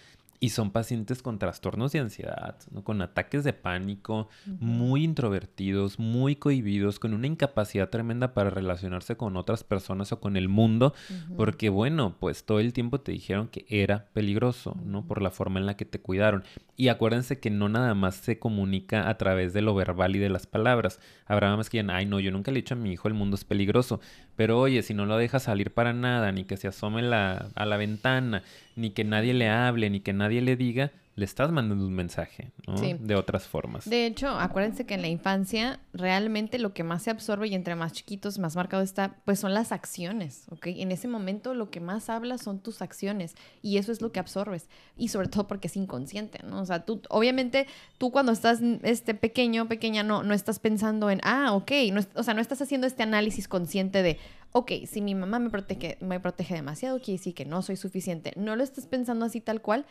y 0.41 0.49
son 0.49 0.71
pacientes 0.71 1.21
con 1.21 1.37
trastornos 1.37 1.91
de 1.91 1.99
ansiedad, 1.99 2.55
¿no? 2.71 2.83
con 2.83 3.01
ataques 3.01 3.43
de 3.43 3.51
pánico, 3.51 4.29
muy 4.45 5.03
introvertidos, 5.03 5.99
muy 5.99 6.37
cohibidos, 6.37 6.99
con 6.99 7.13
una 7.13 7.27
incapacidad 7.27 7.89
tremenda 7.89 8.33
para 8.33 8.49
relacionarse 8.49 9.17
con 9.17 9.35
otras 9.35 9.65
personas 9.65 10.11
o 10.13 10.21
con 10.21 10.37
el 10.37 10.47
mundo, 10.47 10.93
porque 11.35 11.69
bueno, 11.69 12.15
pues 12.19 12.45
todo 12.45 12.59
el 12.59 12.71
tiempo 12.71 13.01
te 13.01 13.11
dijeron 13.11 13.49
que 13.49 13.65
era 13.67 14.05
peligroso, 14.13 14.77
¿no? 14.85 15.05
Por 15.05 15.21
la 15.21 15.31
forma 15.31 15.59
en 15.59 15.65
la 15.65 15.75
que 15.75 15.85
te 15.85 15.99
cuidaron. 15.99 16.43
Y 16.77 16.87
acuérdense 16.87 17.39
que 17.39 17.49
no 17.49 17.67
nada 17.67 17.93
más 17.93 18.15
se 18.15 18.39
comunica 18.39 19.09
a 19.09 19.17
través 19.17 19.51
de 19.51 19.61
lo 19.61 19.75
verbal 19.75 20.15
y 20.15 20.19
de 20.19 20.29
las 20.29 20.47
palabras. 20.47 21.01
Habrá 21.25 21.55
más 21.57 21.69
que 21.69 21.79
digan, 21.79 21.93
ay 21.93 22.05
no, 22.05 22.21
yo 22.21 22.31
nunca 22.31 22.51
le 22.51 22.59
he 22.59 22.61
dicho 22.61 22.75
a 22.75 22.77
mi 22.77 22.93
hijo 22.93 23.09
el 23.09 23.13
mundo 23.13 23.35
es 23.35 23.43
peligroso, 23.43 23.99
pero 24.37 24.57
oye, 24.57 24.81
si 24.83 24.93
no 24.93 25.05
lo 25.05 25.17
dejas 25.17 25.43
salir 25.43 25.73
para 25.73 25.91
nada, 25.91 26.31
ni 26.31 26.45
que 26.45 26.55
se 26.55 26.69
asome 26.69 27.01
la, 27.01 27.49
a 27.55 27.65
la 27.65 27.75
ventana, 27.75 28.43
ni 28.79 28.91
que 28.91 29.03
nadie 29.03 29.33
le 29.33 29.49
hable, 29.49 29.89
ni 29.89 29.99
que 30.01 30.13
nadie 30.13 30.41
le 30.41 30.55
diga, 30.55 30.91
le 31.19 31.25
estás 31.25 31.51
mandando 31.51 31.85
un 31.85 31.93
mensaje, 31.93 32.51
¿no? 32.65 32.75
De 32.75 33.15
otras 33.15 33.45
formas. 33.45 33.87
De 33.89 34.05
hecho, 34.05 34.29
acuérdense 34.29 34.85
que 34.85 34.93
en 34.93 35.01
la 35.01 35.09
infancia 35.09 35.81
realmente 35.93 36.57
lo 36.59 36.73
que 36.73 36.83
más 36.83 37.03
se 37.03 37.11
absorbe 37.11 37.49
y 37.49 37.55
entre 37.55 37.75
más 37.75 37.91
chiquitos, 37.91 38.39
más 38.39 38.55
marcado 38.55 38.81
está, 38.81 39.17
pues 39.25 39.39
son 39.39 39.53
las 39.53 39.73
acciones, 39.73 40.45
¿ok? 40.49 40.67
En 40.67 40.91
ese 40.91 41.09
momento 41.09 41.53
lo 41.53 41.69
que 41.69 41.81
más 41.81 42.09
habla 42.09 42.37
son 42.37 42.59
tus 42.59 42.81
acciones 42.81 43.35
y 43.61 43.77
eso 43.77 43.91
es 43.91 44.01
lo 44.01 44.13
que 44.13 44.19
absorbes 44.19 44.69
y 44.95 45.09
sobre 45.09 45.27
todo 45.27 45.45
porque 45.47 45.67
es 45.67 45.75
inconsciente, 45.75 46.39
¿no? 46.43 46.61
O 46.61 46.65
sea, 46.65 46.85
tú, 46.85 47.01
obviamente, 47.09 47.67
tú 47.97 48.11
cuando 48.11 48.31
estás 48.31 48.61
este, 48.83 49.13
pequeño, 49.13 49.67
pequeña, 49.67 50.03
no, 50.03 50.23
no 50.23 50.33
estás 50.33 50.59
pensando 50.59 51.09
en, 51.09 51.19
ah, 51.23 51.53
ok, 51.53 51.71
no, 51.91 52.01
o 52.15 52.23
sea, 52.23 52.33
no 52.33 52.41
estás 52.41 52.61
haciendo 52.61 52.87
este 52.87 53.03
análisis 53.03 53.49
consciente 53.49 54.01
de, 54.03 54.17
ok, 54.53 54.71
si 54.85 55.01
mi 55.01 55.15
mamá 55.15 55.39
me 55.39 55.49
protege, 55.49 55.97
me 55.99 56.19
protege 56.19 56.55
demasiado, 56.55 56.99
quiere 56.99 57.17
decir 57.17 57.33
que 57.33 57.45
no 57.45 57.61
soy 57.61 57.75
suficiente. 57.75 58.31
No 58.37 58.55
lo 58.55 58.63
estás 58.63 58.85
pensando 58.85 59.25
así 59.25 59.41
tal 59.41 59.61
cual. 59.61 59.85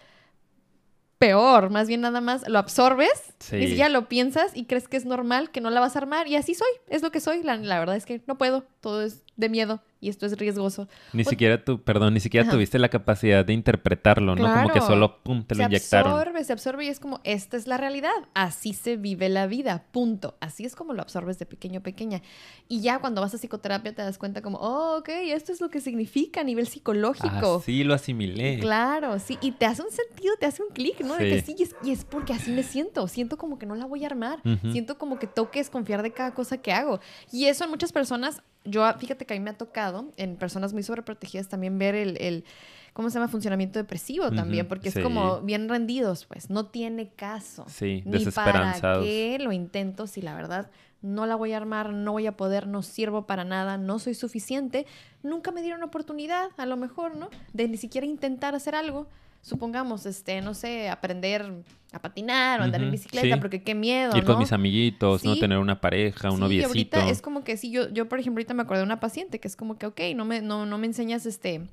Peor, 1.18 1.70
más 1.70 1.88
bien 1.88 2.00
nada 2.00 2.20
más 2.20 2.48
lo 2.48 2.58
absorbes 2.58 3.34
y 3.50 3.74
ya 3.74 3.88
lo 3.88 4.08
piensas 4.08 4.56
y 4.56 4.66
crees 4.66 4.86
que 4.86 4.96
es 4.96 5.04
normal, 5.04 5.50
que 5.50 5.60
no 5.60 5.70
la 5.70 5.80
vas 5.80 5.96
a 5.96 5.98
armar 5.98 6.28
y 6.28 6.36
así 6.36 6.54
soy, 6.54 6.68
es 6.88 7.02
lo 7.02 7.10
que 7.10 7.20
soy. 7.20 7.42
La, 7.42 7.56
la 7.56 7.80
verdad 7.80 7.96
es 7.96 8.06
que 8.06 8.22
no 8.26 8.38
puedo, 8.38 8.64
todo 8.80 9.02
es 9.02 9.24
de 9.38 9.48
miedo 9.48 9.80
y 10.00 10.08
esto 10.08 10.26
es 10.26 10.36
riesgoso. 10.36 10.88
Ni 11.12 11.24
siquiera 11.24 11.64
tú, 11.64 11.80
perdón, 11.82 12.14
ni 12.14 12.20
siquiera 12.20 12.48
tuviste 12.48 12.78
la 12.78 12.88
capacidad 12.88 13.44
de 13.44 13.52
interpretarlo, 13.52 14.36
¿no? 14.36 14.52
Como 14.52 14.68
que 14.70 14.80
solo, 14.80 15.22
pum, 15.22 15.44
te 15.44 15.54
lo 15.54 15.64
inyectaron. 15.64 16.12
Se 16.12 16.18
absorbe, 16.18 16.44
se 16.44 16.52
absorbe 16.52 16.84
y 16.84 16.88
es 16.88 17.00
como, 17.00 17.20
esta 17.24 17.56
es 17.56 17.66
la 17.66 17.76
realidad, 17.76 18.10
así 18.34 18.74
se 18.74 18.96
vive 18.96 19.28
la 19.28 19.46
vida, 19.46 19.84
punto. 19.90 20.36
Así 20.40 20.64
es 20.64 20.76
como 20.76 20.92
lo 20.92 21.02
absorbes 21.02 21.38
de 21.38 21.46
pequeño 21.46 21.80
a 21.80 21.82
pequeña. 21.82 22.22
Y 22.68 22.80
ya 22.80 22.98
cuando 22.98 23.20
vas 23.20 23.34
a 23.34 23.38
psicoterapia 23.38 23.94
te 23.94 24.02
das 24.02 24.18
cuenta 24.18 24.42
como, 24.42 24.58
oh, 24.58 24.98
ok, 24.98 25.08
esto 25.08 25.52
es 25.52 25.60
lo 25.60 25.70
que 25.70 25.80
significa 25.80 26.40
a 26.40 26.44
nivel 26.44 26.66
psicológico. 26.66 27.62
Sí, 27.64 27.84
lo 27.84 27.94
asimilé. 27.94 28.58
Claro, 28.58 29.18
sí, 29.20 29.38
y 29.40 29.52
te 29.52 29.66
hace 29.66 29.82
un 29.82 29.90
sentido, 29.90 30.34
te 30.38 30.46
hace 30.46 30.62
un 30.62 30.70
clic, 30.70 31.00
¿no? 31.00 31.16
De 31.16 31.28
que 31.28 31.42
sí, 31.42 31.56
y 31.82 31.92
es, 31.92 32.04
porque 32.04 32.32
así 32.32 32.50
me 32.50 32.64
siento, 32.64 33.06
siento 33.08 33.36
como 33.36 33.58
que 33.58 33.66
no 33.66 33.76
la 33.76 33.86
voy 33.86 34.02
a 34.04 34.08
armar, 34.08 34.40
siento 34.72 34.98
como 34.98 35.18
que 35.18 35.28
toques 35.28 35.70
confiar 35.70 36.02
de 36.02 36.12
cada 36.12 36.34
cosa 36.34 36.58
que 36.58 36.72
hago. 36.72 37.00
Y 37.32 37.46
eso 37.46 37.64
en 37.64 37.70
muchas 37.70 37.92
personas 37.92 38.42
yo, 38.68 38.90
fíjate 38.98 39.26
que 39.26 39.34
a 39.34 39.36
mí 39.36 39.42
me 39.42 39.50
ha 39.50 39.58
tocado 39.58 40.12
en 40.16 40.36
personas 40.36 40.72
muy 40.72 40.82
sobreprotegidas 40.82 41.48
también 41.48 41.78
ver 41.78 41.94
el, 41.94 42.16
el 42.20 42.44
¿cómo 42.92 43.10
se 43.10 43.14
llama? 43.14 43.28
Funcionamiento 43.28 43.78
depresivo 43.78 44.30
también, 44.30 44.66
porque 44.66 44.88
es 44.88 44.98
como 44.98 45.40
bien 45.40 45.68
rendidos, 45.68 46.26
pues, 46.26 46.50
no 46.50 46.66
tiene 46.66 47.10
caso. 47.10 47.64
Sí, 47.68 48.02
Ni 48.04 48.24
para 48.26 48.74
qué 49.00 49.38
lo 49.40 49.52
intento 49.52 50.06
si 50.06 50.22
la 50.22 50.34
verdad 50.34 50.70
no 51.00 51.26
la 51.26 51.36
voy 51.36 51.52
a 51.52 51.58
armar, 51.58 51.92
no 51.92 52.12
voy 52.12 52.26
a 52.26 52.36
poder, 52.36 52.66
no 52.66 52.82
sirvo 52.82 53.26
para 53.26 53.44
nada, 53.44 53.78
no 53.78 53.98
soy 53.98 54.14
suficiente. 54.14 54.86
Nunca 55.22 55.52
me 55.52 55.62
dieron 55.62 55.82
oportunidad, 55.82 56.48
a 56.56 56.66
lo 56.66 56.76
mejor, 56.76 57.16
¿no? 57.16 57.30
De 57.52 57.68
ni 57.68 57.76
siquiera 57.76 58.06
intentar 58.06 58.54
hacer 58.54 58.74
algo 58.74 59.06
supongamos, 59.48 60.06
este, 60.06 60.40
no 60.40 60.54
sé, 60.54 60.88
aprender 60.88 61.64
a 61.92 62.00
patinar 62.00 62.60
o 62.60 62.64
andar 62.64 62.82
en 62.82 62.90
bicicleta, 62.90 63.40
porque 63.40 63.62
qué 63.62 63.74
miedo, 63.74 64.16
Ir 64.16 64.24
con 64.24 64.38
mis 64.38 64.52
amiguitos, 64.52 65.24
no 65.24 65.36
tener 65.36 65.58
una 65.58 65.80
pareja, 65.80 66.28
un 66.28 66.36
sí, 66.36 66.40
noviecito. 66.40 66.68
ahorita 66.68 67.08
es 67.10 67.22
como 67.22 67.42
que 67.42 67.56
sí, 67.56 67.70
yo, 67.70 67.88
yo 67.88 68.08
por 68.08 68.20
ejemplo 68.20 68.40
ahorita 68.40 68.54
me 68.54 68.62
acordé 68.62 68.80
de 68.80 68.84
una 68.84 69.00
paciente 69.00 69.40
que 69.40 69.48
es 69.48 69.56
como 69.56 69.78
que, 69.78 69.86
ok, 69.86 70.00
no 70.14 70.24
me, 70.24 70.42
no, 70.42 70.66
no 70.66 70.78
me 70.78 70.86
enseñas 70.86 71.26
este 71.26 71.66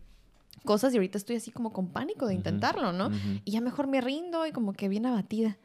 cosas 0.64 0.94
y 0.94 0.98
ahorita 0.98 1.18
estoy 1.18 1.36
así 1.36 1.52
como 1.52 1.72
con 1.72 1.88
pánico 1.88 2.28
de 2.28 2.34
intentarlo, 2.34 2.92
¿no? 2.92 3.12
Y 3.46 3.52
ya 3.52 3.62
mejor 3.62 3.88
me 3.88 4.02
rindo 4.02 4.46
y 4.48 4.52
como 4.52 4.74
que 4.74 4.90
bien 4.90 5.06
abatida. 5.06 5.58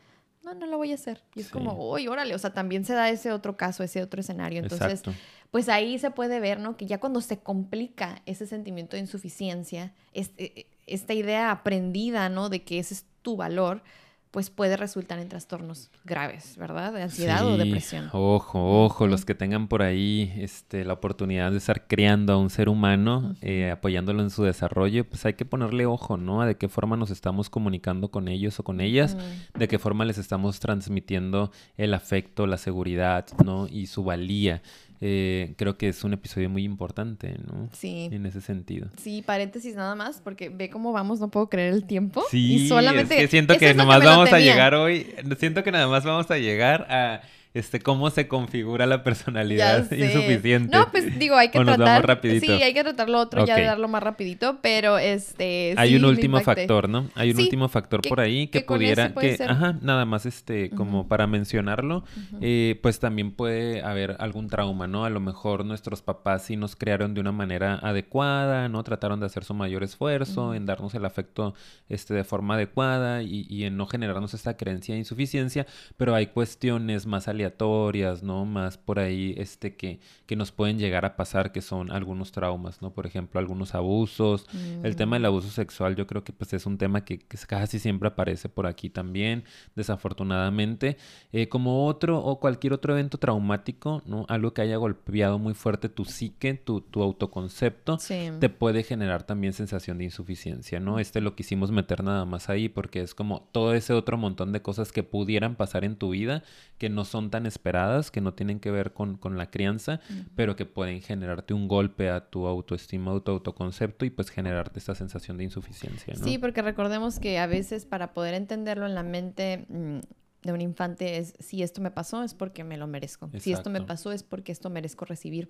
No, 0.44 0.54
no 0.54 0.66
lo 0.66 0.78
voy 0.78 0.92
a 0.92 0.94
hacer. 0.94 1.22
Y 1.34 1.40
es 1.40 1.50
como, 1.50 1.90
uy, 1.92 2.08
órale, 2.08 2.34
o 2.34 2.38
sea, 2.38 2.52
también 2.52 2.84
se 2.84 2.94
da 2.94 3.10
ese 3.10 3.32
otro 3.32 3.56
caso, 3.56 3.82
ese 3.82 4.02
otro 4.02 4.20
escenario. 4.20 4.60
Entonces, 4.60 5.02
pues 5.50 5.68
ahí 5.68 5.98
se 5.98 6.10
puede 6.10 6.40
ver, 6.40 6.60
¿no? 6.60 6.76
Que 6.76 6.86
ya 6.86 6.98
cuando 6.98 7.20
se 7.20 7.38
complica 7.38 8.22
ese 8.26 8.46
sentimiento 8.46 8.96
de 8.96 9.00
insuficiencia, 9.00 9.92
este, 10.12 10.66
esta 10.90 11.14
idea 11.14 11.50
aprendida, 11.50 12.28
¿no? 12.28 12.48
De 12.48 12.62
que 12.62 12.78
ese 12.78 12.94
es 12.94 13.06
tu 13.22 13.36
valor, 13.36 13.82
pues 14.30 14.48
puede 14.48 14.76
resultar 14.76 15.18
en 15.18 15.28
trastornos 15.28 15.90
graves, 16.04 16.56
¿verdad? 16.56 16.92
De 16.92 17.02
ansiedad 17.02 17.44
o 17.44 17.56
depresión. 17.56 18.08
Ojo, 18.12 18.84
ojo, 18.84 19.08
los 19.08 19.24
que 19.24 19.34
tengan 19.34 19.66
por 19.66 19.82
ahí 19.82 20.32
este, 20.36 20.84
la 20.84 20.92
oportunidad 20.92 21.50
de 21.50 21.58
estar 21.58 21.88
criando 21.88 22.34
a 22.34 22.36
un 22.36 22.48
ser 22.48 22.68
humano, 22.68 23.34
eh, 23.40 23.72
apoyándolo 23.72 24.22
en 24.22 24.30
su 24.30 24.44
desarrollo, 24.44 25.08
pues 25.08 25.26
hay 25.26 25.34
que 25.34 25.44
ponerle 25.44 25.86
ojo, 25.86 26.16
¿no? 26.16 26.42
A 26.42 26.46
de 26.46 26.56
qué 26.56 26.68
forma 26.68 26.96
nos 26.96 27.10
estamos 27.10 27.50
comunicando 27.50 28.12
con 28.12 28.28
ellos 28.28 28.60
o 28.60 28.62
con 28.62 28.80
ellas, 28.80 29.16
de 29.54 29.66
qué 29.66 29.80
forma 29.80 30.04
les 30.04 30.18
estamos 30.18 30.60
transmitiendo 30.60 31.50
el 31.76 31.92
afecto, 31.92 32.46
la 32.46 32.56
seguridad, 32.56 33.26
¿no? 33.44 33.66
Y 33.66 33.86
su 33.86 34.04
valía. 34.04 34.62
Eh, 35.02 35.54
creo 35.56 35.78
que 35.78 35.88
es 35.88 36.04
un 36.04 36.12
episodio 36.12 36.50
muy 36.50 36.62
importante, 36.62 37.36
¿no? 37.46 37.70
Sí. 37.72 38.10
En 38.12 38.26
ese 38.26 38.40
sentido. 38.42 38.88
Sí, 39.00 39.22
paréntesis 39.22 39.74
nada 39.74 39.94
más, 39.94 40.20
porque 40.22 40.50
ve 40.50 40.68
cómo 40.68 40.92
vamos, 40.92 41.20
no 41.20 41.30
puedo 41.30 41.48
creer 41.48 41.72
el 41.72 41.84
tiempo. 41.84 42.22
Sí, 42.30 42.54
y 42.54 42.68
solamente... 42.68 43.14
es 43.14 43.20
que 43.22 43.28
siento 43.28 43.56
que 43.56 43.72
nomás 43.72 44.04
vamos 44.04 44.32
a 44.32 44.38
llegar 44.38 44.74
hoy, 44.74 45.06
siento 45.38 45.64
que 45.64 45.72
nada 45.72 45.88
más 45.88 46.04
vamos 46.04 46.30
a 46.30 46.36
llegar 46.36 46.86
a 46.90 47.22
este, 47.52 47.80
cómo 47.80 48.10
se 48.10 48.28
configura 48.28 48.86
la 48.86 49.02
personalidad 49.02 49.90
insuficiente. 49.90 50.76
No, 50.76 50.88
pues 50.90 51.18
digo, 51.18 51.36
hay 51.36 51.48
que 51.48 51.58
tratar. 51.58 52.20
Sí, 52.22 52.50
hay 52.50 52.72
que 52.72 52.84
tratar 52.84 53.08
lo 53.08 53.18
otro, 53.18 53.44
ya 53.44 53.60
darlo 53.60 53.88
más 53.88 54.02
rapidito, 54.02 54.58
pero 54.62 54.98
este. 54.98 55.74
Hay 55.76 55.96
un 55.96 56.04
último 56.04 56.40
factor, 56.40 56.88
¿no? 56.88 57.08
Hay 57.14 57.32
un 57.32 57.40
último 57.40 57.68
factor 57.68 58.02
por 58.08 58.20
ahí 58.20 58.46
que, 58.46 58.60
pudiera, 58.60 59.12
que, 59.14 59.36
ajá, 59.46 59.76
nada 59.80 60.04
más 60.04 60.26
este, 60.26 60.70
como 60.70 61.08
para 61.08 61.26
mencionarlo, 61.26 62.04
eh, 62.40 62.78
pues 62.82 63.00
también 63.00 63.32
puede 63.32 63.82
haber 63.82 64.16
algún 64.20 64.48
trauma, 64.48 64.86
¿no? 64.86 65.04
A 65.04 65.10
lo 65.10 65.20
mejor 65.20 65.64
nuestros 65.64 66.02
papás 66.02 66.44
sí 66.44 66.56
nos 66.56 66.76
crearon 66.76 67.14
de 67.14 67.20
una 67.20 67.32
manera 67.32 67.74
adecuada, 67.82 68.68
¿no? 68.68 68.82
Trataron 68.84 69.18
de 69.18 69.26
hacer 69.26 69.44
su 69.44 69.54
mayor 69.54 69.82
esfuerzo 69.82 70.54
en 70.54 70.66
darnos 70.66 70.94
el 70.94 71.04
afecto, 71.04 71.54
este, 71.88 72.14
de 72.14 72.22
forma 72.22 72.54
adecuada 72.54 73.22
y, 73.22 73.46
y 73.48 73.64
en 73.64 73.76
no 73.76 73.86
generarnos 73.86 74.34
esta 74.34 74.56
creencia 74.56 74.94
de 74.94 75.00
insuficiencia, 75.00 75.66
pero 75.96 76.14
hay 76.14 76.26
cuestiones 76.28 77.06
más 77.06 77.26
aleatorias, 77.40 78.22
¿no? 78.22 78.44
Más 78.44 78.76
por 78.76 78.98
ahí, 78.98 79.34
este, 79.36 79.74
que, 79.76 80.00
que 80.26 80.36
nos 80.36 80.52
pueden 80.52 80.78
llegar 80.78 81.04
a 81.04 81.16
pasar, 81.16 81.52
que 81.52 81.62
son 81.62 81.90
algunos 81.90 82.32
traumas, 82.32 82.82
¿no? 82.82 82.92
Por 82.92 83.06
ejemplo, 83.06 83.40
algunos 83.40 83.74
abusos. 83.74 84.46
El 84.82 84.96
tema 84.96 85.16
del 85.16 85.22
mm. 85.22 85.26
abuso 85.26 85.48
sexual 85.48 85.96
yo 85.96 86.06
creo 86.06 86.22
que 86.24 86.32
pues 86.32 86.52
es 86.52 86.66
un 86.66 86.78
tema 86.78 87.04
que, 87.04 87.18
casi 87.18 87.78
siempre 87.78 88.08
aparece 88.08 88.48
por 88.48 88.66
aquí 88.66 88.90
también, 88.90 89.44
desafortunadamente. 89.74 90.96
Eh, 91.32 91.48
como 91.48 91.86
otro 91.86 92.18
o 92.18 92.38
cualquier 92.40 92.72
otro 92.72 92.92
evento 92.92 93.18
traumático, 93.18 94.02
¿no? 94.06 94.26
Algo 94.28 94.52
que 94.52 94.62
haya 94.62 94.76
golpeado 94.76 95.38
muy 95.38 95.54
fuerte 95.54 95.88
tu 95.88 96.04
psique, 96.04 96.54
tu, 96.54 96.80
tu 96.80 97.02
autoconcepto, 97.02 97.98
te 98.40 98.48
puede 98.48 98.82
generar 98.82 99.22
también 99.22 99.52
sensación 99.52 99.98
de 99.98 100.04
insuficiencia, 100.04 100.80
¿no? 100.80 100.98
Este 100.98 101.20
lo 101.20 101.34
quisimos 101.34 101.70
meter 101.70 102.04
nada 102.04 102.24
más 102.24 102.48
ahí 102.48 102.68
porque 102.68 103.00
es 103.00 103.14
como 103.14 103.48
todo 103.52 103.74
ese 103.74 103.92
otro 103.92 104.16
montón 104.16 104.52
de 104.52 104.62
cosas 104.62 104.92
que 104.92 105.02
pudieran 105.02 105.56
pasar 105.56 105.84
en 105.84 105.96
tu 105.96 106.10
vida 106.10 106.42
que 106.78 106.88
no 106.88 107.04
son 107.04 107.29
tan 107.30 107.46
esperadas, 107.46 108.10
que 108.10 108.20
no 108.20 108.34
tienen 108.34 108.60
que 108.60 108.70
ver 108.70 108.92
con, 108.92 109.18
la 109.36 109.50
crianza, 109.50 110.00
pero 110.34 110.56
que 110.56 110.66
pueden 110.66 111.00
generarte 111.00 111.54
un 111.54 111.68
golpe 111.68 112.10
a 112.10 112.28
tu 112.28 112.46
autoestima, 112.46 113.14
a 113.14 113.20
tu 113.20 113.30
autoconcepto 113.30 114.04
y 114.04 114.10
pues 114.10 114.30
generarte 114.30 114.78
esta 114.78 114.94
sensación 114.94 115.38
de 115.38 115.44
insuficiencia. 115.44 116.14
Sí, 116.16 116.38
porque 116.38 116.62
recordemos 116.62 117.18
que 117.18 117.38
a 117.38 117.46
veces 117.46 117.86
para 117.86 118.12
poder 118.12 118.34
entenderlo 118.34 118.86
en 118.86 118.94
la 118.94 119.02
mente 119.02 119.66
mm, 119.68 119.98
de 120.42 120.52
un 120.52 120.60
infante 120.60 121.18
es, 121.18 121.34
si 121.38 121.62
esto 121.62 121.80
me 121.80 121.90
pasó 121.90 122.22
es 122.22 122.34
porque 122.34 122.64
me 122.64 122.76
lo 122.76 122.86
merezco, 122.86 123.30
si 123.38 123.52
esto 123.52 123.70
me 123.70 123.82
pasó 123.82 124.12
es 124.12 124.22
porque 124.22 124.52
esto 124.52 124.70
merezco 124.70 125.04
recibir 125.04 125.48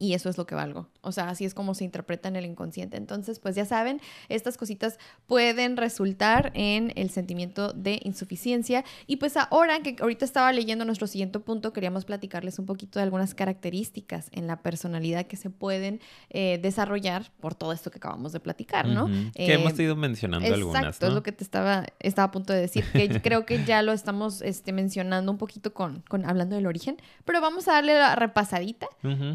y 0.00 0.14
eso 0.14 0.30
es 0.30 0.38
lo 0.38 0.46
que 0.46 0.54
valgo. 0.54 0.88
O 1.02 1.12
sea, 1.12 1.28
así 1.28 1.44
es 1.44 1.52
como 1.52 1.74
se 1.74 1.84
interpreta 1.84 2.26
en 2.26 2.36
el 2.36 2.46
inconsciente. 2.46 2.96
Entonces, 2.96 3.38
pues 3.38 3.54
ya 3.54 3.66
saben, 3.66 4.00
estas 4.30 4.56
cositas 4.56 4.98
pueden 5.26 5.76
resultar 5.76 6.52
en 6.54 6.90
el 6.96 7.10
sentimiento 7.10 7.74
de 7.74 8.00
insuficiencia. 8.02 8.82
Y 9.06 9.16
pues 9.16 9.36
ahora 9.36 9.80
que 9.82 9.96
ahorita 10.00 10.24
estaba 10.24 10.52
leyendo 10.54 10.86
nuestro 10.86 11.06
siguiente 11.06 11.38
punto, 11.38 11.74
queríamos 11.74 12.06
platicarles 12.06 12.58
un 12.58 12.64
poquito 12.64 12.98
de 12.98 13.02
algunas 13.02 13.34
características 13.34 14.28
en 14.32 14.46
la 14.46 14.62
personalidad 14.62 15.26
que 15.26 15.36
se 15.36 15.50
pueden 15.50 16.00
eh, 16.30 16.58
desarrollar 16.62 17.30
por 17.38 17.54
todo 17.54 17.74
esto 17.74 17.90
que 17.90 17.98
acabamos 17.98 18.32
de 18.32 18.40
platicar, 18.40 18.88
¿no? 18.88 19.06
que 19.34 19.52
hemos 19.52 19.78
ido 19.78 19.96
mencionando 19.96 20.46
algunas. 20.52 20.82
Exacto, 20.82 21.08
es 21.08 21.12
lo 21.12 21.22
que 21.22 21.32
te 21.32 21.44
estaba, 21.44 21.84
estaba 21.98 22.28
a 22.28 22.30
punto 22.30 22.54
de 22.54 22.60
decir, 22.60 22.86
que 22.90 23.20
creo 23.20 23.44
que 23.44 23.66
ya 23.66 23.82
lo 23.82 23.92
estamos 23.92 24.40
este, 24.40 24.72
mencionando 24.72 25.30
un 25.30 25.36
poquito 25.36 25.74
con, 25.74 26.02
con 26.08 26.24
hablando 26.24 26.56
del 26.56 26.66
origen, 26.66 26.96
pero 27.26 27.42
vamos 27.42 27.68
a 27.68 27.72
darle 27.72 27.98
la 27.98 28.16
repasadita 28.16 28.86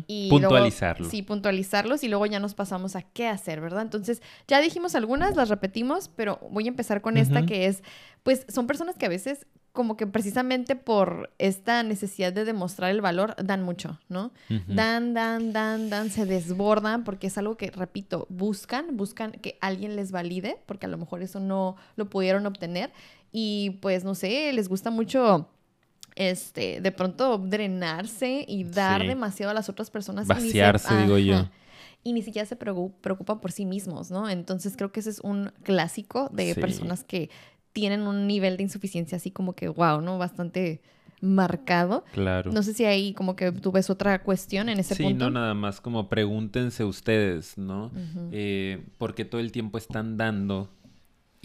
y 0.08 0.30
puntualizarlo. 0.55 1.09
Sí, 1.09 1.21
puntualizarlos 1.21 2.03
y 2.03 2.07
luego 2.07 2.25
ya 2.25 2.39
nos 2.39 2.53
pasamos 2.53 2.95
a 2.95 3.01
qué 3.01 3.27
hacer, 3.27 3.61
¿verdad? 3.61 3.81
Entonces, 3.81 4.21
ya 4.47 4.61
dijimos 4.61 4.95
algunas, 4.95 5.35
las 5.35 5.49
repetimos, 5.49 6.09
pero 6.15 6.39
voy 6.51 6.65
a 6.65 6.69
empezar 6.69 7.01
con 7.01 7.17
esta 7.17 7.45
que 7.45 7.67
es, 7.67 7.83
pues 8.23 8.45
son 8.49 8.67
personas 8.67 8.95
que 8.97 9.05
a 9.05 9.09
veces 9.09 9.45
como 9.75 9.97
que 9.97 10.07
precisamente 10.07 10.75
por 10.75 11.31
esta 11.37 11.83
necesidad 11.83 12.33
de 12.33 12.45
demostrar 12.45 12.89
el 12.89 13.01
valor, 13.01 13.35
dan 13.43 13.61
mucho, 13.61 13.99
¿no? 14.09 14.31
Dan, 14.67 15.13
dan, 15.13 15.53
dan, 15.53 15.91
dan, 15.91 16.09
se 16.09 16.25
desbordan 16.25 17.03
porque 17.03 17.27
es 17.27 17.37
algo 17.37 17.57
que, 17.57 17.69
repito, 17.69 18.25
buscan, 18.29 18.97
buscan 18.97 19.33
que 19.33 19.59
alguien 19.61 19.95
les 19.95 20.11
valide, 20.11 20.57
porque 20.65 20.87
a 20.87 20.89
lo 20.89 20.97
mejor 20.97 21.21
eso 21.21 21.39
no 21.39 21.75
lo 21.97 22.09
pudieron 22.09 22.47
obtener. 22.47 22.91
Y 23.31 23.71
pues, 23.81 24.05
no 24.05 24.15
sé, 24.15 24.51
les 24.53 24.69
gusta 24.69 24.89
mucho 24.89 25.49
este, 26.15 26.82
de 26.82 26.91
pronto 26.91 27.38
drenarse 27.38 28.45
y 28.47 28.63
dar 28.63 29.06
demasiado 29.06 29.51
a 29.51 29.54
las 29.54 29.69
otras 29.69 29.89
personas. 29.89 30.28
Vaciarse, 30.28 30.95
digo 30.97 31.17
yo. 31.17 31.49
Y 32.04 32.13
ni 32.13 32.21
siquiera 32.21 32.45
se 32.45 32.56
preocupan 32.56 33.39
por 33.39 33.51
sí 33.51 33.65
mismos, 33.65 34.12
¿no? 34.12 34.30
Entonces 34.30 34.75
creo 34.78 34.91
que 34.91 34.99
ese 34.99 35.10
es 35.10 35.19
un 35.19 35.51
clásico 35.63 36.30
de 36.32 36.54
personas 36.56 37.04
que 37.04 37.30
tienen 37.73 38.01
un 38.01 38.28
nivel 38.28 38.58
de 38.58 38.63
insuficiencia 38.63 39.17
así 39.17 39.32
como 39.32 39.54
que, 39.54 39.67
wow, 39.67 40.01
¿no? 40.01 40.17
Bastante 40.17 40.82
marcado. 41.19 42.06
Claro. 42.13 42.51
No 42.51 42.63
sé 42.63 42.73
si 42.73 42.86
ahí 42.86 43.13
como 43.13 43.36
que 43.36 43.51
tú 43.51 43.71
ves 43.71 43.89
otra 43.89 44.21
cuestión 44.21 44.69
en 44.69 44.80
ese 44.80 44.95
punto. 44.95 45.10
Sí, 45.10 45.15
no, 45.15 45.30
nada 45.30 45.54
más 45.54 45.82
como 45.82 46.08
pregúntense 46.08 46.84
ustedes, 46.84 47.58
¿no? 47.58 47.91
Eh, 48.32 48.86
porque 48.97 49.25
todo 49.25 49.41
el 49.41 49.51
tiempo 49.51 49.78
están 49.78 50.17
dando 50.17 50.69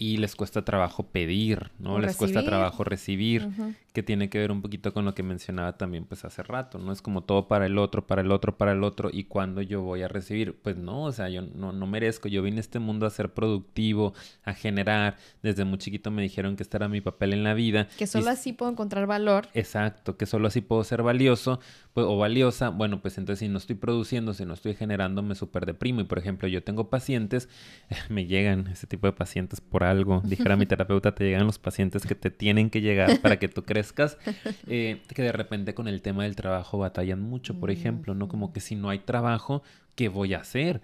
y 0.01 0.17
les 0.17 0.35
cuesta 0.35 0.65
trabajo 0.65 1.03
pedir, 1.03 1.69
¿no? 1.77 1.99
les 1.99 2.17
cuesta 2.17 2.43
trabajo 2.43 2.83
recibir, 2.83 3.47
que 3.93 4.01
tiene 4.01 4.31
que 4.31 4.39
ver 4.39 4.51
un 4.51 4.63
poquito 4.63 4.95
con 4.95 5.05
lo 5.05 5.13
que 5.13 5.21
mencionaba 5.21 5.77
también 5.77 6.05
pues 6.05 6.25
hace 6.25 6.41
rato, 6.41 6.79
¿no? 6.79 6.91
Es 6.91 7.03
como 7.03 7.21
todo 7.21 7.47
para 7.47 7.67
el 7.67 7.77
otro, 7.77 8.07
para 8.07 8.23
el 8.23 8.31
otro, 8.31 8.57
para 8.57 8.71
el 8.71 8.83
otro, 8.83 9.11
y 9.13 9.25
cuando 9.25 9.61
yo 9.61 9.83
voy 9.83 10.01
a 10.01 10.07
recibir, 10.07 10.55
pues 10.55 10.75
no, 10.75 11.03
o 11.03 11.11
sea, 11.11 11.29
yo 11.29 11.43
no, 11.43 11.71
no 11.71 11.85
merezco, 11.85 12.27
yo 12.27 12.41
vine 12.41 12.57
a 12.57 12.61
este 12.61 12.79
mundo 12.79 13.05
a 13.05 13.11
ser 13.11 13.31
productivo, 13.31 14.15
a 14.43 14.55
generar, 14.55 15.17
desde 15.43 15.65
muy 15.65 15.77
chiquito 15.77 16.09
me 16.09 16.23
dijeron 16.23 16.55
que 16.55 16.63
este 16.63 16.77
era 16.77 16.87
mi 16.87 17.01
papel 17.01 17.33
en 17.33 17.43
la 17.43 17.53
vida. 17.53 17.87
Que 17.99 18.07
solo 18.07 18.31
así 18.31 18.53
puedo 18.53 18.71
encontrar 18.71 19.05
valor. 19.05 19.49
Exacto, 19.53 20.17
que 20.17 20.25
solo 20.25 20.47
así 20.47 20.61
puedo 20.61 20.83
ser 20.83 21.03
valioso, 21.03 21.59
pues, 21.93 22.05
o 22.07 22.17
valiosa, 22.17 22.69
bueno, 22.69 23.01
pues 23.01 23.17
entonces 23.17 23.39
si 23.39 23.49
no 23.49 23.57
estoy 23.57 23.75
produciendo, 23.75 24.33
si 24.33 24.45
no 24.45 24.53
estoy 24.53 24.75
generando, 24.75 25.21
me 25.21 25.35
súper 25.35 25.65
deprimo. 25.65 26.01
Y 26.01 26.05
por 26.05 26.19
ejemplo, 26.19 26.47
yo 26.47 26.63
tengo 26.63 26.89
pacientes, 26.89 27.49
me 28.09 28.25
llegan 28.25 28.67
ese 28.67 28.87
tipo 28.87 29.07
de 29.07 29.13
pacientes 29.13 29.61
por 29.61 29.83
algo. 29.83 30.21
Dijera 30.23 30.55
mi 30.55 30.65
terapeuta, 30.67 31.13
te 31.13 31.25
llegan 31.25 31.45
los 31.45 31.59
pacientes 31.59 32.05
que 32.05 32.15
te 32.15 32.31
tienen 32.31 32.69
que 32.69 32.81
llegar 32.81 33.19
para 33.21 33.39
que 33.39 33.47
tú 33.47 33.63
crezcas, 33.63 34.17
eh, 34.67 35.01
que 35.13 35.21
de 35.21 35.31
repente 35.31 35.73
con 35.73 35.87
el 35.87 36.01
tema 36.01 36.23
del 36.23 36.35
trabajo 36.35 36.77
batallan 36.77 37.21
mucho, 37.21 37.59
por 37.59 37.71
ejemplo, 37.71 38.13
¿no? 38.13 38.27
Como 38.27 38.53
que 38.53 38.59
si 38.59 38.75
no 38.75 38.89
hay 38.89 38.99
trabajo, 38.99 39.63
¿qué 39.95 40.07
voy 40.09 40.33
a 40.33 40.39
hacer? 40.39 40.81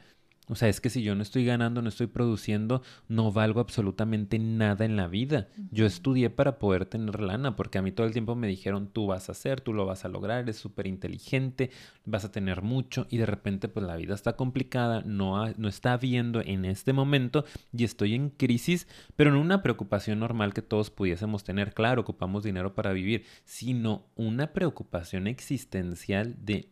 O 0.49 0.55
sea, 0.55 0.69
es 0.69 0.79
que 0.79 0.89
si 0.89 1.03
yo 1.03 1.13
no 1.13 1.21
estoy 1.21 1.43
ganando, 1.43 1.81
no 1.81 1.89
estoy 1.89 2.07
produciendo, 2.07 2.81
no 3.09 3.33
valgo 3.33 3.59
absolutamente 3.59 4.39
nada 4.39 4.85
en 4.85 4.95
la 4.95 5.07
vida. 5.07 5.49
Yo 5.71 5.85
estudié 5.85 6.29
para 6.29 6.57
poder 6.57 6.85
tener 6.85 7.19
lana, 7.19 7.57
porque 7.57 7.77
a 7.77 7.81
mí 7.81 7.91
todo 7.91 8.07
el 8.07 8.13
tiempo 8.13 8.33
me 8.35 8.47
dijeron, 8.47 8.87
tú 8.87 9.07
vas 9.07 9.27
a 9.27 9.33
hacer, 9.33 9.59
tú 9.59 9.73
lo 9.73 9.85
vas 9.85 10.05
a 10.05 10.09
lograr, 10.09 10.43
eres 10.43 10.55
súper 10.55 10.87
inteligente, 10.87 11.69
vas 12.05 12.23
a 12.23 12.31
tener 12.31 12.61
mucho, 12.61 13.07
y 13.09 13.17
de 13.17 13.25
repente 13.25 13.67
pues 13.67 13.85
la 13.85 13.97
vida 13.97 14.13
está 14.13 14.37
complicada, 14.37 15.01
no, 15.05 15.45
no 15.57 15.67
está 15.67 15.97
viendo 15.97 16.41
en 16.41 16.63
este 16.63 16.93
momento 16.93 17.43
y 17.73 17.83
estoy 17.83 18.15
en 18.15 18.29
crisis, 18.29 18.87
pero 19.17 19.31
no 19.31 19.41
una 19.41 19.61
preocupación 19.61 20.19
normal 20.19 20.53
que 20.53 20.61
todos 20.61 20.89
pudiésemos 20.89 21.43
tener, 21.43 21.73
claro, 21.73 22.01
ocupamos 22.01 22.43
dinero 22.43 22.73
para 22.73 22.93
vivir, 22.93 23.25
sino 23.43 24.05
una 24.15 24.53
preocupación 24.53 25.27
existencial 25.27 26.35
de 26.39 26.69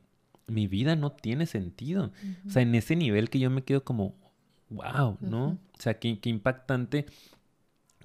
mi 0.47 0.67
vida 0.67 0.95
no 0.95 1.11
tiene 1.11 1.45
sentido. 1.45 2.11
O 2.45 2.49
sea, 2.49 2.61
en 2.61 2.75
ese 2.75 2.95
nivel 2.95 3.29
que 3.29 3.39
yo 3.39 3.49
me 3.49 3.63
quedo 3.63 3.83
como, 3.83 4.15
wow, 4.69 5.17
¿no? 5.21 5.47
O 5.47 5.81
sea, 5.81 5.99
qué, 5.99 6.19
qué, 6.19 6.29
impactante 6.29 7.05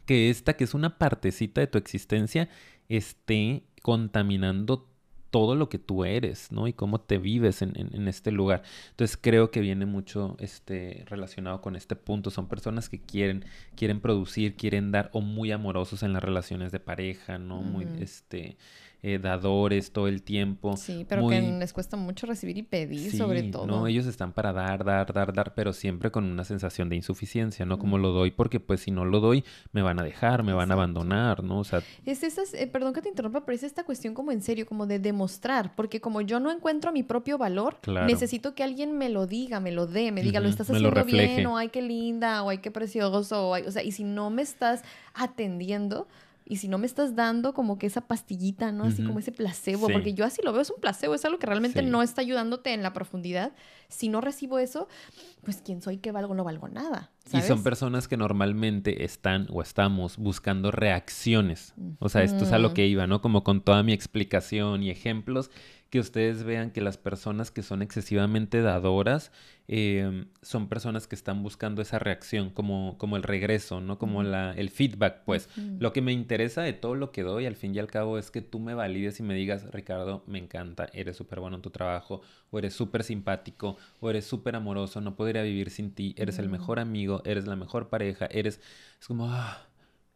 que 0.07 0.31
esta, 0.31 0.55
que 0.55 0.65
es 0.65 0.75
una 0.75 0.99
partecita 0.99 1.61
de 1.61 1.67
tu 1.67 1.79
existencia, 1.79 2.49
esté 2.89 3.65
contaminando 3.83 4.91
todo 5.31 5.55
lo 5.55 5.69
que 5.69 5.79
tú 5.79 6.05
eres, 6.05 6.51
¿no? 6.51 6.67
Y 6.67 6.73
cómo 6.73 7.01
te 7.01 7.19
vives 7.19 7.63
en, 7.63 7.79
en, 7.79 7.95
en, 7.95 8.09
este 8.09 8.33
lugar. 8.33 8.63
Entonces 8.91 9.17
creo 9.17 9.51
que 9.51 9.61
viene 9.61 9.87
mucho 9.87 10.37
este, 10.41 11.05
relacionado 11.07 11.61
con 11.61 11.77
este 11.77 11.95
punto. 11.95 12.31
Son 12.31 12.49
personas 12.49 12.89
que 12.89 13.01
quieren, 13.01 13.45
quieren 13.77 14.01
producir, 14.01 14.57
quieren 14.57 14.91
dar, 14.91 15.09
o 15.13 15.21
muy 15.21 15.53
amorosos 15.53 16.03
en 16.03 16.13
las 16.13 16.23
relaciones 16.23 16.73
de 16.73 16.81
pareja, 16.81 17.39
¿no? 17.39 17.63
Muy, 17.63 17.87
este, 18.01 18.57
eh, 19.03 19.19
dadores 19.19 19.93
todo 19.93 20.09
el 20.09 20.23
tiempo. 20.23 20.77
Sí, 20.77 21.07
pero 21.09 21.27
que 21.29 21.41
les 21.41 21.73
cuesta 21.73 21.97
mucho 21.97 22.27
recibir 22.27 22.59
y 22.59 22.63
pedir, 22.63 23.17
sobre 23.17 23.45
todo. 23.45 23.67
No, 23.67 23.87
ellos 23.87 24.07
están 24.07 24.33
para 24.33 24.53
dar, 24.53 24.85
dar, 24.85 25.13
dar, 25.13 25.33
dar, 25.33 25.55
pero 25.55 25.73
siempre 25.73 26.11
con 26.11 26.25
una 26.25 26.45
sensación 26.45 26.89
de 26.89 26.97
insuficiencia, 26.97 27.65
¿no? 27.65 27.79
Como 27.79 27.99
lo 27.99 28.11
doy, 28.11 28.31
porque 28.31 28.61
pues 28.61 28.81
si 28.81 28.91
no 28.91 29.05
lo 29.05 29.21
doy, 29.21 29.45
me 29.73 29.83
van 29.83 29.99
a 29.99 30.03
dejar, 30.03 30.43
me 30.43 30.53
van 30.53 30.71
a 30.71 30.75
abandonar, 30.75 31.43
¿no? 31.43 31.61
O 31.61 31.65
sea. 31.65 31.83
Es 32.05 32.23
esa, 32.23 32.43
eh, 32.55 32.67
perdón 32.67 32.93
que 32.93 33.01
te 33.03 33.09
interrumpa, 33.09 33.45
pero 33.45 33.57
es 33.57 33.63
esta 33.63 33.85
cuestión 33.85 34.15
como 34.15 34.33
en 34.33 34.43
serio, 34.43 34.67
como 34.67 34.87
de 34.87 34.99
demostrar, 34.99 35.75
porque 35.75 36.01
como 36.01 36.21
yo 36.21 36.39
no 36.39 36.51
encuentro 36.51 36.93
mi 36.93 37.03
propio 37.03 37.39
valor, 37.39 37.79
necesito 38.07 38.55
que 38.55 38.63
alguien 38.63 38.99
me 38.99 39.09
lo 39.09 39.27
diga, 39.27 39.61
me 39.61 39.73
lo 39.73 39.87
dé, 39.87 40.13
me 40.13 40.23
diga, 40.23 40.41
lo 40.41 40.49
estás 40.49 40.71
haciendo 40.71 41.05
bien, 41.05 41.47
o 41.47 41.57
ay, 41.57 41.69
qué 41.69 41.81
linda, 41.81 42.43
o 42.43 42.51
ay, 42.51 42.59
qué 42.59 42.71
precioso, 42.71 43.49
o, 43.49 43.59
o 43.59 43.71
sea, 43.71 43.83
y 43.83 43.93
si 43.93 44.05
no 44.05 44.31
me 44.31 44.43
estás 44.43 44.83
atendiendo, 45.15 46.07
y 46.51 46.57
si 46.57 46.67
no 46.67 46.79
me 46.79 46.87
estás 46.87 47.15
dando 47.15 47.55
como 47.55 47.79
que 47.79 47.87
esa 47.87 48.01
pastillita, 48.01 48.73
¿no? 48.73 48.83
Así 48.83 49.05
como 49.05 49.21
ese 49.21 49.31
placebo, 49.31 49.89
porque 49.89 50.15
yo 50.15 50.25
así 50.25 50.43
lo 50.43 50.53
veo, 50.53 50.63
es 50.63 50.71
un 50.71 50.81
placebo, 50.81 51.15
es 51.15 51.25
algo 51.25 51.39
que 51.39 51.47
realmente 51.47 51.81
no 51.81 52.03
está 52.03 52.23
ayudándote 52.23 52.75
en 52.75 52.83
la 52.83 52.93
profundidad. 52.93 53.53
Si 53.87 54.09
no 54.09 54.21
recibo 54.21 54.59
eso, 54.59 54.89
pues 55.45 55.63
quién 55.65 55.81
soy, 55.81 55.99
qué 55.99 56.11
valgo, 56.11 56.35
no 56.35 56.43
valgo 56.43 56.67
nada. 56.67 57.13
Y 57.33 57.41
son 57.43 57.63
personas 57.63 58.09
que 58.09 58.17
normalmente 58.17 59.05
están 59.05 59.47
o 59.51 59.63
estamos 59.63 60.17
buscando 60.17 60.73
reacciones. 60.73 61.73
O 62.01 62.09
sea, 62.09 62.25
esto 62.25 62.43
es 62.43 62.51
a 62.51 62.59
lo 62.59 62.75
que 62.75 62.85
iba, 62.85 63.07
¿no? 63.07 63.21
Como 63.21 63.45
con 63.45 63.61
toda 63.61 63.85
mi 63.85 63.93
explicación 63.93 64.83
y 64.83 64.91
ejemplos 64.91 65.53
que 65.91 65.99
ustedes 65.99 66.45
vean 66.45 66.71
que 66.71 66.81
las 66.81 66.97
personas 66.97 67.51
que 67.51 67.63
son 67.63 67.83
excesivamente 67.83 68.63
dadoras 68.63 69.33
eh, 69.67 70.25
son 70.41 70.69
personas 70.69 71.09
que 71.09 71.17
están 71.17 71.43
buscando 71.43 71.83
esa 71.83 71.99
reacción, 71.99 72.51
como, 72.51 72.97
como 72.97 73.17
el 73.17 73.25
regreso, 73.25 73.81
¿no? 73.81 73.99
Como 73.99 74.23
la, 74.23 74.53
el 74.53 74.71
feedback, 74.71 75.25
pues. 75.25 75.49
Lo 75.79 75.93
que 75.93 76.01
me 76.01 76.13
interesa 76.13 76.63
de 76.63 76.73
todo 76.73 76.95
lo 76.95 77.11
que 77.11 77.23
doy, 77.23 77.47
al 77.47 77.57
fin 77.57 77.75
y 77.75 77.81
al 77.81 77.89
cabo, 77.89 78.19
es 78.19 78.31
que 78.31 78.41
tú 78.41 78.61
me 78.61 78.75
valides 78.75 79.19
y 79.19 79.25
me 79.25 79.35
digas, 79.35 79.69
Ricardo, 79.73 80.23
me 80.27 80.39
encanta, 80.39 80.89
eres 80.93 81.17
súper 81.17 81.41
bueno 81.41 81.57
en 81.57 81.63
tu 81.63 81.71
trabajo, 81.71 82.23
o 82.51 82.59
eres 82.59 82.75
súper 82.75 83.03
simpático, 83.03 83.77
o 83.99 84.11
eres 84.11 84.25
súper 84.25 84.55
amoroso, 84.57 85.01
no 85.01 85.17
podría 85.17 85.43
vivir 85.43 85.71
sin 85.71 85.93
ti, 85.93 86.15
eres 86.17 86.39
el 86.39 86.49
mejor 86.49 86.79
amigo, 86.79 87.23
eres 87.25 87.47
la 87.47 87.57
mejor 87.57 87.89
pareja, 87.89 88.27
eres... 88.27 88.61
Es 89.01 89.07
como... 89.07 89.33
Ah, 89.33 89.67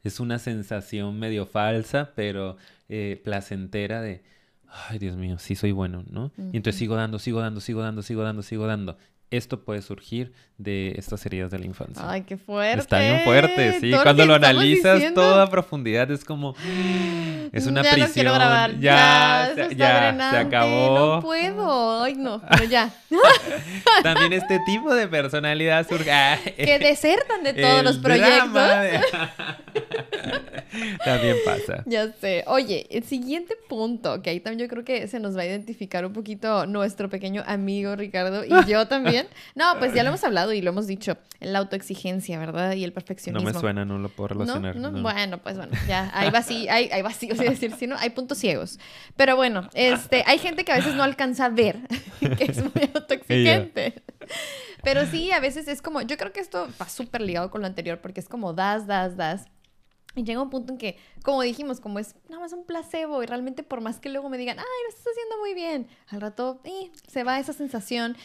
es 0.05 0.21
una 0.21 0.39
sensación 0.39 1.19
medio 1.19 1.47
falsa, 1.47 2.13
pero 2.15 2.59
eh, 2.89 3.21
placentera 3.25 4.03
de 4.03 4.23
ay 4.69 4.99
Dios 4.99 5.17
mío, 5.17 5.39
sí 5.39 5.55
soy 5.55 5.73
bueno, 5.73 6.05
¿no? 6.11 6.33
Y 6.37 6.57
entonces 6.57 6.77
sigo 6.79 6.97
dando, 6.97 7.19
sigo 7.19 7.41
dando, 7.41 7.61
sigo 7.61 7.83
dando, 7.83 8.03
sigo 8.03 8.23
dando, 8.23 8.43
sigo 8.43 8.67
dando. 8.67 8.97
Esto 9.37 9.65
puede 9.65 9.83
surgir 9.83 10.33
de 10.59 10.95
estas 10.97 11.27
heridas 11.27 11.51
de 11.51 11.59
la 11.59 11.67
infancia. 11.67 12.09
Ay, 12.09 12.23
qué 12.23 12.37
fuerte. 12.37 12.81
Está 12.81 13.01
bien 13.01 13.23
fuerte, 13.25 13.81
sí. 13.81 13.91
Cuando 13.91 14.25
lo 14.25 14.35
analizas 14.35 15.13
todo 15.13 15.41
a 15.41 15.51
profundidad 15.51 16.09
es 16.13 16.25
como 16.25 16.55
es 17.53 17.67
una 17.67 17.83
ya 17.83 17.93
prisión. 17.93 18.09
No 18.09 18.15
quiero 18.15 18.35
grabar. 18.35 18.79
Ya, 18.79 19.53
ya, 19.57 19.69
se, 19.69 19.75
ya 19.75 20.31
se 20.31 20.37
acabó. 20.37 20.95
No 20.95 21.21
puedo. 21.21 22.03
Ay, 22.03 22.15
no, 22.15 22.41
pero 22.49 22.65
ya. 22.65 22.95
También 24.05 24.33
este 24.33 24.61
tipo 24.67 24.95
de 24.95 25.09
personalidad 25.09 25.89
surge. 25.89 26.13
Ah, 26.13 26.39
que 26.57 26.79
desertan 26.79 27.43
de 27.43 27.55
todos 27.55 27.83
los 27.83 27.99
proyectos. 27.99 28.55
De... 28.55 29.01
también 31.05 31.37
pasa. 31.45 31.83
Ya 31.87 32.13
sé. 32.13 32.45
Oye, 32.47 32.87
el 32.91 33.05
siguiente 33.05 33.57
punto, 33.69 34.23
que 34.23 34.31
ahí 34.31 34.41
también 34.41 34.69
yo 34.69 34.73
creo 34.73 34.85
que 34.85 35.09
se 35.09 35.21
nos 35.21 35.37
va 35.37 35.43
a 35.43 35.47
identificar 35.47 36.05
un 36.07 36.13
poquito 36.13 36.67
nuestro 36.67 37.09
pequeño 37.09 37.43
amigo 37.47 37.97
Ricardo 37.97 38.45
y 38.45 38.53
yo 38.67 38.87
también. 38.87 39.24
No, 39.55 39.79
pues 39.79 39.95
ya 39.95 40.03
lo 40.03 40.11
hemos 40.11 40.25
hablado 40.25 40.53
y 40.53 40.61
lo 40.61 40.71
hemos 40.71 40.87
dicho. 40.87 41.17
La 41.41 41.59
autoexigencia, 41.59 42.39
¿verdad? 42.39 42.75
Y 42.75 42.85
el 42.85 42.93
perfeccionismo. 42.93 43.49
No 43.49 43.55
me 43.55 43.61
suena, 43.61 43.85
no 43.85 43.99
lo 43.99 44.09
puedo 44.09 44.29
relacionar. 44.29 44.77
No, 44.77 44.91
no, 44.91 45.03
Bueno, 45.03 45.39
pues 45.39 45.57
bueno, 45.57 45.73
ya. 45.87 46.11
Ahí 46.15 46.31
va 46.31 46.43
sí, 46.43 46.69
hay, 46.69 46.91
hay 46.91 47.03
vacíos, 47.03 47.39
es 47.41 47.51
decir, 47.51 47.75
si 47.79 47.87
no, 47.87 47.97
hay 47.97 48.11
puntos 48.11 48.39
ciegos. 48.39 48.79
Pero 49.17 49.37
bueno, 49.37 49.69
este, 49.75 50.25
hay 50.27 50.39
gente 50.39 50.65
que 50.65 50.73
a 50.73 50.77
veces 50.77 50.95
no 50.95 51.03
alcanza 51.03 51.47
a 51.47 51.49
ver 51.49 51.79
que 52.21 52.45
es 52.45 52.63
muy 52.63 52.91
autoexigente. 52.95 54.03
Pero 54.83 55.07
sí, 55.07 55.33
a 55.33 55.41
veces 55.41 55.67
es 55.69 55.83
como, 55.83 56.03
yo 56.03 56.17
creo 56.17 56.33
que 56.33 56.41
esto 56.41 56.69
va 56.81 56.89
súper 56.89 57.23
ligado 57.23 57.51
con 57.51 57.63
lo 57.63 57.67
anterior 57.67 58.01
porque 58.01 58.21
es 58.21 58.29
como 58.29 58.53
das, 58.53 58.87
das, 58.87 59.17
das. 59.17 59.47
Y 60.17 60.23
llega 60.23 60.41
un 60.41 60.51
punto 60.51 60.73
en 60.73 60.79
que, 60.79 60.97
como 61.25 61.43
dijimos, 61.43 61.81
como 61.81 61.99
es 61.99 62.15
nada 62.29 62.41
más 62.41 62.53
un 62.53 62.65
placebo 62.65 63.23
y 63.23 63.27
realmente 63.27 63.63
por 63.65 63.81
más 63.81 63.99
que 63.99 64.09
luego 64.09 64.29
me 64.29 64.39
digan, 64.39 64.59
ay, 64.59 64.65
lo 64.85 64.89
estás 64.89 65.07
haciendo 65.13 65.39
muy 65.39 65.55
bien, 65.55 65.89
al 66.09 66.21
rato 66.21 66.61
eh, 66.65 66.93
se 67.09 67.25
va 67.25 67.41
esa 67.41 67.53
sensación, 67.53 68.17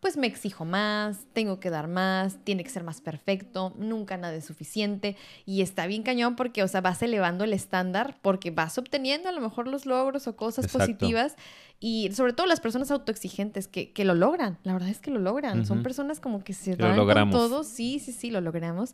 pues 0.00 0.16
me 0.16 0.26
exijo 0.28 0.64
más, 0.64 1.26
tengo 1.32 1.58
que 1.58 1.70
dar 1.70 1.88
más, 1.88 2.38
tiene 2.44 2.62
que 2.62 2.70
ser 2.70 2.84
más 2.84 3.00
perfecto, 3.00 3.74
nunca 3.76 4.16
nada 4.16 4.34
es 4.34 4.44
suficiente 4.44 5.16
y 5.44 5.62
está 5.62 5.86
bien 5.86 6.02
cañón 6.02 6.36
porque, 6.36 6.62
o 6.62 6.68
sea, 6.68 6.80
vas 6.80 7.02
elevando 7.02 7.44
el 7.44 7.52
estándar 7.52 8.16
porque 8.22 8.50
vas 8.50 8.78
obteniendo 8.78 9.28
a 9.28 9.32
lo 9.32 9.40
mejor 9.40 9.66
los 9.66 9.86
logros 9.86 10.28
o 10.28 10.36
cosas 10.36 10.66
Exacto. 10.66 10.78
positivas 10.78 11.36
y 11.80 12.10
sobre 12.12 12.32
todo 12.32 12.46
las 12.46 12.60
personas 12.60 12.90
autoexigentes 12.90 13.66
que, 13.66 13.92
que, 13.92 14.04
lo 14.04 14.14
logran, 14.14 14.58
la 14.62 14.72
verdad 14.72 14.88
es 14.88 15.00
que 15.00 15.10
lo 15.10 15.18
logran, 15.18 15.58
uh 15.58 15.62
-huh. 15.62 15.66
son 15.66 15.82
personas 15.82 16.20
como 16.20 16.44
que 16.44 16.52
se 16.52 16.76
dan 16.76 16.96
con 16.96 17.30
todo, 17.30 17.64
sí, 17.64 17.98
sí, 17.98 18.12
sí, 18.12 18.30
lo 18.30 18.40
logramos, 18.40 18.92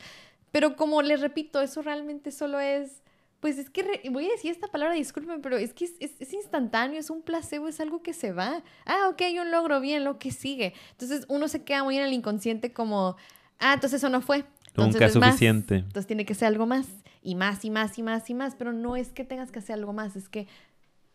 pero 0.53 0.77
como 0.77 1.03
les 1.03 1.21
repito, 1.21 1.61
eso 1.61 1.83
realmente 1.83 2.31
solo 2.31 2.61
es, 2.61 3.03
pues 3.45 3.59
es 3.59 3.69
que, 3.69 3.83
re, 3.83 4.01
voy 4.11 4.27
a 4.27 4.31
decir 4.31 4.51
esta 4.51 4.69
palabra, 4.69 4.95
disculpen, 4.95 5.43
pero 5.43 5.59
es 5.59 5.75
que 5.75 5.85
es, 5.85 5.93
es, 6.01 6.13
es, 6.19 6.33
instantáneo, 6.33 6.99
es 6.99 7.11
un 7.11 7.21
placebo, 7.21 7.69
es 7.69 7.79
algo 7.79 8.03
que 8.03 8.15
se 8.15 8.33
va. 8.33 8.63
Ah, 8.87 9.11
ok, 9.11 9.21
yo 9.35 9.45
logro 9.45 9.83
bien, 9.83 10.03
lo 10.03 10.19
que 10.19 10.31
sigue. 10.31 10.73
Entonces 10.93 11.27
uno 11.29 11.47
se 11.49 11.63
queda 11.63 11.85
muy 11.85 11.99
en 11.99 12.05
el 12.05 12.15
inconsciente 12.15 12.73
como, 12.73 13.17
ah, 13.59 13.75
entonces 13.75 13.99
eso 13.99 14.09
no 14.09 14.23
fue. 14.23 14.47
Entonces 14.69 14.95
Nunca 14.95 15.05
es 15.05 15.13
suficiente. 15.13 15.75
Más. 15.75 15.85
Entonces 15.85 16.07
tiene 16.07 16.25
que 16.25 16.33
ser 16.33 16.49
algo 16.49 16.65
más, 16.65 16.87
y 17.21 17.35
más, 17.35 17.67
y 17.67 17.71
más, 17.71 17.99
y 17.99 18.03
más, 18.03 18.31
y 18.31 18.35
más, 18.35 18.55
pero 18.55 18.73
no 18.73 18.97
es 18.97 19.11
que 19.11 19.25
tengas 19.25 19.51
que 19.51 19.59
hacer 19.59 19.75
algo 19.75 19.93
más, 19.93 20.17
es 20.17 20.31
que 20.31 20.49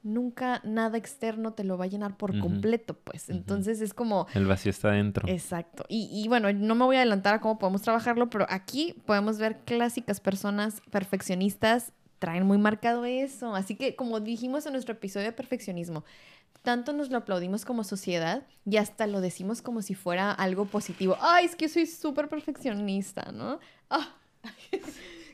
nunca 0.03 0.61
nada 0.63 0.99
externo 0.99 1.53
te 1.53 1.63
lo 1.63 1.79
va 1.79 1.85
a 1.85 1.87
llenar 1.87 2.15
por 2.15 2.29
uh 2.29 2.33
-huh. 2.35 2.41
completo, 2.41 2.93
pues. 2.93 3.31
Entonces 3.31 3.79
uh 3.79 3.81
-huh. 3.81 3.85
es 3.85 3.93
como... 3.95 4.27
El 4.35 4.45
vacío 4.45 4.69
está 4.69 4.91
dentro. 4.91 5.27
Exacto. 5.27 5.83
Y, 5.89 6.07
y, 6.13 6.27
bueno, 6.27 6.53
no 6.53 6.75
me 6.75 6.85
voy 6.85 6.97
a 6.97 6.99
adelantar 6.99 7.33
a 7.33 7.41
cómo 7.41 7.57
podemos 7.57 7.81
trabajarlo, 7.81 8.29
pero 8.29 8.45
aquí 8.49 8.93
podemos 9.07 9.39
ver 9.39 9.61
clásicas 9.65 10.19
personas 10.19 10.83
perfeccionistas 10.91 11.91
traen 12.19 12.45
muy 12.45 12.57
marcado 12.57 13.05
eso. 13.05 13.55
Así 13.55 13.75
que, 13.75 13.95
como 13.95 14.19
dijimos 14.19 14.65
en 14.65 14.73
nuestro 14.73 14.93
episodio 14.93 15.27
de 15.27 15.31
perfeccionismo, 15.31 16.03
tanto 16.61 16.93
nos 16.93 17.09
lo 17.09 17.17
aplaudimos 17.17 17.65
como 17.65 17.83
sociedad 17.83 18.45
y 18.65 18.77
hasta 18.77 19.07
lo 19.07 19.21
decimos 19.21 19.61
como 19.61 19.81
si 19.81 19.95
fuera 19.95 20.31
algo 20.31 20.65
positivo. 20.65 21.17
Ay, 21.21 21.45
es 21.45 21.55
que 21.55 21.69
soy 21.69 21.85
súper 21.85 22.29
perfeccionista, 22.29 23.31
¿no? 23.31 23.59
Ah. 23.89 24.15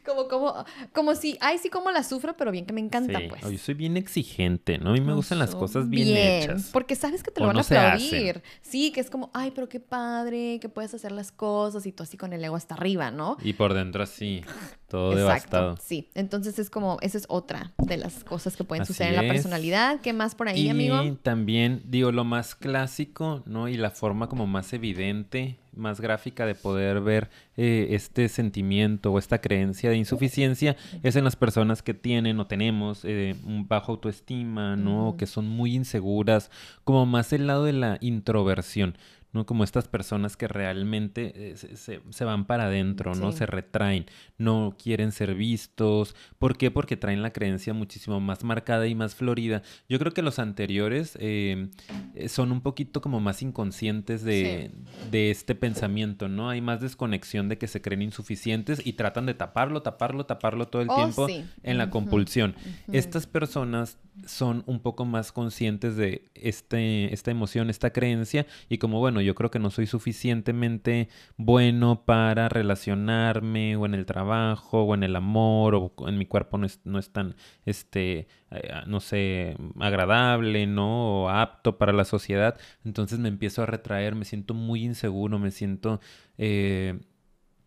Como, 0.05 0.27
como, 0.27 0.53
como 0.93 1.15
si, 1.15 1.35
ay, 1.41 1.57
sí, 1.57 1.69
como 1.71 1.89
la 1.89 2.03
sufro, 2.03 2.37
pero 2.37 2.51
bien 2.51 2.67
que 2.67 2.73
me 2.73 2.79
encanta, 2.79 3.17
sí. 3.17 3.25
pues. 3.27 3.41
Yo 3.41 3.57
soy 3.57 3.73
bien 3.73 3.97
exigente, 3.97 4.77
¿no? 4.77 4.91
A 4.91 4.93
mí 4.93 5.01
me 5.01 5.15
gustan 5.15 5.39
las 5.39 5.55
cosas 5.55 5.89
bien, 5.89 6.07
bien, 6.07 6.43
hechas. 6.43 6.69
Porque 6.71 6.95
sabes 6.95 7.23
que 7.23 7.31
te 7.31 7.39
lo 7.39 7.45
o 7.45 7.47
van 7.47 7.55
no 7.55 7.61
a 7.61 7.63
aplaudir. 7.63 8.43
Sí, 8.61 8.91
que 8.91 8.99
es 8.99 9.09
como, 9.09 9.31
ay, 9.33 9.51
pero 9.55 9.67
qué 9.67 9.79
padre, 9.79 10.59
que 10.61 10.69
puedes 10.69 10.93
hacer 10.93 11.11
las 11.11 11.31
cosas 11.31 11.87
y 11.87 11.91
tú 11.91 12.03
así 12.03 12.17
con 12.17 12.33
el 12.33 12.43
ego 12.43 12.55
hasta 12.55 12.75
arriba, 12.75 13.09
¿no? 13.09 13.37
Y 13.41 13.53
por 13.53 13.73
dentro 13.73 14.03
así. 14.03 14.43
todo 14.87 15.15
devastado. 15.15 15.77
Sí, 15.81 16.09
entonces 16.13 16.59
es 16.59 16.69
como, 16.69 16.97
esa 17.01 17.17
es 17.17 17.25
otra 17.27 17.73
de 17.77 17.97
las 17.97 18.23
cosas 18.23 18.55
que 18.55 18.63
pueden 18.63 18.85
suceder 18.85 19.15
en 19.15 19.27
la 19.27 19.33
personalidad. 19.33 19.99
¿Qué 20.01 20.13
más 20.13 20.35
por 20.35 20.47
ahí, 20.47 20.69
amigo? 20.69 21.03
Y 21.03 21.11
también, 21.15 21.81
digo, 21.85 22.11
lo 22.11 22.23
más 22.23 22.55
clásico, 22.55 23.43
¿no? 23.45 23.67
Y 23.67 23.77
la 23.77 23.91
forma 23.91 24.29
como 24.29 24.47
más 24.47 24.73
evidente, 24.73 25.57
más 25.75 25.99
gráfica 25.99 26.45
de 26.45 26.55
poder 26.55 27.01
ver 27.01 27.29
eh, 27.57 27.87
este 27.91 28.29
sentimiento 28.29 29.11
o 29.11 29.19
esta 29.19 29.39
creencia 29.39 29.89
de 29.89 29.97
insuficiencia 29.97 30.75
es 31.03 31.15
en 31.15 31.23
las 31.23 31.35
personas 31.35 31.81
que 31.81 31.93
tienen 31.93 32.39
o 32.39 32.47
tenemos 32.47 33.03
eh, 33.03 33.35
un 33.45 33.67
bajo 33.67 33.93
autoestima, 33.93 34.75
¿no? 34.75 35.15
Que 35.17 35.25
son 35.25 35.47
muy 35.47 35.75
inseguras, 35.75 36.51
como 36.83 37.05
más 37.05 37.33
el 37.33 37.47
lado 37.47 37.65
de 37.65 37.73
la 37.73 37.97
introversión. 38.01 38.97
¿No? 39.35 39.45
Como 39.45 39.65
estas 39.65 39.87
personas 39.89 40.37
que 40.37 40.47
realmente 40.47 41.51
eh, 41.51 41.55
se, 41.55 42.25
van 42.25 42.45
para 42.45 42.65
adentro, 42.65 43.13
¿no? 43.15 43.33
Se 43.33 43.45
retraen, 43.45 44.05
no 44.37 44.75
quieren 44.81 45.11
ser 45.11 45.35
vistos. 45.35 46.15
¿Por 46.39 46.57
qué? 46.57 46.71
Porque 46.71 46.95
traen 46.95 47.21
la 47.21 47.31
creencia 47.31 47.73
muchísimo 47.73 48.21
más 48.21 48.45
marcada 48.45 48.87
y 48.87 48.95
más 48.95 49.13
florida. 49.13 49.61
Yo 49.89 49.99
creo 49.99 50.13
que 50.13 50.21
los 50.21 50.39
anteriores 50.39 51.17
eh, 51.19 51.67
eh, 52.15 52.29
son 52.29 52.53
un 52.53 52.61
poquito 52.61 53.01
como 53.01 53.19
más 53.19 53.41
inconscientes 53.41 54.23
de, 54.23 54.71
este 55.11 55.53
pensamiento, 55.53 56.29
¿no? 56.29 56.49
Hay 56.49 56.61
más 56.61 56.79
desconexión 56.79 57.49
de 57.49 57.57
que 57.57 57.67
se 57.67 57.81
creen 57.81 58.03
insuficientes 58.03 58.81
y 58.85 58.93
tratan 58.93 59.25
de 59.25 59.33
taparlo, 59.33 59.81
taparlo, 59.81 60.25
taparlo 60.25 60.67
todo 60.69 60.81
el 60.81 60.89
oh, 60.89 60.95
tiempo 60.95 61.27
en 61.61 61.77
la 61.77 61.89
compulsión. 61.89 62.55
Estas 62.91 63.27
personas 63.27 63.97
son 64.25 64.63
un 64.65 64.79
poco 64.79 65.05
más 65.05 65.31
conscientes 65.31 65.95
de 65.97 66.31
este, 66.35 67.13
esta 67.13 67.31
emoción, 67.31 67.69
esta 67.69 67.91
creencia 67.91 68.45
y 68.69 68.77
como, 68.77 68.99
bueno, 68.99 69.21
yo 69.21 69.35
creo 69.35 69.51
que 69.51 69.59
no 69.59 69.69
soy 69.69 69.87
suficientemente 69.87 71.09
bueno 71.37 72.05
para 72.05 72.49
relacionarme 72.49 73.75
o 73.75 73.85
en 73.85 73.93
el 73.93 74.05
trabajo 74.05 74.83
o 74.83 74.95
en 74.95 75.03
el 75.03 75.15
amor 75.15 75.75
o 75.75 75.93
en 76.07 76.17
mi 76.17 76.25
cuerpo 76.25 76.57
no 76.57 76.65
es, 76.65 76.79
no 76.85 76.99
es 76.99 77.11
tan, 77.11 77.35
este, 77.65 78.27
eh, 78.51 78.71
no 78.87 78.99
sé, 78.99 79.57
agradable, 79.79 80.67
¿no? 80.67 81.23
O 81.23 81.29
apto 81.29 81.77
para 81.77 81.93
la 81.93 82.05
sociedad. 82.05 82.57
Entonces 82.83 83.19
me 83.19 83.29
empiezo 83.29 83.63
a 83.63 83.65
retraer, 83.65 84.15
me 84.15 84.25
siento 84.25 84.53
muy 84.53 84.83
inseguro, 84.83 85.39
me 85.39 85.51
siento... 85.51 85.99
Eh, 86.37 86.99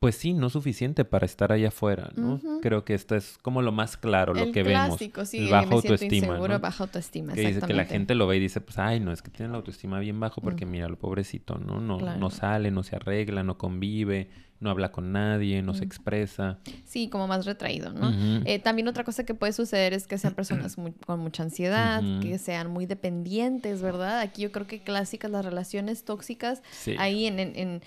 pues 0.00 0.14
sí, 0.14 0.32
no 0.32 0.48
suficiente 0.48 1.04
para 1.04 1.26
estar 1.26 1.52
allá 1.52 1.68
afuera, 1.68 2.10
¿no? 2.14 2.40
Creo 2.62 2.84
que 2.84 2.94
esto 2.94 3.16
es 3.16 3.38
como 3.42 3.62
lo 3.62 3.72
más 3.72 3.96
claro, 3.96 4.32
lo 4.32 4.52
que 4.52 4.62
clásico, 4.62 5.18
vemos. 5.18 5.28
Sí, 5.28 5.48
bajo 5.48 5.74
autoestima. 5.74 6.26
Inseguro, 6.28 6.58
baja 6.60 6.84
autoestima. 6.84 7.34
Que 7.34 7.48
dice 7.48 7.60
que 7.66 7.74
la 7.74 7.84
gente 7.84 8.14
lo 8.14 8.26
ve 8.26 8.36
y 8.36 8.40
dice, 8.40 8.60
pues, 8.60 8.78
ay, 8.78 9.00
no, 9.00 9.12
es 9.12 9.22
que 9.22 9.30
tiene 9.30 9.50
la 9.50 9.58
autoestima 9.58 9.98
bien 9.98 10.20
bajo 10.20 10.40
porque 10.40 10.66
mira, 10.66 10.86
el 10.86 10.96
pobrecito, 10.96 11.58
¿no? 11.58 11.80
No, 11.80 11.98
no 11.98 12.30
sale, 12.30 12.70
no 12.70 12.82
se 12.82 12.96
arregla, 12.96 13.42
no 13.42 13.58
convive, 13.58 14.28
no 14.60 14.70
habla 14.70 14.90
con 14.90 15.12
nadie, 15.12 15.62
no 15.62 15.74
se 15.74 15.84
expresa. 15.84 16.58
Sí, 16.84 17.08
como 17.08 17.26
más 17.28 17.46
retraído, 17.46 17.92
¿no? 17.92 18.12
Eh, 18.44 18.58
también 18.58 18.88
otra 18.88 19.04
cosa 19.04 19.24
que 19.24 19.34
puede 19.34 19.52
suceder 19.52 19.94
es 19.94 20.06
que 20.06 20.18
sean 20.18 20.34
personas 20.34 20.76
con 21.06 21.20
mucha 21.20 21.42
ansiedad, 21.42 22.02
que 22.20 22.38
sean 22.38 22.70
muy 22.70 22.86
dependientes, 22.86 23.82
¿verdad? 23.82 24.20
Aquí 24.20 24.42
yo 24.42 24.52
creo 24.52 24.66
que 24.66 24.80
clásicas 24.80 25.30
las 25.30 25.44
relaciones 25.44 26.04
tóxicas, 26.04 26.62
ahí 26.98 27.26
en, 27.26 27.38
en 27.38 27.82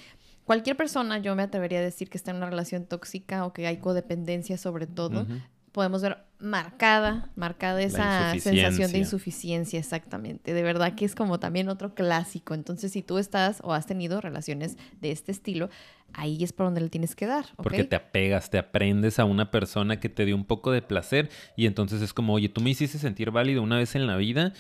cualquier 0.52 0.76
persona, 0.76 1.18
yo 1.18 1.34
me 1.34 1.44
atrevería 1.44 1.80
a 1.80 1.82
decir 1.82 2.10
que 2.10 2.18
está 2.18 2.32
en 2.32 2.36
una 2.36 2.50
relación 2.50 2.86
tóxica 2.86 3.46
o 3.46 3.54
que 3.54 3.68
hay 3.68 3.78
codependencia 3.78 4.58
sobre 4.58 4.86
todo, 4.86 5.26
podemos 5.72 6.02
ver 6.02 6.26
marcada, 6.40 7.30
marcada 7.38 7.82
esa 7.82 8.38
sensación 8.38 8.92
de 8.92 8.98
insuficiencia, 8.98 9.80
exactamente. 9.80 10.54
De 10.54 10.62
verdad 10.62 10.94
que 10.94 11.06
es 11.06 11.16
como 11.16 11.40
también 11.40 11.70
otro 11.70 11.94
clásico. 11.94 12.54
Entonces, 12.54 12.92
si 12.92 13.02
tú 13.02 13.18
estás 13.18 13.62
o 13.64 13.74
has 13.74 13.86
tenido 13.86 14.20
relaciones 14.20 14.76
de 15.00 15.12
este 15.12 15.32
estilo, 15.32 15.70
ahí 16.14 16.44
es 16.44 16.54
por 16.54 16.68
donde 16.68 16.82
le 16.82 16.90
tienes 16.90 17.16
que 17.16 17.26
dar. 17.26 17.46
Porque 17.58 17.84
te 17.84 17.96
apegas, 17.96 18.50
te 18.50 18.58
aprendes 18.58 19.20
a 19.20 19.26
una 19.26 19.52
persona 19.52 20.00
que 20.00 20.10
te 20.10 20.26
dio 20.26 20.36
un 20.36 20.46
poco 20.46 20.72
de 20.72 20.82
placer 20.82 21.30
y 21.56 21.66
entonces 21.66 22.02
es 22.02 22.14
como, 22.14 22.34
oye, 22.34 22.50
tú 22.50 22.62
me 22.62 22.70
hiciste 22.70 22.98
sentir 22.98 23.32
válido 23.32 23.62
una 23.62 23.78
vez 23.78 23.96
en 23.96 24.08
la 24.08 24.18
vida, 24.18 24.54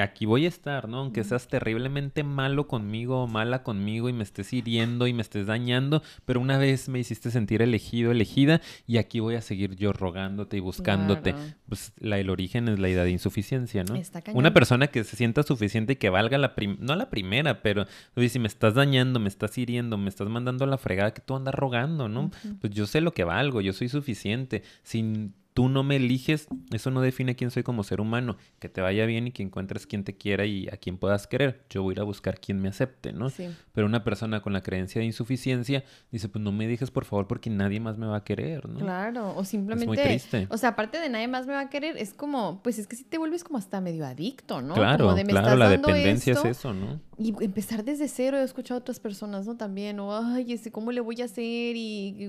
aquí 0.00 0.26
voy 0.26 0.46
a 0.46 0.48
estar, 0.48 0.88
¿no? 0.88 0.98
Aunque 0.98 1.24
seas 1.24 1.48
terriblemente 1.48 2.24
malo 2.24 2.66
conmigo 2.66 3.22
o 3.22 3.26
mala 3.26 3.62
conmigo 3.62 4.08
y 4.08 4.12
me 4.12 4.22
estés 4.22 4.52
hiriendo 4.52 5.06
y 5.06 5.12
me 5.12 5.22
estés 5.22 5.46
dañando, 5.46 6.02
pero 6.24 6.40
una 6.40 6.58
vez 6.58 6.88
me 6.88 6.98
hiciste 6.98 7.30
sentir 7.30 7.62
elegido, 7.62 8.10
elegida 8.10 8.60
y 8.86 8.98
aquí 8.98 9.20
voy 9.20 9.36
a 9.36 9.40
seguir 9.40 9.76
yo 9.76 9.92
rogándote 9.92 10.56
y 10.56 10.60
buscándote. 10.60 11.34
Pues 11.68 11.92
la, 11.98 12.18
el 12.18 12.30
origen 12.30 12.68
es 12.68 12.78
la 12.78 12.88
idea 12.88 13.04
de 13.04 13.10
insuficiencia, 13.10 13.84
¿no? 13.84 13.94
Una 14.32 14.52
persona 14.52 14.88
que 14.88 15.04
se 15.04 15.16
sienta 15.16 15.42
suficiente 15.42 15.94
y 15.94 15.96
que 15.96 16.10
valga 16.10 16.38
la, 16.38 16.54
no 16.78 16.96
la 16.96 17.10
primera, 17.10 17.62
pero 17.62 17.86
oye, 18.16 18.28
si 18.28 18.38
me 18.38 18.48
estás 18.48 18.74
dañando, 18.74 19.20
me 19.20 19.28
estás 19.28 19.56
hiriendo, 19.58 19.96
me 19.98 20.08
estás 20.08 20.28
mandando 20.28 20.63
la 20.66 20.78
fregada 20.78 21.12
que 21.12 21.20
tú 21.20 21.34
andas 21.36 21.54
rogando, 21.54 22.08
¿no? 22.08 22.30
Pues 22.60 22.72
yo 22.72 22.86
sé 22.86 23.00
lo 23.00 23.12
que 23.12 23.24
valgo, 23.24 23.60
yo 23.60 23.72
soy 23.72 23.88
suficiente. 23.88 24.62
Sin 24.82 25.34
tú 25.54 25.68
no 25.68 25.84
me 25.84 25.96
eliges, 25.96 26.48
eso 26.72 26.90
no 26.90 27.00
define 27.00 27.36
quién 27.36 27.52
soy 27.52 27.62
como 27.62 27.84
ser 27.84 28.00
humano. 28.00 28.36
Que 28.58 28.68
te 28.68 28.80
vaya 28.80 29.06
bien 29.06 29.28
y 29.28 29.30
que 29.30 29.44
encuentres 29.44 29.86
quien 29.86 30.02
te 30.02 30.16
quiera 30.16 30.44
y 30.44 30.68
a 30.68 30.76
quien 30.76 30.98
puedas 30.98 31.28
querer. 31.28 31.64
Yo 31.70 31.84
voy 31.84 31.92
a 31.92 31.94
ir 31.94 32.00
a 32.00 32.04
buscar 32.04 32.40
quien 32.40 32.60
me 32.60 32.68
acepte, 32.68 33.12
¿no? 33.12 33.28
Pero 33.72 33.86
una 33.86 34.02
persona 34.02 34.42
con 34.42 34.52
la 34.52 34.62
creencia 34.62 34.98
de 34.98 35.06
insuficiencia 35.06 35.84
dice, 36.10 36.28
pues 36.28 36.42
no 36.42 36.50
me 36.50 36.66
dejes 36.66 36.90
por 36.90 37.04
favor 37.04 37.28
porque 37.28 37.50
nadie 37.50 37.78
más 37.78 37.96
me 37.96 38.06
va 38.06 38.16
a 38.16 38.24
querer, 38.24 38.68
¿no? 38.68 38.80
Claro, 38.80 39.34
o 39.36 39.44
simplemente... 39.44 39.84
Es 39.84 39.86
muy 39.86 39.96
triste. 39.96 40.48
O 40.50 40.58
sea, 40.58 40.70
aparte 40.70 40.98
de 40.98 41.08
nadie 41.08 41.28
más 41.28 41.46
me 41.46 41.52
va 41.52 41.60
a 41.60 41.70
querer, 41.70 41.96
es 41.96 42.14
como, 42.14 42.60
pues 42.62 42.78
es 42.80 42.88
que 42.88 42.96
si 42.96 43.04
te 43.04 43.16
vuelves 43.18 43.44
como 43.44 43.58
hasta 43.58 43.80
medio 43.80 44.04
adicto, 44.04 44.60
¿no? 44.60 44.74
Claro, 44.74 45.14
claro, 45.14 45.56
la 45.56 45.68
dependencia 45.68 46.32
es 46.32 46.44
eso, 46.44 46.74
¿no? 46.74 47.00
Y 47.16 47.32
empezar 47.44 47.84
desde 47.84 48.08
cero, 48.08 48.38
he 48.38 48.42
escuchado 48.42 48.78
a 48.78 48.80
otras 48.80 48.98
personas, 48.98 49.46
¿no? 49.46 49.56
También, 49.56 50.00
o, 50.00 50.16
ay, 50.16 50.60
¿cómo 50.72 50.90
le 50.90 51.00
voy 51.00 51.22
a 51.22 51.26
hacer? 51.26 51.76
Y, 51.76 52.28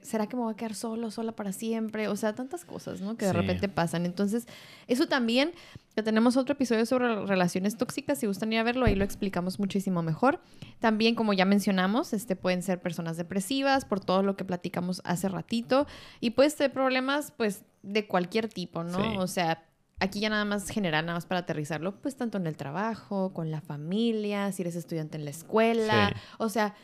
¿será 0.00 0.26
que 0.26 0.36
me 0.36 0.42
voy 0.42 0.52
a 0.52 0.56
quedar 0.56 0.74
solo, 0.74 1.10
sola 1.10 1.32
para 1.32 1.52
siempre? 1.52 2.08
O 2.08 2.16
sea, 2.16 2.21
tantas 2.34 2.64
cosas, 2.64 3.00
¿no? 3.00 3.16
Que 3.16 3.26
de 3.26 3.32
repente 3.32 3.68
pasan. 3.68 4.06
Entonces, 4.06 4.46
eso 4.86 5.06
también, 5.06 5.52
que 5.96 6.02
tenemos 6.02 6.36
otro 6.36 6.52
episodio 6.52 6.86
sobre 6.86 7.26
relaciones 7.26 7.76
tóxicas, 7.76 8.18
si 8.18 8.26
gustan 8.26 8.52
ir 8.52 8.60
a 8.60 8.62
verlo, 8.62 8.86
ahí 8.86 8.94
lo 8.94 9.04
explicamos 9.04 9.58
muchísimo 9.58 10.02
mejor. 10.02 10.40
También, 10.78 11.16
como 11.16 11.32
ya 11.32 11.44
mencionamos, 11.44 12.12
este, 12.12 12.36
pueden 12.36 12.62
ser 12.62 12.80
personas 12.80 13.16
depresivas, 13.16 13.84
por 13.84 13.98
todo 13.98 14.22
lo 14.22 14.36
que 14.36 14.44
platicamos 14.44 15.02
hace 15.04 15.28
ratito, 15.28 15.88
y 16.20 16.30
puedes 16.30 16.54
tener 16.54 16.72
problemas, 16.72 17.32
pues, 17.36 17.64
de 17.82 18.06
cualquier 18.06 18.48
tipo, 18.48 18.84
¿no? 18.84 19.18
O 19.18 19.26
sea, 19.26 19.64
aquí 20.02 20.20
ya 20.20 20.28
nada 20.30 20.44
más 20.44 20.68
general, 20.68 21.06
nada 21.06 21.16
más 21.16 21.26
para 21.26 21.40
aterrizarlo, 21.40 22.00
pues 22.00 22.16
tanto 22.16 22.38
en 22.38 22.46
el 22.46 22.56
trabajo, 22.56 23.32
con 23.32 23.50
la 23.50 23.60
familia, 23.60 24.50
si 24.52 24.62
eres 24.62 24.76
estudiante 24.76 25.16
en 25.16 25.24
la 25.24 25.30
escuela, 25.30 26.14
o 26.38 26.48
sea, 26.48 26.74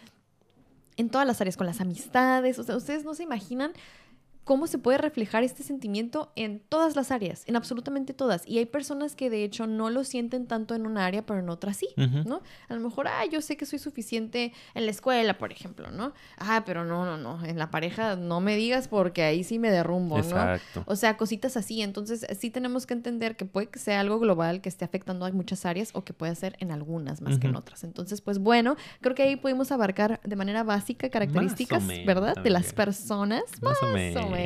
en 0.96 1.10
todas 1.10 1.26
las 1.26 1.40
áreas, 1.40 1.56
con 1.56 1.66
las 1.66 1.80
amistades, 1.80 2.58
o 2.58 2.64
sea, 2.64 2.76
ustedes 2.76 3.04
no 3.04 3.14
se 3.14 3.22
imaginan 3.22 3.72
cómo 4.48 4.66
se 4.66 4.78
puede 4.78 4.96
reflejar 4.96 5.42
este 5.42 5.62
sentimiento 5.62 6.32
en 6.34 6.60
todas 6.70 6.96
las 6.96 7.10
áreas, 7.10 7.44
en 7.48 7.56
absolutamente 7.56 8.14
todas. 8.14 8.48
Y 8.48 8.56
hay 8.56 8.64
personas 8.64 9.14
que 9.14 9.28
de 9.28 9.44
hecho 9.44 9.66
no 9.66 9.90
lo 9.90 10.04
sienten 10.04 10.46
tanto 10.46 10.74
en 10.74 10.86
una 10.86 11.04
área, 11.04 11.20
pero 11.20 11.40
en 11.40 11.50
otra 11.50 11.74
sí, 11.74 11.90
¿no? 11.98 12.40
A 12.70 12.74
lo 12.74 12.80
mejor, 12.80 13.08
ah, 13.08 13.26
yo 13.30 13.42
sé 13.42 13.58
que 13.58 13.66
soy 13.66 13.78
suficiente 13.78 14.54
en 14.72 14.86
la 14.86 14.90
escuela, 14.90 15.36
por 15.36 15.52
ejemplo, 15.52 15.90
¿no? 15.90 16.14
Ah, 16.38 16.62
pero 16.64 16.86
no, 16.86 17.04
no, 17.04 17.18
no, 17.18 17.44
en 17.44 17.58
la 17.58 17.70
pareja 17.70 18.16
no 18.16 18.40
me 18.40 18.56
digas 18.56 18.88
porque 18.88 19.22
ahí 19.22 19.44
sí 19.44 19.58
me 19.58 19.70
derrumbo, 19.70 20.16
¿no? 20.16 20.24
Exacto. 20.24 20.82
O 20.86 20.96
sea, 20.96 21.18
cositas 21.18 21.58
así. 21.58 21.82
Entonces, 21.82 22.26
sí 22.40 22.48
tenemos 22.48 22.86
que 22.86 22.94
entender 22.94 23.36
que 23.36 23.44
puede 23.44 23.66
que 23.66 23.78
sea 23.78 24.00
algo 24.00 24.18
global 24.18 24.62
que 24.62 24.70
esté 24.70 24.86
afectando 24.86 25.26
a 25.26 25.30
muchas 25.30 25.66
áreas 25.66 25.90
o 25.92 26.04
que 26.04 26.14
puede 26.14 26.34
ser 26.36 26.56
en 26.60 26.70
algunas 26.70 27.20
más 27.20 27.38
que 27.38 27.48
en 27.48 27.56
otras. 27.56 27.84
Entonces, 27.84 28.22
pues 28.22 28.38
bueno, 28.38 28.78
creo 29.02 29.14
que 29.14 29.24
ahí 29.24 29.36
pudimos 29.36 29.72
abarcar 29.72 30.22
de 30.24 30.36
manera 30.36 30.62
básica 30.62 31.10
características, 31.10 31.86
¿verdad? 32.06 32.34
De 32.42 32.48
las 32.48 32.72
personas. 32.72 33.42
Más, 33.60 33.76
o 33.82 33.86
menos 33.88 34.37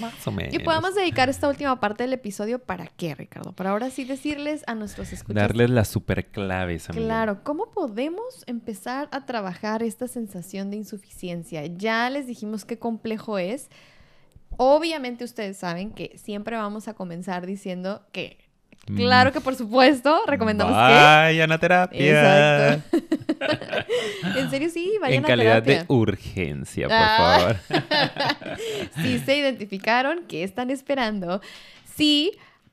más 0.00 0.26
o 0.26 0.30
menos. 0.30 0.54
Y 0.54 0.58
podamos 0.58 0.94
dedicar 0.94 1.28
esta 1.28 1.48
última 1.48 1.78
parte 1.80 2.04
del 2.04 2.12
episodio 2.12 2.58
para 2.58 2.86
qué, 2.86 3.14
Ricardo? 3.14 3.52
Para 3.52 3.70
ahora 3.70 3.90
sí 3.90 4.04
decirles 4.04 4.64
a 4.66 4.74
nuestros 4.74 5.12
escuchas. 5.12 5.34
Darles 5.34 5.70
las 5.70 5.88
super 5.88 6.26
claves, 6.26 6.88
Claro, 6.88 7.42
¿cómo 7.42 7.70
podemos 7.70 8.44
empezar 8.46 9.08
a 9.12 9.26
trabajar 9.26 9.82
esta 9.82 10.08
sensación 10.08 10.70
de 10.70 10.76
insuficiencia? 10.76 11.66
Ya 11.66 12.08
les 12.10 12.26
dijimos 12.26 12.64
qué 12.64 12.78
complejo 12.78 13.38
es. 13.38 13.68
Obviamente 14.56 15.24
ustedes 15.24 15.56
saben 15.56 15.92
que 15.92 16.18
siempre 16.18 16.56
vamos 16.56 16.88
a 16.88 16.94
comenzar 16.94 17.46
diciendo 17.46 18.06
que 18.12 18.49
Claro 18.86 19.32
que 19.32 19.40
por 19.40 19.54
supuesto, 19.54 20.22
recomendamos 20.26 20.72
que 20.72 20.94
vayan 20.94 21.52
a 21.52 21.58
terapia. 21.58 22.80
Exacto. 22.80 22.98
en 24.38 24.50
serio 24.50 24.68
sí, 24.70 24.98
vayan 25.00 25.18
en 25.18 25.22
calidad 25.22 25.62
de 25.62 25.84
urgencia, 25.88 26.88
por 26.88 26.96
ah. 26.98 27.56
favor. 27.68 28.58
si 29.02 29.18
se 29.20 29.36
identificaron, 29.36 30.24
¿qué 30.26 30.42
están 30.42 30.70
esperando? 30.70 31.40
Sí, 31.94 32.32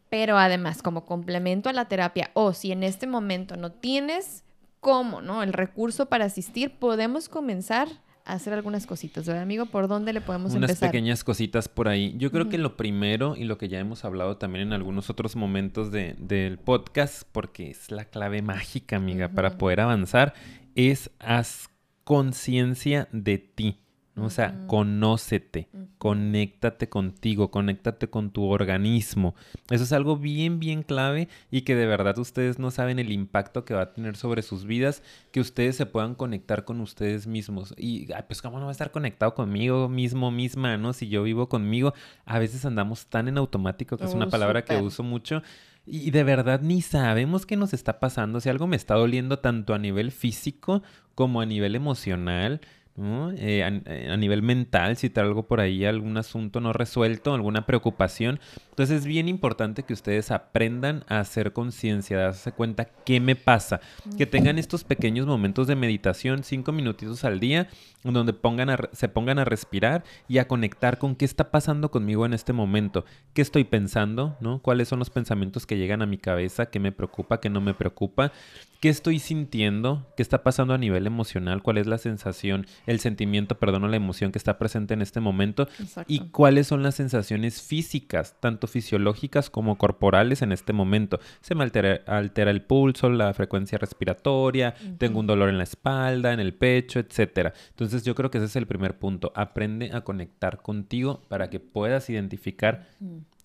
pero 0.09 0.37
además 0.37 0.81
como 0.81 1.05
complemento 1.05 1.69
a 1.69 1.73
la 1.73 1.85
terapia 1.85 2.31
o 2.33 2.53
si 2.53 2.71
en 2.71 2.83
este 2.83 3.07
momento 3.07 3.57
no 3.57 3.71
tienes 3.71 4.43
cómo, 4.79 5.21
¿no? 5.21 5.43
El 5.43 5.53
recurso 5.53 6.07
para 6.07 6.25
asistir, 6.25 6.71
podemos 6.71 7.29
comenzar 7.29 7.87
hacer 8.33 8.53
algunas 8.53 8.85
cositas, 8.85 9.25
¿verdad, 9.25 9.43
amigo? 9.43 9.65
¿Por 9.65 9.87
dónde 9.87 10.13
le 10.13 10.21
podemos 10.21 10.51
Unas 10.53 10.69
empezar? 10.69 10.87
Unas 10.87 10.91
pequeñas 10.91 11.23
cositas 11.23 11.67
por 11.69 11.87
ahí. 11.87 12.13
Yo 12.17 12.31
creo 12.31 12.49
que 12.49 12.57
lo 12.57 12.77
primero 12.77 13.35
y 13.35 13.45
lo 13.45 13.57
que 13.57 13.69
ya 13.69 13.79
hemos 13.79 14.05
hablado 14.05 14.37
también 14.37 14.67
en 14.67 14.73
algunos 14.73 15.09
otros 15.09 15.35
momentos 15.35 15.91
de, 15.91 16.15
del 16.19 16.57
podcast, 16.59 17.23
porque 17.31 17.69
es 17.69 17.89
la 17.91 18.05
clave 18.05 18.41
mágica, 18.41 18.97
amiga, 18.97 19.29
para 19.29 19.57
poder 19.57 19.79
avanzar, 19.79 20.33
es 20.75 21.09
haz 21.19 21.69
conciencia 22.03 23.07
de 23.11 23.37
ti. 23.37 23.79
O 24.19 24.29
sea, 24.31 24.65
conócete, 24.65 25.69
conéctate 25.99 26.89
contigo, 26.89 27.51
conéctate 27.51 28.09
con 28.09 28.31
tu 28.31 28.45
organismo. 28.45 29.35
Eso 29.69 29.83
es 29.83 29.93
algo 29.93 30.17
bien, 30.17 30.59
bien 30.59 30.81
clave 30.81 31.27
y 31.51 31.61
que 31.61 31.75
de 31.75 31.85
verdad 31.85 32.17
ustedes 32.17 32.57
no 32.57 32.71
saben 32.71 32.97
el 32.97 33.11
impacto 33.11 33.63
que 33.63 33.75
va 33.75 33.81
a 33.81 33.93
tener 33.93 34.17
sobre 34.17 34.41
sus 34.41 34.65
vidas, 34.65 35.03
que 35.31 35.39
ustedes 35.39 35.75
se 35.75 35.85
puedan 35.85 36.15
conectar 36.15 36.65
con 36.65 36.81
ustedes 36.81 37.27
mismos. 37.27 37.75
Y, 37.77 38.07
pues, 38.27 38.41
¿cómo 38.41 38.57
no 38.57 38.65
va 38.65 38.71
a 38.71 38.73
estar 38.73 38.91
conectado 38.91 39.35
conmigo 39.35 39.87
mismo, 39.87 40.31
misma, 40.31 40.77
no? 40.77 40.93
Si 40.93 41.09
yo 41.09 41.21
vivo 41.21 41.47
conmigo, 41.47 41.93
a 42.25 42.39
veces 42.39 42.65
andamos 42.65 43.05
tan 43.07 43.27
en 43.27 43.37
automático, 43.37 43.97
que 43.97 44.05
es 44.05 44.13
una 44.13 44.29
palabra 44.29 44.65
que 44.65 44.77
uso 44.77 45.03
mucho. 45.03 45.43
Y 45.85 46.11
de 46.11 46.23
verdad 46.23 46.59
ni 46.61 46.81
sabemos 46.81 47.45
qué 47.45 47.55
nos 47.55 47.73
está 47.73 47.99
pasando. 47.99 48.41
Si 48.41 48.49
algo 48.49 48.67
me 48.67 48.75
está 48.75 48.95
doliendo 48.95 49.39
tanto 49.39 49.73
a 49.73 49.79
nivel 49.79 50.11
físico 50.11 50.83
como 51.15 51.39
a 51.39 51.45
nivel 51.45 51.75
emocional, 51.75 52.59
eh, 52.99 53.81
eh, 53.85 54.09
a, 54.09 54.17
nivel 54.17 54.41
mental, 54.41 54.97
si 54.97 55.11
trae 55.11 55.27
algo 55.27 55.45
por 55.45 55.59
ahí, 55.59 55.85
algún 55.85 56.17
asunto 56.17 56.59
no 56.61 56.73
resuelto, 56.73 57.35
alguna 57.35 57.67
preocupación. 57.67 58.39
Entonces 58.71 58.99
es 58.99 59.05
bien 59.05 59.27
importante 59.27 59.83
que 59.83 59.93
ustedes 59.93 60.31
aprendan 60.31 61.03
a 61.07 61.19
hacer 61.19 61.53
conciencia, 61.53 62.17
a 62.17 62.21
darse 62.21 62.51
cuenta 62.53 62.85
qué 62.85 63.19
me 63.19 63.35
pasa. 63.35 63.81
Que 64.17 64.25
tengan 64.25 64.57
estos 64.57 64.83
pequeños 64.83 65.27
momentos 65.27 65.67
de 65.67 65.75
meditación, 65.75 66.43
cinco 66.43 66.71
minutitos 66.71 67.23
al 67.23 67.39
día, 67.39 67.67
donde 68.03 68.33
pongan 68.33 68.75
se 68.93 69.09
pongan 69.09 69.39
a 69.39 69.45
respirar 69.45 70.03
y 70.27 70.39
a 70.39 70.47
conectar 70.47 70.97
con 70.97 71.15
qué 71.15 71.25
está 71.25 71.51
pasando 71.51 71.91
conmigo 71.91 72.25
en 72.25 72.33
este 72.33 72.53
momento, 72.53 73.05
qué 73.33 73.43
estoy 73.43 73.63
pensando, 73.63 74.37
¿no? 74.39 74.59
¿Cuáles 74.61 74.87
son 74.87 74.99
los 74.99 75.09
pensamientos 75.11 75.67
que 75.67 75.77
llegan 75.77 76.01
a 76.01 76.07
mi 76.07 76.17
cabeza, 76.17 76.67
qué 76.67 76.79
me 76.79 76.91
preocupa, 76.91 77.39
qué 77.39 77.49
no 77.49 77.61
me 77.61 77.73
preocupa? 77.75 78.31
¿Qué 78.79 78.89
estoy 78.89 79.17
sintiendo? 79.17 80.05
¿Qué 80.15 80.21
está 80.21 80.43
pasando 80.43 80.75
a 80.75 80.77
nivel 80.77 81.07
emocional? 81.07 81.63
¿Cuál 81.63 81.79
es 81.79 81.87
la 81.87 81.97
sensación, 81.97 82.67
el 82.85 82.99
sentimiento, 82.99 83.57
perdón, 83.57 83.85
o 83.85 83.87
la 83.87 83.95
emoción 83.95 84.31
que 84.31 84.37
está 84.37 84.59
presente 84.59 84.93
en 84.93 85.01
este 85.01 85.19
momento? 85.19 85.67
¿Y 86.05 86.29
cuáles 86.29 86.67
son 86.67 86.83
las 86.83 86.93
sensaciones 86.93 87.63
físicas, 87.63 88.35
tanto 88.39 88.67
fisiológicas 88.67 89.49
como 89.49 89.79
corporales 89.79 90.43
en 90.43 90.51
este 90.51 90.73
momento? 90.73 91.19
Se 91.41 91.55
me 91.55 91.63
altera, 91.63 92.51
el 92.51 92.61
pulso, 92.61 93.09
la 93.09 93.33
frecuencia 93.33 93.79
respiratoria, 93.79 94.75
tengo 94.99 95.21
un 95.21 95.27
dolor 95.27 95.49
en 95.49 95.57
la 95.57 95.63
espalda, 95.63 96.31
en 96.31 96.39
el 96.39 96.53
pecho, 96.53 96.99
etcétera. 96.99 97.53
Entonces 97.69 98.03
yo 98.03 98.13
creo 98.13 98.29
que 98.29 98.37
ese 98.37 98.45
es 98.45 98.55
el 98.55 98.67
primer 98.67 98.99
punto. 98.99 99.31
Aprende 99.35 99.89
a 99.91 100.01
conectar 100.01 100.61
contigo 100.61 101.23
para 101.29 101.49
que 101.49 101.59
puedas 101.59 102.11
identificar 102.11 102.87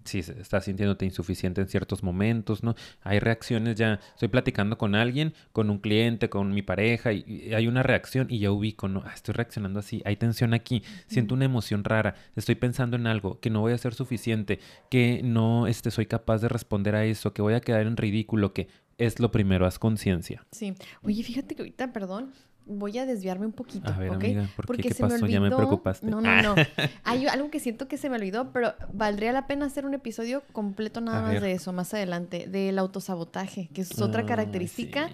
si 0.04 0.18
estás 0.20 0.64
sintiéndote 0.64 1.04
insuficiente 1.04 1.60
en 1.60 1.68
ciertos 1.68 2.02
momentos, 2.02 2.62
¿no? 2.62 2.74
Hay 3.02 3.18
reacciones 3.18 3.76
ya, 3.76 4.00
estoy 4.14 4.28
platicando 4.28 4.78
con 4.78 4.94
alguien, 4.94 5.34
con 5.52 5.70
un 5.70 5.78
cliente, 5.78 6.28
con 6.28 6.52
mi 6.52 6.62
pareja, 6.62 7.12
y, 7.12 7.52
hay 7.54 7.66
una 7.66 7.82
reacción 7.82 8.26
y 8.30 8.38
ya 8.38 8.50
ubico, 8.50 8.88
¿no? 8.88 9.02
Ah, 9.04 9.12
estoy 9.14 9.34
reaccionando 9.34 9.80
así, 9.80 10.02
hay 10.04 10.16
tensión 10.16 10.54
aquí, 10.54 10.82
siento 11.06 11.34
una 11.34 11.44
emoción 11.44 11.84
rara, 11.84 12.14
estoy 12.36 12.54
pensando 12.54 12.96
en 12.96 13.06
algo, 13.06 13.40
que 13.40 13.50
no 13.50 13.60
voy 13.60 13.72
a 13.72 13.78
ser 13.78 13.94
suficiente, 13.94 14.58
que 14.90 15.22
no 15.22 15.66
este, 15.66 15.90
soy 15.90 16.06
capaz 16.06 16.38
de 16.38 16.48
responder 16.48 16.94
a 16.94 17.04
eso, 17.04 17.32
que 17.32 17.42
voy 17.42 17.54
a 17.54 17.60
quedar 17.60 17.86
en 17.86 17.96
ridículo, 17.96 18.52
que 18.52 18.68
es 18.98 19.20
lo 19.20 19.30
primero, 19.30 19.66
haz 19.66 19.78
conciencia. 19.78 20.46
Sí. 20.52 20.74
Oye, 21.02 21.22
fíjate 21.22 21.54
que 21.54 21.62
ahorita, 21.62 21.92
perdón, 21.92 22.32
voy 22.66 22.98
a 22.98 23.06
desviarme 23.06 23.46
un 23.46 23.52
poquito, 23.52 23.90
a 23.90 23.98
ver, 23.98 24.10
¿ok? 24.10 24.24
Amiga, 24.24 24.48
¿por 24.56 24.76
qué? 24.76 24.88
¿Qué 24.88 24.94
pasó? 24.94 25.26
ya 25.26 25.40
me 25.40 25.50
preocupaste. 25.50 26.06
No, 26.06 26.20
no, 26.20 26.42
no. 26.42 26.54
Hay 27.04 27.26
algo 27.26 27.50
que 27.50 27.60
siento 27.60 27.88
que 27.88 27.96
se 27.96 28.08
me 28.08 28.16
olvidó, 28.16 28.52
pero 28.52 28.74
valdría 28.92 29.32
la 29.32 29.46
pena 29.46 29.66
hacer 29.66 29.86
un 29.86 29.94
episodio 29.94 30.42
completo 30.52 31.00
nada 31.00 31.22
más 31.22 31.40
de 31.40 31.52
eso 31.52 31.72
más 31.72 31.92
adelante, 31.94 32.46
del 32.48 32.78
autosabotaje, 32.78 33.68
que 33.72 33.82
es 33.82 34.00
otra 34.00 34.26
característica 34.26 35.10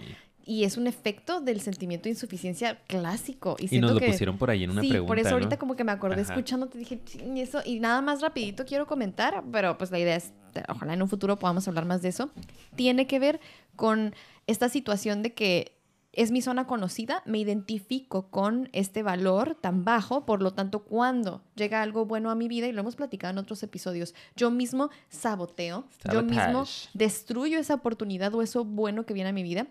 y 0.48 0.64
es 0.64 0.78
un 0.78 0.86
efecto 0.86 1.42
del 1.42 1.60
sentimiento 1.60 2.04
de 2.04 2.10
insuficiencia 2.10 2.78
clásico. 2.86 3.56
Y, 3.58 3.80
nos 3.80 3.92
lo 3.92 4.00
pusieron 4.00 4.38
por 4.38 4.48
ahí 4.48 4.64
en 4.64 4.70
una 4.70 4.80
sí, 4.80 4.94
por 5.06 5.18
eso 5.18 5.34
ahorita 5.34 5.58
como 5.58 5.76
que 5.76 5.84
me 5.84 5.92
acordé 5.92 6.22
escuchando, 6.22 6.68
te 6.68 6.78
dije, 6.78 7.02
y 7.22 7.40
eso, 7.40 7.60
y 7.66 7.80
nada 7.80 8.00
más 8.00 8.22
rapidito 8.22 8.64
quiero 8.64 8.86
comentar, 8.86 9.44
pero 9.52 9.76
pues 9.76 9.90
la 9.90 9.98
idea 9.98 10.16
es, 10.16 10.32
ojalá 10.70 10.94
en 10.94 11.02
un 11.02 11.08
futuro 11.10 11.38
podamos 11.38 11.68
hablar 11.68 11.84
más 11.84 12.00
de 12.00 12.08
eso, 12.08 12.30
tiene 12.76 13.06
que 13.06 13.18
ver 13.18 13.40
con 13.76 14.14
esta 14.46 14.70
situación 14.70 15.22
de 15.22 15.34
que 15.34 15.77
es 16.18 16.32
mi 16.32 16.42
zona 16.42 16.66
conocida, 16.66 17.22
me 17.26 17.38
identifico 17.38 18.28
con 18.28 18.70
este 18.72 19.04
valor 19.04 19.54
tan 19.54 19.84
bajo, 19.84 20.26
por 20.26 20.42
lo 20.42 20.52
tanto, 20.52 20.80
cuando 20.80 21.44
llega 21.54 21.80
algo 21.80 22.06
bueno 22.06 22.32
a 22.32 22.34
mi 22.34 22.48
vida, 22.48 22.66
y 22.66 22.72
lo 22.72 22.80
hemos 22.80 22.96
platicado 22.96 23.30
en 23.30 23.38
otros 23.38 23.62
episodios, 23.62 24.16
yo 24.34 24.50
mismo 24.50 24.90
saboteo, 25.10 25.86
yo 26.12 26.24
mismo 26.24 26.64
destruyo 26.92 27.60
esa 27.60 27.74
oportunidad 27.74 28.34
o 28.34 28.42
eso 28.42 28.64
bueno 28.64 29.06
que 29.06 29.14
viene 29.14 29.30
a 29.30 29.32
mi 29.32 29.44
vida 29.44 29.68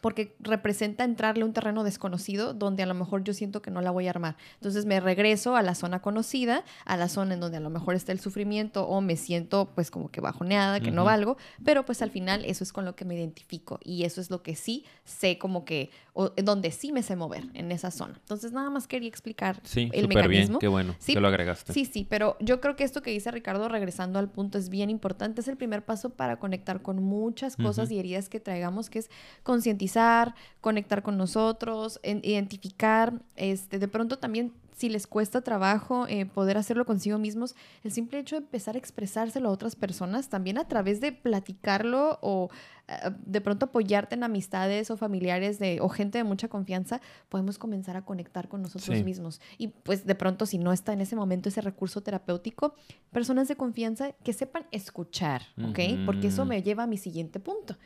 porque 0.00 0.34
representa 0.40 1.04
entrarle 1.04 1.42
a 1.42 1.46
un 1.46 1.52
terreno 1.52 1.84
desconocido 1.84 2.54
donde 2.54 2.82
a 2.82 2.86
lo 2.86 2.94
mejor 2.94 3.24
yo 3.24 3.34
siento 3.34 3.62
que 3.62 3.70
no 3.70 3.80
la 3.80 3.90
voy 3.90 4.06
a 4.06 4.10
armar. 4.10 4.36
Entonces 4.54 4.86
me 4.86 5.00
regreso 5.00 5.56
a 5.56 5.62
la 5.62 5.74
zona 5.74 6.00
conocida, 6.00 6.64
a 6.84 6.96
la 6.96 7.08
zona 7.08 7.34
en 7.34 7.40
donde 7.40 7.58
a 7.58 7.60
lo 7.60 7.70
mejor 7.70 7.94
está 7.94 8.12
el 8.12 8.20
sufrimiento 8.20 8.86
o 8.86 9.00
me 9.00 9.16
siento 9.16 9.70
pues 9.74 9.90
como 9.90 10.10
que 10.10 10.20
bajoneada, 10.20 10.80
que 10.80 10.90
no 10.90 11.04
valgo, 11.04 11.36
pero 11.64 11.84
pues 11.84 12.02
al 12.02 12.10
final 12.10 12.44
eso 12.44 12.64
es 12.64 12.72
con 12.72 12.84
lo 12.84 12.94
que 12.94 13.04
me 13.04 13.14
identifico 13.14 13.78
y 13.82 14.04
eso 14.04 14.20
es 14.20 14.30
lo 14.30 14.42
que 14.42 14.56
sí 14.56 14.84
sé 15.04 15.38
como 15.38 15.64
que, 15.64 15.90
o, 16.14 16.30
donde 16.30 16.70
sí 16.70 16.92
me 16.92 17.02
sé 17.02 17.16
mover 17.16 17.44
en 17.54 17.72
esa 17.72 17.90
zona. 17.90 18.14
Entonces 18.16 18.52
nada 18.52 18.70
más 18.70 18.86
quería 18.86 19.08
explicar 19.08 19.60
sí, 19.64 19.90
el 19.92 20.08
mecanismo. 20.08 20.58
Bien, 20.58 20.60
qué 20.60 20.68
bueno 20.68 20.94
sí, 20.98 21.14
que 21.14 21.20
lo 21.20 21.28
agregaste. 21.28 21.72
Sí, 21.72 21.84
sí, 21.84 22.06
pero 22.08 22.36
yo 22.40 22.60
creo 22.60 22.76
que 22.76 22.84
esto 22.84 23.02
que 23.02 23.10
dice 23.10 23.30
Ricardo, 23.30 23.68
regresando 23.68 24.18
al 24.18 24.28
punto, 24.28 24.58
es 24.58 24.68
bien 24.68 24.90
importante, 24.90 25.40
es 25.40 25.48
el 25.48 25.56
primer 25.56 25.84
paso 25.84 26.10
para 26.10 26.38
conectar 26.38 26.82
con 26.82 27.02
muchas 27.02 27.56
cosas 27.56 27.90
y 27.90 27.98
heridas 27.98 28.28
que 28.28 28.40
traigamos, 28.40 28.90
que 28.90 29.00
es 29.00 29.10
conectar 30.60 31.02
con 31.02 31.16
nosotros, 31.16 32.00
identificar, 32.02 33.14
este, 33.36 33.78
de 33.78 33.88
pronto 33.88 34.18
también 34.18 34.52
si 34.76 34.88
les 34.88 35.06
cuesta 35.06 35.42
trabajo 35.42 36.06
eh, 36.08 36.26
poder 36.26 36.56
hacerlo 36.56 36.84
consigo 36.84 37.18
mismos, 37.18 37.54
el 37.84 37.92
simple 37.92 38.18
hecho 38.18 38.36
de 38.36 38.42
empezar 38.42 38.74
a 38.74 38.78
expresárselo 38.78 39.48
a 39.48 39.52
otras 39.52 39.76
personas, 39.76 40.28
también 40.28 40.58
a 40.58 40.66
través 40.66 41.00
de 41.00 41.12
platicarlo 41.12 42.18
o 42.22 42.50
eh, 42.88 43.10
de 43.24 43.40
pronto 43.40 43.66
apoyarte 43.66 44.14
en 44.14 44.24
amistades 44.24 44.90
o 44.90 44.96
familiares 44.96 45.58
de, 45.58 45.80
o 45.80 45.88
gente 45.88 46.18
de 46.18 46.24
mucha 46.24 46.48
confianza, 46.48 47.00
podemos 47.28 47.58
comenzar 47.58 47.96
a 47.96 48.04
conectar 48.04 48.48
con 48.48 48.62
nosotros 48.62 49.02
mismos. 49.04 49.40
Y 49.58 49.68
pues 49.68 50.06
de 50.06 50.14
pronto, 50.14 50.46
si 50.46 50.58
no 50.58 50.72
está 50.72 50.92
en 50.92 51.00
ese 51.00 51.16
momento 51.16 51.48
ese 51.48 51.60
recurso 51.60 52.02
terapéutico, 52.02 52.74
personas 53.10 53.48
de 53.48 53.56
confianza 53.56 54.12
que 54.24 54.32
sepan 54.32 54.66
escuchar, 54.72 55.42
¿ok? 55.62 55.78
Porque 56.06 56.28
eso 56.28 56.44
me 56.44 56.62
lleva 56.62 56.84
a 56.84 56.86
mi 56.86 56.96
siguiente 56.96 57.40
punto. 57.40 57.76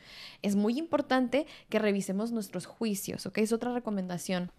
Es 0.41 0.55
muy 0.55 0.77
importante 0.77 1.45
que 1.69 1.79
revisemos 1.79 2.31
nuestros 2.31 2.65
juicios, 2.65 3.25
¿ok? 3.25 3.39
Es 3.39 3.51
otra 3.51 3.73
recomendación 3.73 4.51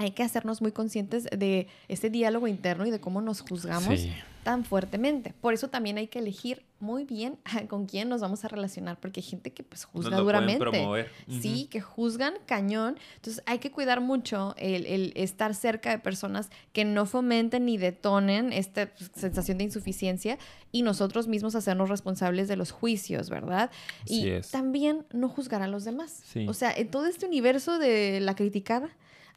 hay 0.00 0.12
que 0.12 0.22
hacernos 0.22 0.62
muy 0.62 0.72
conscientes 0.72 1.24
de 1.24 1.66
ese 1.88 2.08
diálogo 2.08 2.48
interno 2.48 2.86
y 2.86 2.90
de 2.90 3.00
cómo 3.00 3.20
nos 3.20 3.42
juzgamos 3.42 4.00
tan 4.42 4.64
fuertemente. 4.64 5.34
Por 5.42 5.52
eso 5.52 5.68
también 5.68 5.98
hay 5.98 6.06
que 6.06 6.20
elegir 6.20 6.62
muy 6.78 7.04
bien 7.04 7.36
con 7.68 7.84
quién 7.84 8.08
nos 8.08 8.22
vamos 8.22 8.42
a 8.46 8.48
relacionar, 8.48 8.98
porque 8.98 9.20
hay 9.20 9.26
gente 9.26 9.52
que 9.52 9.62
pues 9.62 9.84
juzga 9.84 10.16
duramente. 10.16 10.64
Sí, 11.28 11.68
que 11.70 11.82
juzgan 11.82 12.32
cañón. 12.46 12.96
Entonces 13.16 13.42
hay 13.44 13.58
que 13.58 13.70
cuidar 13.70 14.00
mucho 14.00 14.54
el, 14.56 15.12
estar 15.16 15.54
cerca 15.54 15.90
de 15.90 15.98
personas 15.98 16.48
que 16.72 16.86
no 16.86 17.04
fomenten 17.04 17.66
ni 17.66 17.76
detonen 17.76 18.54
esta 18.54 18.90
sensación 19.14 19.58
de 19.58 19.64
insuficiencia 19.64 20.38
y 20.72 20.80
nosotros 20.80 21.28
mismos 21.28 21.54
hacernos 21.54 21.90
responsables 21.90 22.48
de 22.48 22.56
los 22.56 22.70
juicios, 22.70 23.28
¿verdad? 23.28 23.70
y 24.06 24.30
también 24.50 25.04
no 25.12 25.28
juzgar 25.28 25.60
a 25.60 25.68
los 25.68 25.84
demás. 25.84 26.22
O 26.48 26.54
sea, 26.54 26.72
en 26.72 26.88
todo 26.88 27.04
este 27.04 27.26
universo 27.26 27.78
de 27.78 28.20
la 28.20 28.34
criticada, 28.34 28.88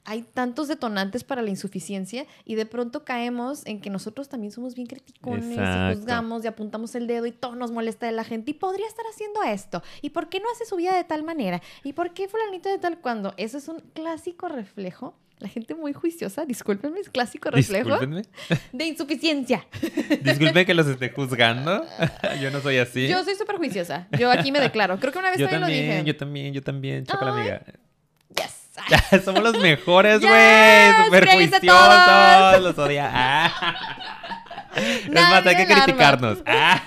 hay 0.06 0.24
tantos 0.24 0.68
detonantes 0.68 1.24
para 1.24 1.42
la 1.42 1.50
insuficiencia 1.50 2.26
y 2.46 2.56
de 2.56 2.66
pronto 2.66 3.06
caemos 3.06 3.66
en 3.66 3.80
que 3.80 3.90
nosotros 3.90 4.30
también 4.30 4.52
somos 4.52 4.76
bien 4.76 4.88
criticones 4.88 5.46
y 5.46 5.96
juzgamos 5.96 6.44
y 6.44 6.48
apuntamos 6.48 6.96
el 6.96 7.08
dedo 7.08 7.26
y 7.26 7.32
todo 7.32 7.56
nos 7.56 7.72
molesta 7.72 8.06
de 8.06 8.12
la 8.12 8.24
gente 8.24 8.52
y 8.52 8.54
podría 8.54 8.88
estar 8.88 9.06
haciendo 9.10 9.44
esto 9.44 9.82
y 10.02 10.10
por 10.10 10.30
qué 10.30 10.40
no 10.40 10.46
hace 10.54 10.66
su 10.66 10.76
vida 10.76 10.96
de 10.96 11.04
tal 11.04 11.24
manera 11.24 11.62
y 11.84 11.94
por 11.94 12.14
qué 12.14 12.28
fulanito 12.28 12.70
de 12.70 12.78
tal 12.78 13.00
cuando 13.00 13.34
eso 13.38 13.58
es 13.58 13.68
un 13.68 13.80
clásico 13.94 14.48
reflejo 14.50 15.16
la 15.40 15.50
gente 15.50 15.76
muy 15.76 15.92
juiciosa, 15.92 16.46
discúlpenme, 16.46 17.02
es 17.02 17.10
clásico 17.10 17.52
reflejo 17.52 17.98
de 18.72 18.86
insuficiencia. 18.86 19.68
Disculpe 20.22 20.66
que 20.66 20.74
los 20.74 20.88
esté 20.88 21.10
juzgando. 21.10 21.86
yo 22.42 22.50
no 22.50 22.62
soy 22.62 22.78
así. 22.78 23.10
Yo 23.10 23.22
soy 23.26 23.36
súper 23.36 23.58
juiciosa. 23.58 24.08
Yo 24.18 24.32
aquí 24.32 24.54
me 24.54 24.62
declaro. 24.62 24.98
Creo 25.00 25.12
que 25.12 25.20
una 25.20 25.32
vez 25.32 25.40
yo 25.40 25.50
también, 25.50 25.62
lo 25.62 25.68
dije. 25.68 26.04
Yo 26.06 26.16
también, 26.16 26.54
yo 26.54 26.62
también, 26.62 27.06
chocolate 27.06 27.42
amiga. 27.42 27.64
somos 29.26 29.44
los 29.44 29.60
mejores, 29.60 30.20
güey. 30.22 31.06
Super 31.06 31.30
juiciosos. 31.30 32.62
Los 32.62 32.78
odia. 32.78 33.10
Ah. 33.14 33.98
Es 34.76 35.12
más, 35.12 35.46
hay 35.46 35.56
que 35.56 35.66
criticarnos. 35.66 36.40
Ah. 36.56 36.82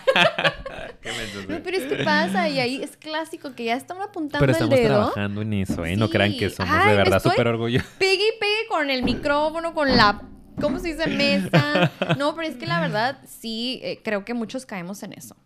no, 1.49 1.63
pero 1.63 1.77
es 1.77 1.85
que 1.85 2.03
pasa 2.03 2.49
y 2.49 2.59
ahí 2.59 2.83
es 2.83 2.97
clásico 2.97 3.55
que 3.55 3.65
ya 3.65 3.75
estamos 3.75 4.05
apuntando 4.09 4.41
pero 4.41 4.53
estamos 4.53 4.81
trabajando 4.81 5.43
en 5.43 5.53
eso, 5.53 5.85
¿eh? 5.85 5.97
No 5.97 6.11
crean 6.11 6.37
que 6.37 6.51
somos 6.51 6.85
de 6.85 6.95
verdad 6.97 7.23
súper 7.23 7.47
orgullosos. 7.47 7.89
Pegue 7.99 8.29
y 8.29 8.41
pegue 8.41 8.67
con 8.69 8.91
el 8.91 9.05
micrófono, 9.05 9.73
con 9.73 9.97
la 9.97 10.21
¿cómo 10.61 10.79
se 10.79 10.95
dice? 10.95 11.07
Mesa. 11.07 11.93
No, 12.19 12.35
pero 12.35 12.49
es 12.49 12.57
que 12.57 12.67
la 12.67 12.81
verdad 12.81 13.19
sí, 13.27 13.81
eh, 13.83 14.01
creo 14.03 14.25
que 14.25 14.35
muchos 14.35 14.67
caemos 14.67 15.03
en 15.03 15.13
eso. 15.13 15.37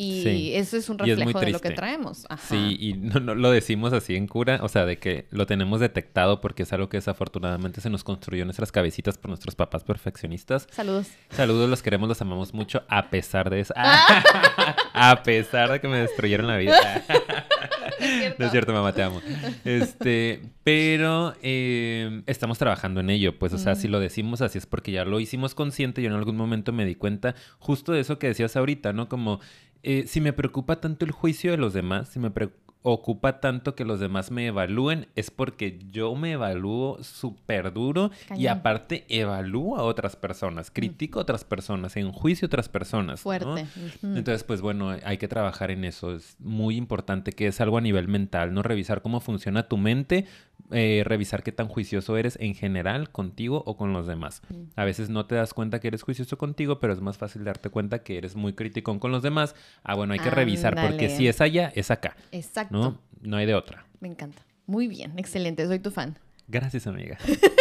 Y 0.00 0.54
eso 0.54 0.76
es 0.76 0.88
un 0.88 0.96
reflejo 0.96 1.40
de 1.40 1.50
lo 1.50 1.60
que 1.60 1.70
traemos. 1.70 2.24
Sí, 2.48 2.76
y 2.78 2.92
no, 2.92 3.18
no, 3.18 3.34
lo 3.34 3.50
decimos 3.50 3.92
así 3.92 4.14
en 4.14 4.28
cura, 4.28 4.60
o 4.62 4.68
sea, 4.68 4.86
de 4.86 4.98
que 4.98 5.26
lo 5.30 5.44
tenemos 5.44 5.80
detectado 5.80 6.40
porque 6.40 6.62
es 6.62 6.72
algo 6.72 6.88
que 6.88 6.98
desafortunadamente 6.98 7.80
se 7.80 7.90
nos 7.90 8.04
construyó 8.04 8.42
en 8.42 8.46
nuestras 8.46 8.70
cabecitas 8.70 9.18
por 9.18 9.30
nuestros 9.30 9.56
papás 9.56 9.82
perfeccionistas. 9.82 10.68
Saludos. 10.70 11.08
Saludos, 11.30 11.68
los 11.68 11.82
queremos, 11.82 12.08
los 12.08 12.22
amamos 12.22 12.54
mucho, 12.54 12.84
a 12.88 13.10
pesar 13.10 13.50
de 13.50 13.58
eso. 13.58 13.74
a 14.94 15.22
pesar 15.24 15.72
de 15.72 15.80
que 15.80 15.88
me 15.88 15.98
destruyeron 15.98 16.46
la 16.46 16.58
vida. 16.58 17.04
no 18.38 18.46
es 18.46 18.52
cierto, 18.52 18.72
mamá, 18.72 18.92
te 18.92 19.02
amo. 19.02 19.20
Este, 19.64 20.42
pero 20.62 21.34
eh, 21.42 22.22
estamos 22.26 22.58
trabajando 22.58 23.00
en 23.00 23.10
ello, 23.10 23.36
pues, 23.36 23.52
o 23.52 23.58
sea, 23.58 23.74
si 23.74 23.88
lo 23.88 23.98
decimos 23.98 24.42
así 24.42 24.58
es 24.58 24.66
porque 24.66 24.92
ya 24.92 25.04
lo 25.04 25.18
hicimos 25.18 25.56
consciente. 25.56 26.02
Yo 26.02 26.08
en 26.08 26.14
algún 26.14 26.36
momento 26.36 26.72
me 26.72 26.84
di 26.84 26.94
cuenta 26.94 27.34
justo 27.58 27.92
de 27.92 28.00
eso 28.00 28.18
que 28.20 28.28
decías 28.28 28.56
ahorita, 28.56 28.92
¿no? 28.92 29.08
Como 29.08 29.40
eh, 29.82 30.04
si 30.06 30.20
me 30.20 30.32
preocupa 30.32 30.80
tanto 30.80 31.04
el 31.04 31.12
juicio 31.12 31.50
de 31.50 31.56
los 31.56 31.72
demás, 31.72 32.08
si 32.08 32.18
me 32.18 32.30
preocupa 32.30 33.40
tanto 33.40 33.74
que 33.74 33.84
los 33.84 34.00
demás 34.00 34.30
me 34.30 34.46
evalúen, 34.46 35.08
es 35.14 35.30
porque 35.30 35.78
yo 35.90 36.14
me 36.14 36.32
evalúo 36.32 37.02
súper 37.02 37.72
duro 37.72 38.10
y 38.36 38.46
aparte 38.46 39.04
evalúo 39.08 39.76
a 39.76 39.82
otras 39.82 40.16
personas, 40.16 40.70
critico 40.70 41.18
a 41.18 41.22
otras 41.22 41.44
personas, 41.44 41.96
enjuicio 41.96 42.46
a 42.46 42.48
otras 42.48 42.68
personas. 42.68 43.20
Fuerte. 43.20 43.66
Entonces, 44.02 44.44
pues 44.44 44.60
bueno, 44.60 44.96
hay 45.04 45.18
que 45.18 45.28
trabajar 45.28 45.70
en 45.70 45.84
eso. 45.84 46.14
Es 46.14 46.36
muy 46.38 46.76
importante 46.76 47.32
que 47.32 47.46
es 47.46 47.60
algo 47.60 47.78
a 47.78 47.82
nivel 47.82 48.08
mental, 48.08 48.54
¿no? 48.54 48.62
Revisar 48.62 49.02
cómo 49.02 49.20
funciona 49.20 49.68
tu 49.68 49.76
mente 49.76 50.26
eh, 50.70 51.02
revisar 51.04 51.42
qué 51.42 51.52
tan 51.52 51.68
juicioso 51.68 52.16
eres 52.16 52.36
en 52.40 52.54
general 52.54 53.10
contigo 53.10 53.62
o 53.66 53.76
con 53.76 53.92
los 53.92 54.06
demás. 54.06 54.42
A 54.76 54.84
veces 54.84 55.08
no 55.10 55.26
te 55.26 55.34
das 55.34 55.54
cuenta 55.54 55.80
que 55.80 55.88
eres 55.88 56.02
juicioso 56.02 56.38
contigo, 56.38 56.80
pero 56.80 56.92
es 56.92 57.00
más 57.00 57.18
fácil 57.18 57.44
darte 57.44 57.70
cuenta 57.70 58.02
que 58.02 58.18
eres 58.18 58.36
muy 58.36 58.52
crítico 58.52 58.98
con 58.98 59.12
los 59.12 59.22
demás. 59.22 59.54
Ah, 59.82 59.94
bueno, 59.94 60.12
hay 60.12 60.18
que 60.20 60.30
revisar 60.30 60.74
porque 60.74 61.08
si 61.08 61.28
es 61.28 61.40
allá, 61.40 61.72
es 61.74 61.90
acá. 61.90 62.16
Exacto. 62.32 62.76
¿no? 62.76 62.98
no 63.22 63.36
hay 63.36 63.46
de 63.46 63.54
otra. 63.54 63.86
Me 64.00 64.08
encanta. 64.08 64.42
Muy 64.66 64.86
bien, 64.88 65.18
excelente, 65.18 65.66
soy 65.66 65.78
tu 65.78 65.90
fan. 65.90 66.18
Gracias, 66.46 66.86
amiga. 66.86 67.18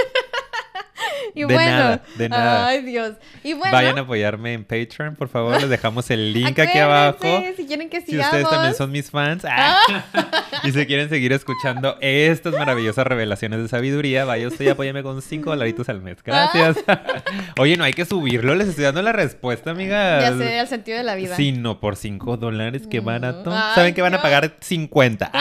Y 1.38 1.41
de 1.41 1.53
bueno, 1.53 1.71
nada, 1.71 2.03
de 2.15 2.29
nada. 2.29 2.67
Ay, 2.67 2.81
Dios. 2.81 3.13
Y 3.43 3.53
bueno, 3.53 3.71
Vayan 3.71 3.97
a 3.99 4.01
apoyarme 4.01 4.53
en 4.53 4.63
Patreon, 4.63 5.15
por 5.15 5.29
favor. 5.29 5.61
Les 5.61 5.69
dejamos 5.69 6.09
el 6.09 6.33
link 6.33 6.57
aquí 6.57 6.79
abajo. 6.79 7.43
Si 7.55 7.65
quieren 7.67 7.89
que 7.89 8.01
sigamos. 8.01 8.31
Si 8.31 8.38
ustedes 8.38 8.49
también 8.49 8.73
son 8.73 8.91
mis 8.91 9.11
fans 9.11 9.45
ah, 9.45 9.79
y 10.63 10.71
se 10.71 10.88
quieren 10.88 11.09
seguir 11.09 11.31
escuchando 11.33 11.97
estas 12.01 12.53
maravillosas 12.53 13.05
revelaciones 13.05 13.61
de 13.61 13.67
sabiduría, 13.67 14.25
vaya 14.25 14.47
usted 14.47 14.65
y 14.65 14.69
apóyame 14.69 15.03
con 15.03 15.21
5 15.21 15.49
dolaritos 15.49 15.89
al 15.89 16.01
mes. 16.01 16.23
Gracias. 16.23 16.77
Oye, 17.59 17.77
no 17.77 17.83
hay 17.83 17.93
que 17.93 18.05
subirlo. 18.05 18.55
Les 18.55 18.69
estoy 18.69 18.85
dando 18.85 19.03
la 19.03 19.11
respuesta, 19.11 19.71
amiga. 19.71 20.21
Ya 20.21 20.35
sé, 20.35 20.59
el 20.59 20.67
sentido 20.67 20.97
de 20.97 21.03
la 21.03 21.13
vida. 21.13 21.35
Sí, 21.35 21.51
no, 21.51 21.79
por 21.79 21.95
5 21.95 22.38
dólares, 22.38 22.88
qué 22.89 22.99
barato. 22.99 23.51
¿Saben 23.75 23.93
que 23.93 24.01
van 24.01 24.15
a 24.15 24.21
pagar 24.21 24.57
50? 24.59 25.31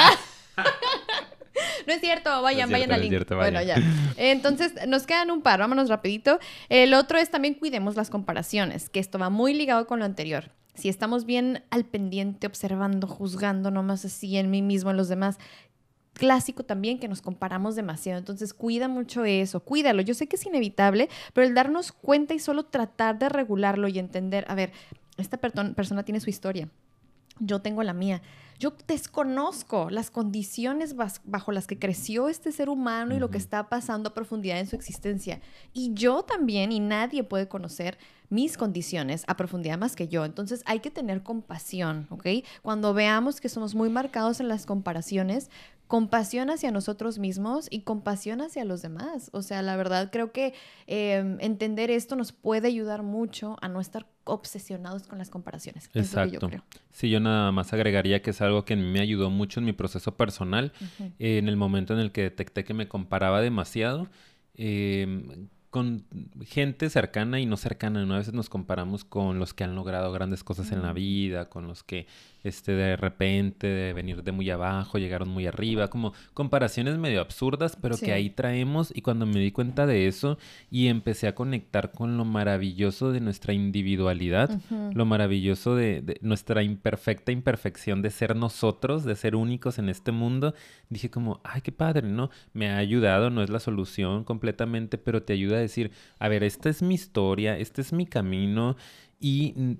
No 1.86 1.92
es 1.92 2.00
cierto, 2.00 2.42
vayan, 2.42 2.70
vayan 2.70 2.92
al 2.92 3.00
link. 3.00 3.28
Bueno, 3.28 3.62
ya. 3.62 3.76
Entonces, 4.16 4.72
nos 4.88 5.06
quedan 5.06 5.30
un 5.30 5.42
par, 5.42 5.60
vámonos 5.60 5.88
rapidito. 5.88 6.38
El 6.68 6.94
otro 6.94 7.18
es 7.18 7.30
también 7.30 7.54
cuidemos 7.54 7.96
las 7.96 8.10
comparaciones, 8.10 8.88
que 8.88 9.00
esto 9.00 9.18
va 9.18 9.30
muy 9.30 9.54
ligado 9.54 9.86
con 9.86 9.98
lo 9.98 10.04
anterior. 10.04 10.50
Si 10.74 10.88
estamos 10.88 11.24
bien 11.24 11.64
al 11.70 11.84
pendiente, 11.84 12.46
observando, 12.46 13.06
juzgando 13.06 13.70
nomás 13.70 14.04
así 14.04 14.36
en 14.36 14.50
mí 14.50 14.62
mismo, 14.62 14.90
en 14.90 14.96
los 14.96 15.08
demás, 15.08 15.38
clásico 16.12 16.64
también 16.64 16.98
que 16.98 17.08
nos 17.08 17.22
comparamos 17.22 17.76
demasiado. 17.76 18.18
Entonces, 18.18 18.52
cuida 18.52 18.88
mucho 18.88 19.24
eso, 19.24 19.60
cuídalo. 19.60 20.02
Yo 20.02 20.14
sé 20.14 20.26
que 20.26 20.36
es 20.36 20.44
inevitable, 20.44 21.08
pero 21.32 21.46
el 21.46 21.54
darnos 21.54 21.92
cuenta 21.92 22.34
y 22.34 22.38
solo 22.38 22.64
tratar 22.64 23.18
de 23.18 23.28
regularlo 23.28 23.88
y 23.88 23.98
entender, 23.98 24.44
a 24.48 24.54
ver, 24.54 24.72
esta 25.16 25.38
persona 25.38 26.02
tiene 26.04 26.20
su 26.20 26.28
historia, 26.28 26.68
yo 27.38 27.60
tengo 27.60 27.82
la 27.82 27.94
mía. 27.94 28.20
Yo 28.58 28.72
desconozco 28.86 29.90
las 29.90 30.10
condiciones 30.10 30.94
bajo 31.24 31.52
las 31.52 31.66
que 31.66 31.78
creció 31.78 32.28
este 32.28 32.52
ser 32.52 32.68
humano 32.68 33.14
y 33.14 33.18
lo 33.18 33.30
que 33.30 33.38
está 33.38 33.68
pasando 33.68 34.10
a 34.10 34.14
profundidad 34.14 34.58
en 34.58 34.66
su 34.66 34.76
existencia. 34.76 35.40
Y 35.72 35.92
yo 35.94 36.22
también, 36.22 36.72
y 36.72 36.80
nadie 36.80 37.22
puede 37.22 37.48
conocer 37.48 37.98
mis 38.28 38.56
condiciones 38.56 39.24
a 39.26 39.36
profundidad 39.36 39.78
más 39.78 39.94
que 39.94 40.08
yo. 40.08 40.24
Entonces 40.24 40.62
hay 40.66 40.80
que 40.80 40.90
tener 40.90 41.22
compasión, 41.22 42.06
¿ok? 42.10 42.26
Cuando 42.62 42.94
veamos 42.94 43.40
que 43.40 43.48
somos 43.48 43.74
muy 43.74 43.88
marcados 43.88 44.40
en 44.40 44.48
las 44.48 44.66
comparaciones, 44.66 45.50
compasión 45.86 46.50
hacia 46.50 46.70
nosotros 46.70 47.18
mismos 47.18 47.68
y 47.70 47.82
compasión 47.82 48.40
hacia 48.40 48.64
los 48.64 48.82
demás. 48.82 49.30
O 49.32 49.42
sea, 49.42 49.62
la 49.62 49.76
verdad 49.76 50.10
creo 50.10 50.32
que 50.32 50.54
em, 50.86 51.38
entender 51.40 51.90
esto 51.90 52.16
nos 52.16 52.32
puede 52.32 52.68
ayudar 52.68 53.02
mucho 53.02 53.56
a 53.60 53.68
no 53.68 53.80
estar 53.80 54.06
obsesionados 54.24 55.06
con 55.06 55.18
las 55.18 55.30
comparaciones. 55.30 55.88
Exacto. 55.94 56.50
Sí, 56.92 57.10
yo 57.10 57.20
nada 57.20 57.52
más 57.52 57.72
agregaría 57.72 58.22
que 58.22 58.30
es 58.30 58.40
algo 58.40 58.64
que 58.64 58.74
me 58.74 59.00
ayudó 59.00 59.30
mucho 59.30 59.60
en 59.60 59.66
mi 59.66 59.72
proceso 59.72 60.16
personal, 60.16 60.72
en 61.18 61.48
el 61.48 61.56
momento 61.56 61.94
en 61.94 62.00
el 62.00 62.10
que 62.10 62.22
detecté 62.22 62.64
que 62.64 62.74
me 62.74 62.88
comparaba 62.88 63.40
demasiado. 63.40 64.08
Em, 64.54 65.48
con 65.76 66.06
gente 66.46 66.88
cercana 66.88 67.38
y 67.38 67.44
no 67.44 67.58
cercana, 67.58 68.00
A 68.00 68.16
veces 68.16 68.32
nos 68.32 68.48
comparamos 68.48 69.04
con 69.04 69.38
los 69.38 69.52
que 69.52 69.62
han 69.62 69.74
logrado 69.74 70.10
grandes 70.10 70.42
cosas 70.42 70.72
en 70.72 70.80
la 70.80 70.94
vida, 70.94 71.50
con 71.50 71.66
los 71.66 71.82
que 71.82 72.06
este, 72.46 72.72
de 72.72 72.96
repente, 72.96 73.66
de 73.66 73.92
venir 73.92 74.22
de 74.22 74.30
muy 74.30 74.48
abajo, 74.50 74.98
llegaron 74.98 75.28
muy 75.28 75.46
arriba, 75.46 75.88
como 75.88 76.12
comparaciones 76.32 76.96
medio 76.96 77.20
absurdas, 77.20 77.76
pero 77.76 77.98
que 77.98 78.12
ahí 78.12 78.30
traemos. 78.30 78.92
Y 78.94 79.02
cuando 79.02 79.26
me 79.26 79.40
di 79.40 79.50
cuenta 79.50 79.84
de 79.84 80.06
eso 80.06 80.38
y 80.70 80.86
empecé 80.86 81.26
a 81.26 81.34
conectar 81.34 81.90
con 81.90 82.16
lo 82.16 82.24
maravilloso 82.24 83.10
de 83.10 83.20
nuestra 83.20 83.52
individualidad, 83.52 84.60
lo 84.94 85.04
maravilloso 85.04 85.74
de, 85.74 86.18
nuestra 86.22 86.62
imperfecta 86.62 87.32
imperfección 87.32 88.00
de 88.00 88.10
ser 88.10 88.36
nosotros, 88.36 89.04
de 89.04 89.16
ser 89.16 89.34
únicos 89.34 89.78
en 89.78 89.88
este 89.88 90.12
mundo, 90.12 90.54
dije 90.88 91.10
como, 91.10 91.40
ay, 91.42 91.62
qué 91.62 91.72
padre, 91.72 92.08
¿no? 92.08 92.30
Me 92.52 92.70
ha 92.70 92.76
ayudado, 92.76 93.28
no 93.28 93.42
es 93.42 93.50
la 93.50 93.58
solución 93.58 94.22
completamente, 94.22 94.98
pero 94.98 95.24
te 95.24 95.32
ayuda 95.32 95.56
a 95.56 95.60
decir, 95.66 95.90
a 96.18 96.28
ver, 96.28 96.42
esta 96.42 96.68
es 96.68 96.82
mi 96.82 96.94
historia, 96.94 97.58
este 97.58 97.82
es 97.82 97.92
mi 97.92 98.06
camino 98.06 98.76
y 99.20 99.76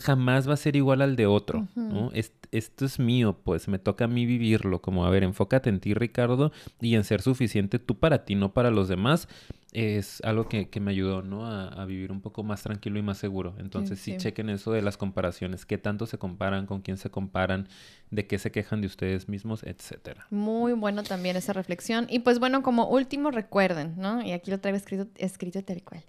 jamás 0.00 0.48
va 0.48 0.54
a 0.54 0.56
ser 0.56 0.76
igual 0.76 1.02
al 1.02 1.16
de 1.16 1.26
otro, 1.26 1.66
¿no? 1.74 2.10
esto 2.50 2.84
es 2.86 2.98
mío, 2.98 3.38
pues 3.44 3.68
me 3.68 3.78
toca 3.78 4.06
a 4.06 4.08
mí 4.08 4.24
vivirlo, 4.24 4.80
como, 4.80 5.04
a 5.04 5.10
ver, 5.10 5.22
enfócate 5.22 5.68
en 5.68 5.80
ti, 5.80 5.94
Ricardo, 5.94 6.52
y 6.80 6.94
en 6.94 7.04
ser 7.04 7.20
suficiente 7.20 7.78
tú 7.78 7.98
para 7.98 8.24
ti, 8.24 8.34
no 8.34 8.52
para 8.52 8.70
los 8.70 8.88
demás, 8.88 9.28
es 9.72 10.22
algo 10.24 10.48
que, 10.48 10.68
me 10.80 10.92
ayudó, 10.92 11.22
¿no? 11.22 11.46
A, 11.46 11.84
vivir 11.84 12.10
un 12.10 12.20
poco 12.20 12.42
más 12.42 12.62
tranquilo 12.62 12.98
y 12.98 13.02
más 13.02 13.18
seguro. 13.18 13.54
Entonces, 13.58 13.98
sí, 13.98 14.16
chequen 14.16 14.48
eso 14.48 14.72
de 14.72 14.80
las 14.80 14.96
comparaciones, 14.96 15.66
qué 15.66 15.76
tanto 15.76 16.06
se 16.06 16.18
comparan, 16.18 16.66
con 16.66 16.80
quién 16.80 16.96
se 16.96 17.10
comparan, 17.10 17.68
de 18.10 18.26
qué 18.26 18.38
se 18.38 18.50
quejan 18.50 18.80
de 18.80 18.86
ustedes 18.86 19.28
mismos, 19.28 19.62
etcétera. 19.64 20.26
Muy 20.30 20.72
bueno 20.72 21.02
también 21.02 21.36
esa 21.36 21.52
reflexión. 21.52 22.06
Y 22.08 22.20
pues 22.20 22.38
bueno, 22.38 22.62
como 22.62 22.88
último, 22.88 23.30
recuerden, 23.30 23.94
¿no? 23.98 24.22
Y 24.22 24.32
aquí 24.32 24.50
lo 24.50 24.58
traigo 24.58 24.78
escrito, 24.78 25.06
escrito 25.16 25.62
tal 25.62 25.82
cual. 25.82 26.02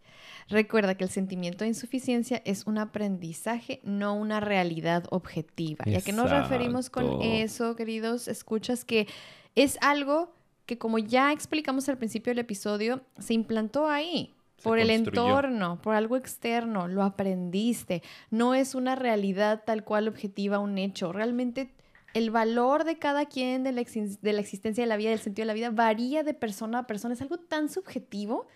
Recuerda 0.49 0.95
que 0.95 1.03
el 1.03 1.11
sentimiento 1.11 1.63
de 1.63 1.69
insuficiencia 1.69 2.41
es 2.43 2.65
un 2.65 2.79
aprendizaje, 2.79 3.81
no 3.83 4.15
una 4.15 4.39
realidad 4.39 5.03
objetiva. 5.11 5.85
¿Y 5.87 5.95
a 5.95 6.01
qué 6.01 6.11
nos 6.11 6.31
referimos 6.31 6.89
con 6.89 7.21
eso, 7.21 7.75
queridos? 7.75 8.27
Escuchas 8.27 8.83
que 8.83 9.07
es 9.55 9.77
algo 9.81 10.33
que 10.65 10.77
como 10.77 10.97
ya 10.97 11.31
explicamos 11.31 11.87
al 11.89 11.97
principio 11.97 12.31
del 12.31 12.39
episodio, 12.39 13.01
se 13.19 13.33
implantó 13.33 13.87
ahí. 13.87 14.35
por 14.63 14.77
el 14.77 14.89
entorno, 14.89 15.81
por 15.81 15.95
algo 15.95 16.17
externo, 16.17 16.87
lo 16.87 17.03
aprendiste. 17.03 18.03
No 18.29 18.55
es 18.55 18.75
una 18.75 18.95
realidad 18.95 19.63
tal 19.65 19.83
cual 19.83 20.07
objetiva, 20.07 20.59
un 20.59 20.77
hecho. 20.77 21.13
Realmente 21.13 21.71
el 22.13 22.31
valor 22.31 22.83
de 22.83 22.97
cada 22.97 23.25
quien, 23.25 23.63
de 23.63 23.71
la, 23.71 23.83
de 23.83 24.33
la 24.33 24.41
existencia 24.41 24.83
de 24.83 24.87
la 24.87 24.97
vida, 24.97 25.11
del 25.11 25.19
sentido 25.19 25.43
de 25.43 25.47
la 25.47 25.53
vida, 25.53 25.69
varía 25.69 26.23
de 26.23 26.33
persona 26.33 26.79
a 26.79 26.87
persona. 26.87 27.13
Es 27.13 27.21
algo 27.21 27.37
tan 27.37 27.69
subjetivo 27.69 28.47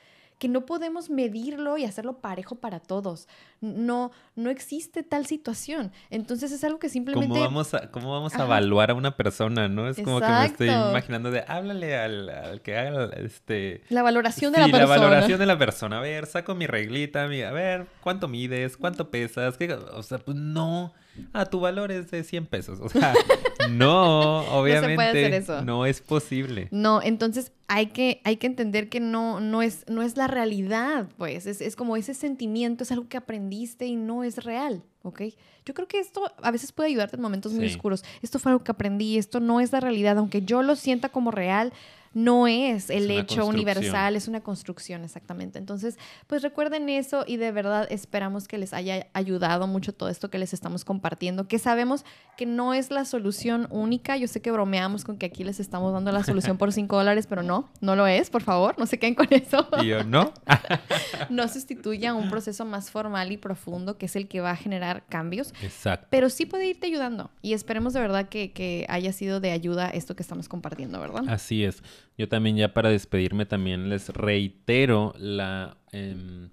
que 0.43 0.49
no 0.49 0.65
podemos 0.65 1.09
medirlo 1.09 1.77
y 1.77 1.85
hacerlo 1.85 2.17
parejo 2.17 2.55
para 2.55 2.81
todos. 2.81 3.29
No, 3.61 4.11
no 4.35 4.49
existe 4.49 5.01
tal 5.01 5.25
situación. 5.25 5.93
Entonces 6.09 6.51
es 6.51 6.65
algo 6.65 6.79
que 6.79 6.89
simplemente... 6.89 7.29
¿Cómo 7.29 7.39
vamos 7.39 7.73
a, 7.73 7.89
cómo 7.91 8.11
vamos 8.11 8.35
a 8.35 8.43
evaluar 8.43 8.91
a 8.91 8.93
una 8.93 9.15
persona, 9.15 9.69
no? 9.69 9.87
Es 9.87 9.95
como 10.01 10.19
que 10.19 10.27
me 10.27 10.45
estoy 10.47 10.67
imaginando 10.67 11.31
de, 11.31 11.45
háblale 11.47 11.97
al, 11.97 12.59
que 12.61 12.77
haga 12.77 13.05
este... 13.15 13.83
La 13.87 14.03
valoración 14.03 14.51
de 14.51 14.59
la 14.59 14.65
persona. 14.65 14.85
la 14.85 14.99
valoración 14.99 15.39
de 15.39 15.45
la 15.45 15.57
persona. 15.57 15.99
A 15.99 16.01
ver, 16.01 16.25
saco 16.25 16.55
mi 16.55 16.67
reglita, 16.67 17.23
a 17.23 17.27
ver, 17.27 17.87
¿cuánto 18.01 18.27
mides? 18.27 18.75
¿Cuánto 18.75 19.11
pesas? 19.11 19.57
O 19.93 20.03
sea, 20.03 20.17
pues 20.17 20.35
no 20.35 20.93
ah, 21.33 21.45
tu 21.45 21.59
valor 21.59 21.91
es 21.91 22.09
de 22.11 22.23
100 22.23 22.45
pesos. 22.47 22.79
O 22.81 22.89
sea, 22.89 23.13
no, 23.69 24.41
obviamente 24.51 25.43
no, 25.63 25.85
es 25.85 26.01
posible. 26.01 26.67
No, 26.71 27.01
entonces 27.01 27.51
hay 27.67 27.87
que, 27.87 28.21
hay 28.23 28.37
que 28.37 28.47
entender 28.47 28.89
que 28.89 28.99
no, 28.99 29.39
no, 29.39 29.61
es, 29.61 29.85
no 29.87 30.01
es 30.01 30.17
la 30.17 30.27
realidad, 30.27 31.07
pues. 31.17 31.45
Es, 31.45 31.61
es, 31.61 31.75
como 31.75 31.97
ese 31.97 32.13
sentimiento, 32.13 32.83
es 32.83 32.91
algo 32.91 33.07
que 33.07 33.17
aprendiste 33.17 33.85
y 33.85 33.95
no 33.95 34.23
es 34.23 34.43
real, 34.43 34.83
¿ok? 35.01 35.21
Yo 35.65 35.73
creo 35.73 35.87
que 35.87 35.99
esto 35.99 36.31
a 36.41 36.51
veces 36.51 36.71
puede 36.71 36.89
ayudarte 36.89 37.15
en 37.15 37.21
momentos 37.21 37.53
muy 37.53 37.65
oscuros. 37.67 38.03
Esto 38.21 38.39
fue 38.39 38.51
algo 38.51 38.63
que 38.63 38.71
aprendí, 38.71 39.17
esto 39.17 39.39
no 39.39 39.61
es 39.61 39.71
la 39.71 39.79
realidad, 39.79 40.17
aunque 40.17 40.41
yo 40.41 40.61
lo 40.61 40.75
sienta 40.75 41.09
como 41.09 41.31
real 41.31 41.73
no 42.13 42.47
es 42.47 42.89
el 42.89 43.09
Es 43.09 43.21
hecho 43.21 43.45
universal, 43.45 44.15
es 44.15 44.27
una 44.27 44.41
construcción 44.41 45.03
exactamente. 45.03 45.59
Entonces, 45.59 45.97
pues 46.27 46.41
recuerden 46.41 46.89
eso 46.89 47.23
y 47.27 47.37
de 47.37 47.51
verdad 47.51 47.87
esperamos 47.89 48.47
que 48.47 48.57
les 48.57 48.73
haya 48.73 49.07
ayudado 49.13 49.67
mucho 49.67 49.93
todo 49.93 50.09
esto 50.09 50.29
que 50.29 50.37
les 50.37 50.53
estamos 50.53 50.85
compartiendo, 50.85 51.47
que 51.47 51.59
sabemos 51.59 52.05
que 52.37 52.45
no 52.45 52.73
es 52.73 52.91
la 52.91 53.05
solución 53.05 53.67
única. 53.71 54.17
Yo 54.17 54.27
sé 54.27 54.41
que 54.41 54.51
bromeamos 54.51 55.03
con 55.03 55.17
que 55.17 55.25
aquí 55.25 55.43
les 55.43 55.59
estamos 55.59 55.93
dando 55.93 56.11
la 56.11 56.23
solución 56.23 56.57
por 56.57 56.71
5 56.71 56.95
dólares, 56.95 57.27
pero 57.27 57.43
no, 57.43 57.69
no 57.81 57.95
lo 57.95 58.07
es, 58.07 58.29
por 58.29 58.43
favor, 58.43 58.75
no 58.77 58.85
se 58.85 58.99
queden 58.99 59.15
con 59.15 59.27
eso. 59.31 59.67
Y 59.83 59.87
yo, 59.87 60.03
¿no? 60.03 60.31
no 61.29 61.47
sustituye 61.47 62.07
a 62.07 62.13
un 62.13 62.29
proceso 62.29 62.63
más 62.63 62.91
formal 62.91 63.31
y 63.31 63.37
profundo 63.37 63.97
que 63.97 64.05
es 64.05 64.15
el 64.15 64.27
que 64.27 64.39
va 64.39 64.51
a 64.51 64.55
generar 64.55 65.03
cambios, 65.07 65.53
Exacto. 65.61 66.07
pero 66.09 66.29
sí 66.29 66.45
puede 66.45 66.67
irte 66.67 66.87
ayudando 66.87 67.31
y 67.41 67.53
esperemos 67.53 67.93
de 67.93 67.99
verdad 67.99 68.29
que, 68.29 68.51
que 68.51 68.85
haya 68.87 69.11
sido 69.11 69.39
de 69.39 69.51
ayuda 69.51 69.89
esto 69.89 70.15
que 70.15 70.23
estamos 70.23 70.47
compartiendo, 70.47 70.99
¿verdad? 70.99 71.23
Así 71.27 71.63
es. 71.63 71.81
Yo 72.17 72.29
también 72.29 72.55
ya 72.57 72.73
para 72.73 72.89
despedirme 72.89 73.45
también 73.45 73.89
les 73.89 74.09
reitero 74.09 75.13
la 75.17 75.77
em, 75.91 76.49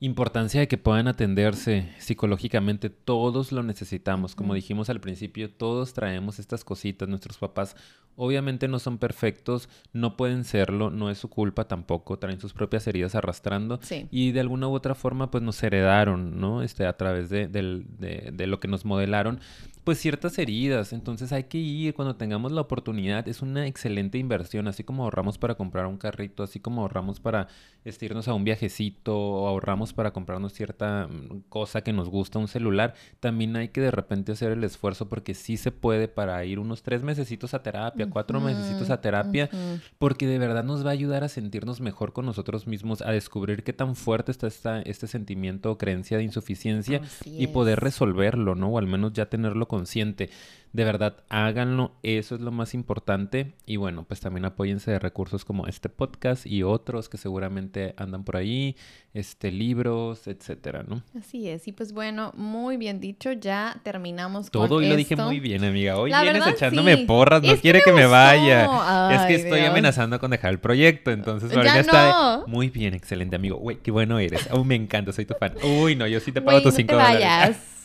importancia 0.00 0.60
de 0.60 0.68
que 0.68 0.78
puedan 0.78 1.08
atenderse 1.08 1.88
psicológicamente. 1.98 2.88
Todos 2.90 3.50
lo 3.52 3.62
necesitamos. 3.62 4.34
Como 4.34 4.54
dijimos 4.54 4.90
al 4.90 5.00
principio, 5.00 5.50
todos 5.50 5.92
traemos 5.92 6.38
estas 6.38 6.64
cositas. 6.64 7.08
Nuestros 7.08 7.38
papás 7.38 7.74
obviamente 8.20 8.66
no 8.66 8.80
son 8.80 8.98
perfectos, 8.98 9.68
no 9.92 10.16
pueden 10.16 10.42
serlo, 10.44 10.90
no 10.90 11.08
es 11.10 11.18
su 11.18 11.28
culpa 11.28 11.66
tampoco. 11.68 12.18
Traen 12.18 12.40
sus 12.40 12.52
propias 12.52 12.86
heridas 12.86 13.14
arrastrando. 13.14 13.78
Sí. 13.82 14.06
Y 14.10 14.32
de 14.32 14.40
alguna 14.40 14.68
u 14.68 14.72
otra 14.74 14.94
forma, 14.94 15.30
pues 15.30 15.42
nos 15.42 15.62
heredaron, 15.62 16.40
¿no? 16.40 16.62
Este, 16.62 16.86
a 16.86 16.96
través 16.96 17.28
de, 17.30 17.46
de- 17.48 18.30
de 18.32 18.46
lo 18.46 18.60
que 18.60 18.68
nos 18.68 18.84
modelaron, 18.84 19.40
pues 19.84 19.98
ciertas 19.98 20.38
heridas. 20.38 20.92
Entonces 20.92 21.32
hay 21.32 21.44
que 21.44 21.58
ir 21.58 21.94
cuando 21.94 22.16
tengamos 22.16 22.52
la 22.52 22.60
oportunidad. 22.60 23.26
Es 23.28 23.42
una 23.42 23.66
excelente 23.66 24.18
inversión, 24.18 24.68
así 24.68 24.84
como 24.84 25.04
ahorramos 25.04 25.38
para 25.38 25.54
comprar 25.56 25.86
un 25.86 25.96
carrito, 25.98 26.42
así 26.42 26.60
como 26.60 26.82
ahorramos 26.82 27.20
para 27.20 27.48
este, 27.84 28.06
irnos 28.06 28.26
a 28.28 28.34
un 28.34 28.44
viajecito 28.44 29.16
o 29.16 29.46
ahorramos 29.48 29.87
para 29.92 30.12
comprarnos 30.12 30.52
cierta 30.52 31.06
mm, 31.06 31.44
cosa 31.48 31.82
que 31.82 31.92
nos 31.92 32.08
gusta, 32.08 32.38
un 32.38 32.48
celular. 32.48 32.94
También 33.20 33.56
hay 33.56 33.68
que 33.68 33.80
de 33.80 33.90
repente 33.90 34.32
hacer 34.32 34.52
el 34.52 34.64
esfuerzo 34.64 35.08
porque 35.08 35.34
sí 35.34 35.56
se 35.56 35.72
puede 35.72 36.08
para 36.08 36.44
ir 36.44 36.58
unos 36.58 36.82
tres 36.82 37.02
mesecitos 37.02 37.54
a 37.54 37.62
terapia, 37.62 38.08
cuatro 38.10 38.40
mesecitos 38.40 38.90
a 38.90 39.00
terapia. 39.00 39.50
Porque 39.98 40.26
de 40.26 40.38
verdad 40.38 40.64
nos 40.64 40.84
va 40.84 40.90
a 40.90 40.92
ayudar 40.92 41.24
a 41.24 41.28
sentirnos 41.28 41.80
mejor 41.80 42.12
con 42.12 42.26
nosotros 42.26 42.66
mismos, 42.66 43.02
a 43.02 43.10
descubrir 43.10 43.62
qué 43.62 43.72
tan 43.72 43.96
fuerte 43.96 44.32
está 44.32 44.46
esta, 44.46 44.82
este 44.82 45.06
sentimiento 45.06 45.70
o 45.70 45.78
creencia 45.78 46.16
de 46.18 46.24
insuficiencia 46.24 47.00
Así 47.04 47.36
y 47.38 47.48
poder 47.48 47.78
es. 47.78 47.82
resolverlo, 47.84 48.54
¿no? 48.54 48.68
O 48.68 48.78
al 48.78 48.86
menos 48.86 49.12
ya 49.12 49.26
tenerlo 49.26 49.68
consciente. 49.68 50.30
De 50.72 50.84
verdad, 50.84 51.16
háganlo, 51.30 51.92
eso 52.02 52.34
es 52.34 52.40
lo 52.42 52.50
más 52.52 52.74
importante. 52.74 53.54
Y 53.66 53.76
bueno, 53.76 54.04
pues 54.06 54.20
también 54.20 54.44
apóyense 54.44 54.90
de 54.90 54.98
recursos 54.98 55.44
como 55.44 55.66
este 55.66 55.88
podcast 55.88 56.46
y 56.46 56.62
otros 56.62 57.08
que 57.08 57.16
seguramente 57.16 57.94
andan 57.96 58.22
por 58.24 58.36
ahí, 58.36 58.76
este, 59.14 59.50
libros, 59.50 60.26
etcétera, 60.28 60.84
¿no? 60.86 61.02
Así 61.18 61.48
es, 61.48 61.66
y 61.68 61.72
pues 61.72 61.92
bueno, 61.92 62.32
muy 62.36 62.76
bien 62.76 63.00
dicho, 63.00 63.32
ya 63.32 63.80
terminamos 63.82 64.50
Todo 64.50 64.68
con 64.68 64.78
hoy 64.78 64.88
lo 64.88 64.96
dije 64.96 65.16
muy 65.16 65.40
bien, 65.40 65.64
amiga. 65.64 65.96
Hoy 65.96 66.10
La 66.10 66.22
vienes 66.22 66.40
verdad, 66.44 66.54
echándome 66.54 66.96
sí. 66.96 67.04
porras, 67.06 67.42
no 67.42 67.48
Es 67.48 67.54
que 67.56 67.60
quiere 67.62 67.78
me 67.78 67.84
que 67.84 67.92
me 67.92 68.02
gustó. 68.02 68.10
vaya. 68.12 69.14
es 69.14 69.22
que 69.26 69.34
estoy 69.36 69.60
Dios. 69.60 69.70
amenazando 69.70 70.20
con 70.20 70.30
dejar 70.30 70.50
el 70.50 70.60
proyecto, 70.60 71.10
entonces 71.10 71.50
Ya 71.50 71.56
ahorita 71.56 71.80
está 71.80 72.08
no. 72.10 72.46
muy 72.46 72.68
bien, 72.68 72.92
excelente, 72.94 73.36
amigo. 73.36 73.56
Güey, 73.56 73.78
qué 73.82 73.90
bueno 73.90 74.18
eres. 74.18 74.48
Oh, 74.52 74.64
me 74.64 74.74
encanta, 74.74 75.12
soy 75.12 75.24
tu 75.24 75.34
fan. 75.34 75.54
Uy, 75.62 75.96
no, 75.96 76.06
yo 76.06 76.20
sí 76.20 76.30
te 76.30 76.42
pago 76.42 76.58
tus 76.62 76.72
no 76.74 76.76
cinco 76.76 76.88
te 76.88 76.94
dólares. 76.94 77.20
vayas. 77.20 77.56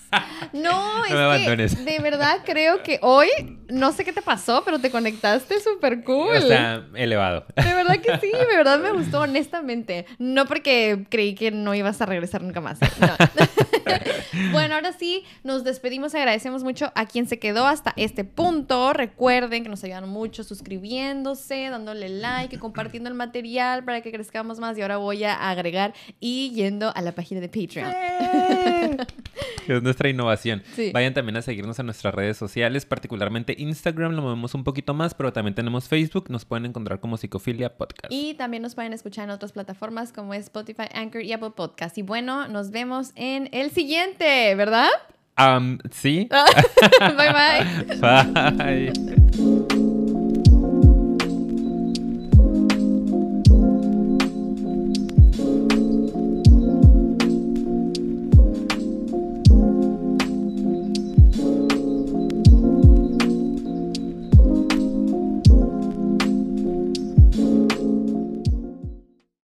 No, 0.53 1.05
es 1.05 1.11
me 1.11 1.20
abandones. 1.20 1.76
que 1.76 1.84
de 1.84 1.99
verdad 1.99 2.39
creo 2.45 2.84
que 2.84 2.99
hoy, 3.01 3.30
no 3.70 3.91
sé 3.91 4.05
qué 4.05 4.14
te 4.14 4.22
pasó, 4.22 4.64
pero 4.64 4.80
te 4.80 4.91
conectaste 4.91 5.59
súper 5.59 6.03
cool. 6.03 6.36
O 6.36 6.41
sea, 6.41 6.86
elevado. 6.95 7.45
De 7.55 7.74
verdad 7.74 7.99
que 7.99 8.18
sí, 8.20 8.32
de 8.32 8.45
verdad 8.45 8.80
me 8.80 8.91
gustó, 8.91 9.22
honestamente. 9.22 10.05
No 10.20 10.45
porque 10.45 11.05
creí 11.09 11.36
que 11.36 11.51
no 11.51 11.74
ibas 11.74 12.01
a 12.01 12.05
regresar 12.05 12.41
nunca 12.41 12.61
más. 12.61 12.80
No. 12.99 13.16
bueno, 14.51 14.76
ahora 14.76 14.91
sí, 14.93 15.24
nos 15.43 15.64
despedimos. 15.64 16.14
Agradecemos 16.16 16.64
mucho 16.64 16.91
a 16.95 17.05
quien 17.05 17.28
se 17.28 17.39
quedó 17.39 17.66
hasta 17.66 17.93
este 17.95 18.24
punto. 18.24 18.93
Recuerden 18.93 19.64
que 19.64 19.70
nos 19.70 19.84
ayudan 19.84 20.07
mucho 20.09 20.43
suscribiéndose, 20.43 21.70
dándole 21.70 22.09
like 22.09 22.55
y 22.55 22.59
compartiendo 22.59 23.09
el 23.09 23.16
material 23.16 23.84
para 23.84 24.01
que 24.01 24.11
crezcamos 24.11 24.59
más. 24.59 24.78
Y 24.78 24.82
ahora 24.82 24.97
voy 24.97 25.24
a 25.24 25.49
agregar 25.49 25.93
y 26.20 26.51
yendo 26.51 26.91
a 26.95 27.01
la 27.01 27.14
página 27.14 27.41
de 27.41 27.49
Patreon. 27.49 27.91
Es 29.68 29.82
nuestra 29.82 30.03
innovación. 30.10 30.64
Sí. 30.76 30.91
Vayan 30.93 31.14
también 31.14 31.38
a 31.38 31.41
seguirnos 31.41 31.80
en 31.80 31.86
nuestras 31.88 32.14
redes 32.14 32.38
sociales, 32.38 32.86
particularmente 32.86 33.56
Instagram, 33.58 34.14
lo 34.14 34.22
movemos 34.22 34.54
un 34.56 34.64
poquito 34.64 34.93
más, 34.93 35.14
pero 35.14 35.34
también 35.34 35.56
tenemos 35.56 35.88
Facebook, 35.88 36.30
nos 36.30 36.45
pueden 36.45 36.66
encontrar 36.66 36.99
como 36.99 37.18
Psicofilia 37.18 37.76
Podcast. 37.76 38.12
Y 38.12 38.34
también 38.36 38.64
nos 38.64 38.76
pueden 38.76 38.93
escuchar 38.93 39.26
en 39.26 39.32
otras 39.32 39.51
plataformas 39.51 40.12
como 40.12 40.34
Spotify, 40.34 40.88
Anchor 40.93 41.24
y 41.24 41.34
Apple 41.34 41.51
Podcast. 41.56 41.97
Y 41.97 42.01
bueno, 42.01 42.47
nos 42.47 42.72
vemos 42.72 43.12
en 43.16 43.49
el 43.51 43.72
siguiente, 43.72 44.56
¿verdad? 44.56 44.89
Am, 45.36 45.80
sí. 45.91 46.30
bye 46.99 47.32
bye. 47.34 47.97
Bye. 48.93 49.92